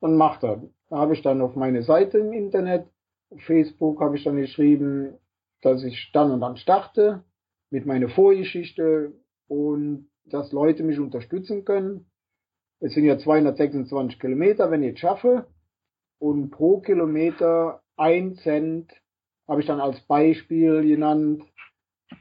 dann 0.00 0.16
macht 0.16 0.44
er. 0.44 0.62
Da 0.88 0.98
habe 0.98 1.14
ich 1.14 1.22
dann 1.22 1.40
auf 1.40 1.56
meine 1.56 1.82
Seite 1.82 2.18
im 2.18 2.32
Internet, 2.32 2.86
auf 3.30 3.40
Facebook 3.42 4.00
habe 4.00 4.16
ich 4.16 4.24
dann 4.24 4.36
geschrieben, 4.36 5.14
dass 5.62 5.82
ich 5.82 6.10
dann 6.12 6.30
und 6.30 6.40
dann 6.40 6.56
starte 6.56 7.24
mit 7.70 7.86
meiner 7.86 8.08
Vorgeschichte 8.08 9.12
und 9.48 10.08
dass 10.24 10.52
Leute 10.52 10.82
mich 10.82 10.98
unterstützen 10.98 11.64
können. 11.64 12.06
es 12.80 12.94
sind 12.94 13.04
ja 13.04 13.18
226 13.18 14.20
Kilometer, 14.20 14.70
wenn 14.70 14.82
ich 14.82 14.94
es 14.94 15.00
schaffe. 15.00 15.46
Und 16.18 16.50
pro 16.50 16.80
Kilometer 16.80 17.82
ein 17.96 18.36
Cent 18.36 18.90
habe 19.48 19.60
ich 19.60 19.66
dann 19.66 19.80
als 19.80 20.00
Beispiel 20.02 20.82
genannt, 20.82 21.42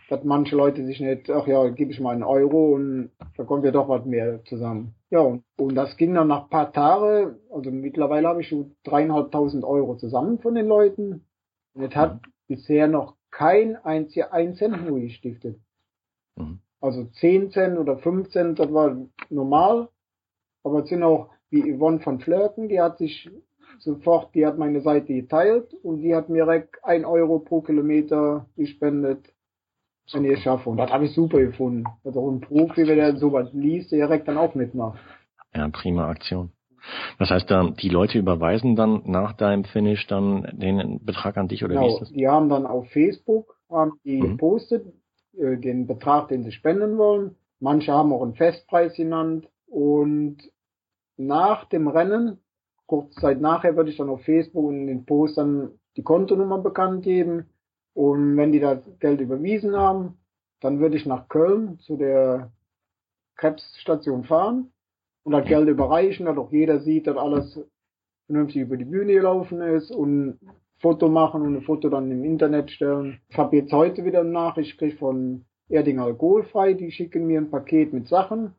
dass 0.09 0.23
manche 0.23 0.55
Leute 0.55 0.85
sich 0.85 0.99
nicht, 0.99 1.29
ach 1.29 1.47
ja, 1.47 1.69
gebe 1.69 1.91
ich 1.91 1.99
mal 1.99 2.13
einen 2.13 2.23
Euro 2.23 2.73
und 2.75 3.11
da 3.37 3.43
kommt 3.43 3.65
ja 3.65 3.71
doch 3.71 3.89
was 3.89 4.05
mehr 4.05 4.43
zusammen. 4.45 4.95
Ja, 5.15 5.21
und, 5.21 5.45
und 5.55 5.75
das 5.75 5.95
ging 5.95 6.13
dann 6.13 6.27
nach 6.27 6.49
paar 6.49 6.73
Tage, 6.73 7.39
also 7.49 7.71
mittlerweile 7.71 8.27
habe 8.27 8.41
ich 8.41 8.49
schon 8.49 8.75
dreieinhalbtausend 8.83 9.63
Euro 9.63 9.95
zusammen 9.95 10.39
von 10.39 10.55
den 10.55 10.67
Leuten. 10.67 11.25
Und 11.73 11.83
es 11.83 11.95
hat 11.95 12.19
bisher 12.49 12.89
noch 12.89 13.15
kein 13.31 13.77
einziger 13.77 14.33
ein 14.33 14.55
Cent 14.55 14.85
nur 14.85 14.99
gestiftet. 14.99 15.57
Mhm. 16.35 16.59
Also 16.81 17.05
10 17.05 17.51
Cent 17.51 17.79
oder 17.79 17.97
5 17.97 18.27
Cent, 18.27 18.59
das 18.59 18.73
war 18.73 19.07
normal. 19.29 19.87
Aber 20.63 20.83
es 20.83 20.89
sind 20.89 21.01
auch, 21.01 21.29
wie 21.49 21.63
Yvonne 21.63 22.01
von 22.01 22.19
Flirten, 22.19 22.67
die 22.67 22.81
hat 22.81 22.97
sich 22.97 23.31
sofort, 23.79 24.35
die 24.35 24.45
hat 24.45 24.57
meine 24.57 24.81
Seite 24.81 25.13
geteilt 25.13 25.73
und 25.75 26.01
die 26.01 26.13
hat 26.13 26.27
mir 26.27 26.43
direkt 26.43 26.83
ein 26.83 27.05
Euro 27.05 27.39
pro 27.39 27.61
Kilometer 27.61 28.49
gespendet, 28.57 29.33
wenn 30.13 30.25
ich 30.25 30.31
es 30.33 30.39
schaffe. 30.39 30.69
Und 30.69 30.77
das 30.77 30.91
habe 30.91 31.05
ich 31.05 31.13
super 31.13 31.39
gefunden. 31.39 31.85
Also 32.03 32.21
auch 32.21 32.31
ein 32.31 32.41
Profi, 32.41 32.87
wenn 32.87 32.97
der 32.97 33.17
sowas 33.17 33.49
liest, 33.53 33.91
der 33.91 34.07
direkt 34.07 34.27
dann 34.27 34.37
auch 34.37 34.55
mitmacht. 34.55 34.99
Ja, 35.53 35.67
prima 35.69 36.07
Aktion. 36.07 36.51
Das 37.17 37.29
heißt, 37.31 37.51
die 37.81 37.89
Leute 37.89 38.19
überweisen 38.19 38.75
dann 38.75 39.01
nach 39.05 39.33
deinem 39.33 39.63
Finish 39.63 40.05
dann 40.07 40.47
den 40.53 41.03
Betrag 41.03 41.37
an 41.37 41.47
dich 41.47 41.63
oder 41.63 41.73
genau, 41.73 41.87
wie 41.87 41.93
ist 41.93 42.01
das? 42.01 42.11
Die 42.11 42.27
haben 42.27 42.49
dann 42.49 42.67
auf 42.67 42.87
Facebook 42.89 43.55
haben 43.69 43.99
die 44.03 44.21
mhm. 44.21 44.31
gepostet, 44.31 44.85
äh, 45.37 45.57
den 45.57 45.87
Betrag, 45.87 46.27
den 46.29 46.43
sie 46.43 46.51
spenden 46.51 46.97
wollen. 46.97 47.35
Manche 47.59 47.91
haben 47.91 48.13
auch 48.13 48.21
einen 48.21 48.35
Festpreis 48.35 48.95
genannt 48.95 49.49
und 49.67 50.37
nach 51.17 51.65
dem 51.65 51.87
Rennen, 51.87 52.39
kurz 52.85 53.15
Zeit 53.15 53.41
nachher, 53.41 53.75
würde 53.75 53.89
ich 53.89 53.97
dann 53.97 54.09
auf 54.09 54.21
Facebook 54.21 54.65
und 54.65 54.81
in 54.81 54.87
den 54.87 55.05
Post 55.05 55.37
dann 55.37 55.71
die 55.97 56.03
Kontonummer 56.03 56.59
bekannt 56.59 57.03
geben. 57.03 57.49
Und 57.95 58.37
wenn 58.37 58.51
die 58.51 58.59
das 58.59 58.79
Geld 58.99 59.19
überwiesen 59.21 59.75
haben, 59.75 60.19
dann 60.61 60.79
würde 60.79 60.97
ich 60.97 61.07
nach 61.07 61.27
Köln 61.27 61.79
zu 61.79 61.97
der 61.97 62.51
Krebsstation 63.37 64.23
fahren 64.23 64.71
und 65.23 65.31
das 65.31 65.47
Geld 65.47 65.67
überreichen, 65.67 66.27
dass 66.27 66.37
auch 66.37 66.51
jeder 66.51 66.79
sieht, 66.81 67.07
dass 67.07 67.17
alles 67.17 67.59
vernünftig 68.27 68.61
über 68.61 68.77
die 68.77 68.85
Bühne 68.85 69.13
gelaufen 69.13 69.61
ist 69.61 69.91
und 69.91 70.39
Foto 70.79 71.09
machen 71.09 71.41
und 71.41 71.55
ein 71.55 71.61
Foto 71.63 71.89
dann 71.89 72.11
im 72.11 72.23
Internet 72.23 72.69
stellen. 72.69 73.19
Ich 73.29 73.37
habe 73.37 73.55
jetzt 73.55 73.73
heute 73.73 74.05
wieder 74.05 74.19
eine 74.19 74.29
Nachricht 74.29 74.77
gekriegt 74.77 74.99
von 74.99 75.45
Erding 75.69 75.99
Alkoholfrei, 75.99 76.73
die 76.73 76.91
schicken 76.91 77.25
mir 77.25 77.41
ein 77.41 77.49
Paket 77.49 77.91
mit 77.93 78.07
Sachen 78.07 78.53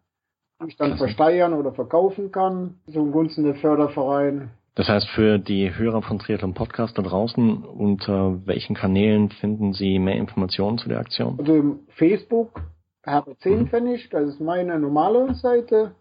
die 0.62 0.68
ich 0.68 0.77
dann 0.77 0.96
versteuern 0.96 1.53
oder 1.53 1.72
verkaufen 1.72 2.33
kann, 2.33 2.81
zum 2.92 3.12
Gunsten 3.12 3.44
der 3.44 3.57
Förderverein. 3.57 4.51
Das 4.77 4.89
heißt, 4.89 5.09
für 5.09 5.39
die 5.39 5.75
Hörer 5.75 6.03
von 6.03 6.19
Triathlon 6.19 6.53
Podcast 6.53 6.99
da 6.99 7.03
draußen, 7.03 7.65
unter 7.65 8.47
welchen 8.47 8.77
Kanälen 8.77 9.31
finden 9.31 9.73
Sie 9.73 9.99
mehr 9.99 10.17
Informationen 10.17 10.77
zu 10.77 10.91
der 10.91 10.99
Aktion? 10.99 11.39
Also 11.39 11.79
Facebook, 11.97 12.61
Herbert 13.03 13.41
10 13.41 13.59
mhm. 13.59 13.69
Pfennig, 13.69 14.11
das 14.11 14.29
ist 14.29 14.41
meine 14.41 14.79
normale 14.79 15.35
Seite. 15.35 15.95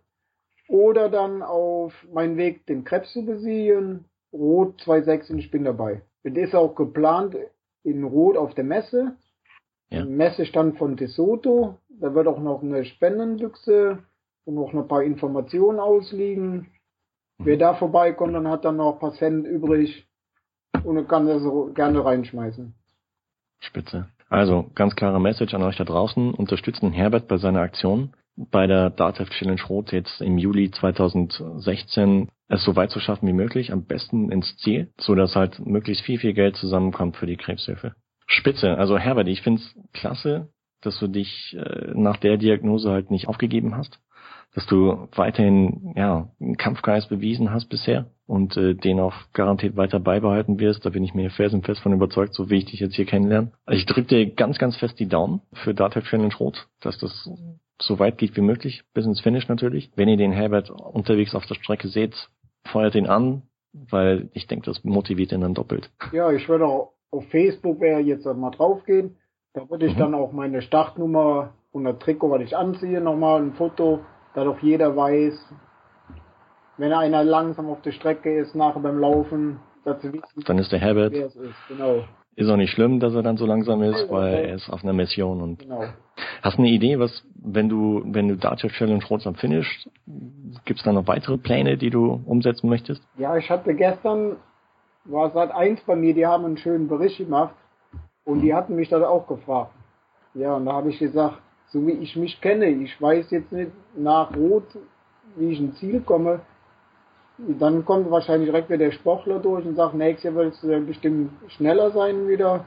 Oder 0.67 1.09
dann 1.09 1.41
auf 1.41 1.93
meinen 2.11 2.35
Weg, 2.35 2.65
den 2.65 2.83
Krebs 2.83 3.13
zu 3.13 3.23
besiegen, 3.23 4.05
Rot 4.33 4.81
2.6 4.81 5.31
und 5.31 5.39
ich 5.39 5.51
bin 5.51 5.63
dabei. 5.63 6.01
Das 6.23 6.33
ist 6.35 6.55
auch 6.55 6.75
geplant 6.75 7.37
in 7.83 8.03
Rot 8.03 8.35
auf 8.35 8.55
der 8.55 8.65
Messe. 8.65 9.15
Ja. 9.89 10.03
Messestand 10.03 10.77
von 10.77 10.97
Tesoto. 10.97 11.77
Da 11.87 12.13
wird 12.13 12.27
auch 12.27 12.41
noch 12.41 12.61
eine 12.61 12.83
Spendenbüchse 12.83 13.99
und 14.43 14.55
noch 14.55 14.73
ein 14.73 14.87
paar 14.89 15.03
Informationen 15.03 15.79
ausliegen. 15.79 16.67
Wer 17.37 17.57
da 17.57 17.73
vorbeikommt, 17.73 18.33
dann 18.33 18.47
hat 18.47 18.65
dann 18.65 18.77
noch 18.77 18.93
ein 18.93 18.99
paar 18.99 19.13
Cent 19.13 19.45
übrig 19.45 20.07
und 20.83 21.07
kann 21.07 21.27
das 21.27 21.41
so 21.41 21.71
gerne 21.73 22.03
reinschmeißen. 22.03 22.73
Spitze. 23.59 24.07
Also, 24.29 24.71
ganz 24.75 24.95
klare 24.95 25.19
Message 25.19 25.53
an 25.53 25.63
euch 25.63 25.77
da 25.77 25.83
draußen. 25.83 26.33
Unterstützen 26.33 26.91
Herbert 26.91 27.27
bei 27.27 27.37
seiner 27.37 27.61
Aktion 27.61 28.13
bei 28.37 28.67
der 28.67 28.89
DATEV 28.89 29.29
Challenge 29.29 29.61
Rot 29.69 29.91
jetzt 29.91 30.21
im 30.21 30.37
Juli 30.37 30.71
2016 30.71 32.29
es 32.47 32.63
so 32.63 32.75
weit 32.75 32.91
zu 32.91 32.99
schaffen 32.99 33.27
wie 33.27 33.33
möglich, 33.33 33.71
am 33.71 33.85
besten 33.85 34.31
ins 34.31 34.57
Ziel, 34.57 34.91
so 34.99 35.15
dass 35.15 35.35
halt 35.35 35.65
möglichst 35.65 36.03
viel, 36.03 36.19
viel 36.19 36.33
Geld 36.33 36.57
zusammenkommt 36.57 37.17
für 37.17 37.25
die 37.25 37.37
Krebshilfe. 37.37 37.95
Spitze. 38.27 38.77
Also 38.77 38.97
Herbert, 38.97 39.27
ich 39.27 39.41
find's 39.41 39.75
klasse, 39.93 40.49
dass 40.81 40.99
du 40.99 41.07
dich 41.07 41.55
äh, 41.57 41.93
nach 41.93 42.17
der 42.17 42.37
Diagnose 42.37 42.91
halt 42.91 43.09
nicht 43.09 43.27
aufgegeben 43.27 43.75
hast 43.75 43.99
dass 44.55 44.65
du 44.67 45.09
weiterhin 45.15 45.93
ja 45.97 46.29
einen 46.39 46.55
Kampfgeist 46.55 47.09
bewiesen 47.09 47.51
hast 47.51 47.67
bisher 47.67 48.05
und 48.25 48.55
äh, 48.55 48.73
den 48.73 49.01
auch 49.01 49.13
garantiert 49.33 49.75
weiter 49.75 49.99
beibehalten 49.99 50.59
wirst. 50.59 50.85
Da 50.85 50.91
bin 50.91 51.03
ich 51.03 51.13
mir 51.13 51.29
felsenfest 51.29 51.81
von 51.81 51.91
überzeugt, 51.91 52.33
so 52.33 52.49
wie 52.49 52.59
ich 52.59 52.65
dich 52.65 52.79
jetzt 52.79 52.95
hier 52.95 53.05
kennenlerne. 53.05 53.51
Also 53.65 53.77
ich 53.77 53.85
drücke 53.85 54.07
dir 54.07 54.33
ganz, 54.33 54.57
ganz 54.57 54.77
fest 54.77 54.97
die 54.97 55.09
Daumen 55.09 55.41
für 55.51 55.73
Data 55.73 56.01
Challenge 56.01 56.33
Rot, 56.39 56.67
dass 56.79 56.97
das 56.97 57.29
so 57.81 57.99
weit 57.99 58.17
geht 58.17 58.37
wie 58.37 58.41
möglich, 58.41 58.83
bis 58.93 59.05
ins 59.05 59.19
Finish 59.19 59.49
natürlich. 59.49 59.91
Wenn 59.97 60.07
ihr 60.07 60.15
den 60.15 60.31
Herbert 60.31 60.69
unterwegs 60.69 61.35
auf 61.35 61.45
der 61.45 61.55
Strecke 61.55 61.89
seht, 61.89 62.29
feuert 62.63 62.95
ihn 62.95 63.07
an, 63.07 63.41
weil 63.73 64.29
ich 64.33 64.47
denke, 64.47 64.65
das 64.67 64.85
motiviert 64.85 65.33
ihn 65.33 65.41
dann 65.41 65.53
doppelt. 65.53 65.91
Ja, 66.13 66.31
ich 66.31 66.47
würde 66.47 66.65
auch 66.65 66.93
auf 67.11 67.25
Facebook, 67.27 67.81
wer 67.81 67.99
jetzt 67.99 68.25
mal 68.25 68.51
draufgehen, 68.51 69.17
da 69.53 69.69
würde 69.69 69.85
ich 69.85 69.95
mhm. 69.95 69.99
dann 69.99 70.13
auch 70.15 70.31
meine 70.31 70.61
Startnummer 70.61 71.53
und 71.73 71.83
das 71.83 71.99
Trikot, 71.99 72.31
was 72.31 72.41
ich 72.41 72.55
anziehe, 72.55 73.01
nochmal 73.01 73.41
ein 73.41 73.53
Foto 73.53 73.99
da 74.35 74.43
doch 74.43 74.59
jeder 74.59 74.95
weiß, 74.95 75.33
wenn 76.77 76.93
einer 76.93 77.23
langsam 77.23 77.67
auf 77.69 77.81
der 77.81 77.93
Strecke 77.93 78.37
ist, 78.37 78.53
nachher 78.53 78.81
beim 78.81 78.99
Laufen, 78.99 79.59
wissen, 79.85 80.21
dann 80.45 80.57
ist 80.57 80.71
der 80.71 80.81
Habit. 80.81 81.13
Es 81.13 81.35
ist. 81.35 81.55
Genau. 81.69 82.03
Ist 82.35 82.49
auch 82.49 82.57
nicht 82.57 82.71
schlimm, 82.71 82.99
dass 82.99 83.13
er 83.13 83.23
dann 83.23 83.37
so 83.37 83.45
langsam 83.45 83.81
ist, 83.81 84.09
weil 84.09 84.33
er 84.33 84.55
ist 84.55 84.69
auf 84.69 84.83
einer 84.83 84.91
Mission 84.91 85.41
und 85.41 85.59
genau. 85.59 85.85
hast 86.41 86.57
du 86.57 86.63
eine 86.63 86.71
Idee, 86.71 86.99
was, 86.99 87.23
wenn 87.35 87.69
du, 87.69 88.03
wenn 88.07 88.27
du 88.27 88.35
Data 88.35 88.67
Challenge 88.67 89.05
Rot 89.09 89.25
am 89.25 89.35
Finish, 89.35 89.87
gibt's 90.65 90.83
da 90.83 90.91
noch 90.91 91.07
weitere 91.07 91.37
Pläne, 91.37 91.77
die 91.77 91.89
du 91.89 92.21
umsetzen 92.25 92.67
möchtest? 92.67 93.01
Ja, 93.17 93.37
ich 93.37 93.49
hatte 93.49 93.73
gestern, 93.73 94.35
war 95.05 95.31
seit 95.31 95.51
eins 95.51 95.79
bei 95.85 95.95
mir, 95.95 96.13
die 96.13 96.27
haben 96.27 96.43
einen 96.43 96.57
schönen 96.57 96.89
Bericht 96.89 97.19
gemacht 97.19 97.55
und 98.25 98.41
die 98.41 98.53
hatten 98.53 98.75
mich 98.75 98.89
da 98.89 99.07
auch 99.07 99.27
gefragt. 99.27 99.71
Ja, 100.33 100.55
und 100.55 100.65
da 100.65 100.73
habe 100.73 100.89
ich 100.89 100.99
gesagt, 100.99 101.37
so 101.75 101.85
wie 101.85 101.91
ich 101.91 102.15
mich 102.15 102.39
kenne. 102.39 102.67
Ich 102.67 102.99
weiß 103.01 103.29
jetzt 103.31 103.51
nicht 103.51 103.71
nach 103.97 104.33
Rot, 104.33 104.63
wie 105.35 105.51
ich 105.51 105.59
ins 105.59 105.77
Ziel 105.77 105.99
komme. 105.99 106.39
Dann 107.37 107.83
kommt 107.83 108.09
wahrscheinlich 108.09 108.49
direkt 108.49 108.69
wieder 108.69 108.85
der 108.85 108.91
Sportler 108.93 109.39
durch 109.39 109.65
und 109.65 109.75
sagt, 109.75 109.93
nächstes 109.93 110.23
Jahr 110.23 110.35
willst 110.35 110.63
du 110.63 110.79
bestimmt 110.85 111.31
schneller 111.49 111.91
sein 111.91 112.29
wieder. 112.29 112.63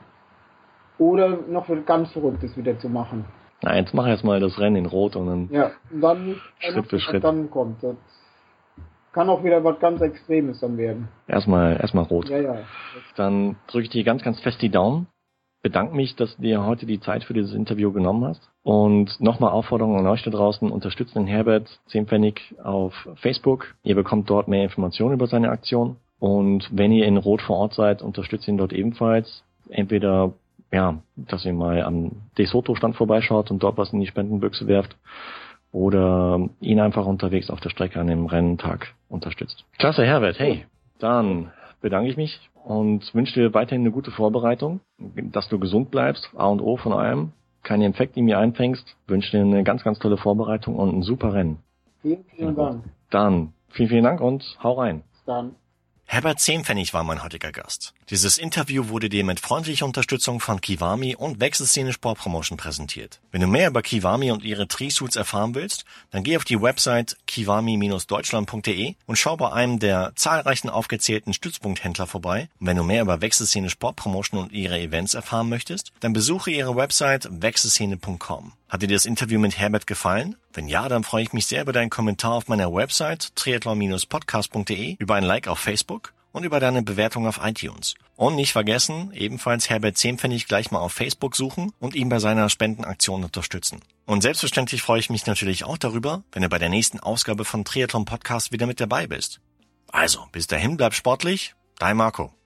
Oder 0.98 1.38
noch 1.48 1.70
was 1.70 1.86
ganz 1.86 2.12
Verrücktes 2.12 2.54
wieder 2.54 2.78
zu 2.78 2.90
machen. 2.90 3.24
Na, 3.62 3.76
jetzt 3.76 3.94
mach 3.94 4.06
erstmal 4.06 4.40
das 4.40 4.58
Rennen 4.58 4.76
in 4.76 4.86
Rot 4.86 5.16
und 5.16 5.26
dann, 5.26 5.48
ja, 5.50 5.70
und 5.90 6.00
dann 6.02 6.36
Schritt 6.58 6.86
für 6.88 7.00
Schritt. 7.00 7.24
dann 7.24 7.50
kommt. 7.50 7.82
Das 7.82 7.96
kann 9.12 9.30
auch 9.30 9.42
wieder 9.42 9.64
was 9.64 9.80
ganz 9.80 10.02
Extremes 10.02 10.60
dann 10.60 10.76
werden. 10.76 11.08
Erstmal, 11.26 11.80
erstmal 11.80 12.04
Rot. 12.04 12.28
Ja, 12.28 12.38
ja. 12.38 12.56
Dann 13.16 13.56
drücke 13.68 13.84
ich 13.84 13.90
dir 13.90 14.04
ganz, 14.04 14.22
ganz 14.22 14.38
fest 14.40 14.60
die 14.60 14.70
Daumen 14.70 15.06
bedanke 15.62 15.94
mich, 15.94 16.16
dass 16.16 16.36
du 16.36 16.42
dir 16.42 16.64
heute 16.64 16.86
die 16.86 17.00
Zeit 17.00 17.24
für 17.24 17.34
dieses 17.34 17.54
Interview 17.54 17.92
genommen 17.92 18.24
hast. 18.24 18.48
Und 18.62 19.20
nochmal 19.20 19.50
Aufforderung 19.50 19.96
an 19.96 20.06
euch 20.06 20.22
da 20.22 20.30
draußen, 20.30 20.70
unterstützt 20.70 21.16
den 21.16 21.26
Herbert 21.26 21.80
Zehnpfennig 21.86 22.54
auf 22.62 22.94
Facebook. 23.16 23.74
Ihr 23.82 23.94
bekommt 23.94 24.30
dort 24.30 24.48
mehr 24.48 24.64
Informationen 24.64 25.14
über 25.14 25.26
seine 25.26 25.50
Aktion. 25.50 25.96
Und 26.18 26.68
wenn 26.72 26.92
ihr 26.92 27.06
in 27.06 27.16
Rot 27.16 27.42
vor 27.42 27.56
Ort 27.56 27.74
seid, 27.74 28.02
unterstützt 28.02 28.48
ihn 28.48 28.58
dort 28.58 28.72
ebenfalls. 28.72 29.44
Entweder, 29.68 30.32
ja, 30.72 30.98
dass 31.16 31.44
ihr 31.44 31.52
mal 31.52 31.82
am 31.82 32.12
DeSoto-Stand 32.38 32.96
vorbeischaut 32.96 33.50
und 33.50 33.62
dort 33.62 33.78
was 33.78 33.92
in 33.92 34.00
die 34.00 34.06
Spendenbüchse 34.06 34.66
werft. 34.66 34.96
Oder 35.70 36.48
ihn 36.60 36.80
einfach 36.80 37.04
unterwegs 37.04 37.50
auf 37.50 37.60
der 37.60 37.68
Strecke 37.70 38.00
an 38.00 38.06
dem 38.06 38.26
Renntag 38.26 38.94
unterstützt. 39.08 39.64
Klasse, 39.78 40.04
Herbert. 40.04 40.38
Hey, 40.38 40.64
dann 40.98 41.52
bedanke 41.80 42.10
ich 42.10 42.16
mich 42.16 42.40
und 42.68 43.14
wünsche 43.14 43.40
dir 43.40 43.54
weiterhin 43.54 43.80
eine 43.80 43.90
gute 43.90 44.10
Vorbereitung, 44.10 44.80
dass 44.98 45.48
du 45.48 45.58
gesund 45.58 45.90
bleibst, 45.90 46.28
A 46.36 46.48
und 46.48 46.60
O 46.60 46.76
von 46.76 46.92
allem, 46.92 47.32
keine 47.62 47.86
Infekte 47.86 48.20
mir 48.20 48.38
einfängst, 48.38 48.94
wünsche 49.06 49.30
dir 49.30 49.42
eine 49.42 49.64
ganz, 49.64 49.82
ganz 49.84 49.98
tolle 49.98 50.18
Vorbereitung 50.18 50.76
und 50.76 50.98
ein 50.98 51.02
super 51.02 51.32
Rennen. 51.32 51.60
Vielen, 52.02 52.24
vielen 52.36 52.54
Dank. 52.54 52.84
Dann, 53.08 53.54
vielen, 53.70 53.88
vielen 53.88 54.04
Dank 54.04 54.20
und 54.20 54.44
hau 54.62 54.74
rein. 54.74 55.02
Bis 55.12 55.24
dann. 55.24 55.54
Herbert 56.10 56.40
Zehnpfennig 56.40 56.94
war 56.94 57.04
mein 57.04 57.22
heutiger 57.22 57.52
Gast. 57.52 57.92
Dieses 58.08 58.38
Interview 58.38 58.88
wurde 58.88 59.10
dir 59.10 59.24
mit 59.24 59.40
freundlicher 59.40 59.84
Unterstützung 59.84 60.40
von 60.40 60.62
Kiwami 60.62 61.14
und 61.14 61.38
Wechselszene 61.38 61.92
Sportpromotion 61.92 62.56
präsentiert. 62.56 63.20
Wenn 63.30 63.42
du 63.42 63.46
mehr 63.46 63.68
über 63.68 63.82
Kiwami 63.82 64.30
und 64.30 64.42
ihre 64.42 64.66
Tree-Suits 64.66 65.16
erfahren 65.16 65.54
willst, 65.54 65.84
dann 66.10 66.22
geh 66.22 66.38
auf 66.38 66.44
die 66.44 66.62
Website 66.62 67.18
kiwami-deutschland.de 67.26 68.94
und 69.04 69.16
schau 69.16 69.36
bei 69.36 69.52
einem 69.52 69.80
der 69.80 70.12
zahlreichen 70.16 70.70
aufgezählten 70.70 71.34
Stützpunkthändler 71.34 72.06
vorbei. 72.06 72.48
Und 72.58 72.68
wenn 72.68 72.78
du 72.78 72.84
mehr 72.84 73.02
über 73.02 73.20
Wechselszene 73.20 73.68
Sportpromotion 73.68 74.40
und 74.40 74.52
ihre 74.52 74.80
Events 74.80 75.12
erfahren 75.12 75.50
möchtest, 75.50 75.92
dann 76.00 76.14
besuche 76.14 76.50
ihre 76.50 76.74
Website 76.74 77.28
wechselszene.com. 77.30 78.54
Hat 78.68 78.82
dir 78.82 78.88
das 78.88 79.06
Interview 79.06 79.40
mit 79.40 79.58
Herbert 79.58 79.86
gefallen? 79.86 80.36
Wenn 80.52 80.68
ja, 80.68 80.88
dann 80.90 81.02
freue 81.02 81.22
ich 81.22 81.32
mich 81.32 81.46
sehr 81.46 81.62
über 81.62 81.72
deinen 81.72 81.88
Kommentar 81.88 82.32
auf 82.32 82.48
meiner 82.48 82.72
Website 82.72 83.34
triathlon-podcast.de, 83.34 84.96
über 84.98 85.14
ein 85.14 85.24
Like 85.24 85.48
auf 85.48 85.58
Facebook 85.58 86.12
und 86.32 86.44
über 86.44 86.60
deine 86.60 86.82
Bewertung 86.82 87.26
auf 87.26 87.40
iTunes. 87.42 87.94
Und 88.14 88.36
nicht 88.36 88.52
vergessen, 88.52 89.10
ebenfalls 89.14 89.70
Herbert 89.70 89.96
Zehnpfennig 89.96 90.48
gleich 90.48 90.70
mal 90.70 90.80
auf 90.80 90.92
Facebook 90.92 91.34
suchen 91.34 91.72
und 91.78 91.94
ihn 91.94 92.10
bei 92.10 92.18
seiner 92.18 92.50
Spendenaktion 92.50 93.24
unterstützen. 93.24 93.80
Und 94.04 94.20
selbstverständlich 94.20 94.82
freue 94.82 95.00
ich 95.00 95.08
mich 95.08 95.24
natürlich 95.24 95.64
auch 95.64 95.78
darüber, 95.78 96.22
wenn 96.32 96.42
du 96.42 96.50
bei 96.50 96.58
der 96.58 96.68
nächsten 96.68 97.00
Ausgabe 97.00 97.46
von 97.46 97.64
Triathlon 97.64 98.04
Podcast 98.04 98.52
wieder 98.52 98.66
mit 98.66 98.80
dabei 98.80 99.06
bist. 99.06 99.40
Also, 99.90 100.26
bis 100.30 100.46
dahin 100.46 100.76
bleib 100.76 100.92
sportlich, 100.92 101.54
dein 101.78 101.96
Marco. 101.96 102.37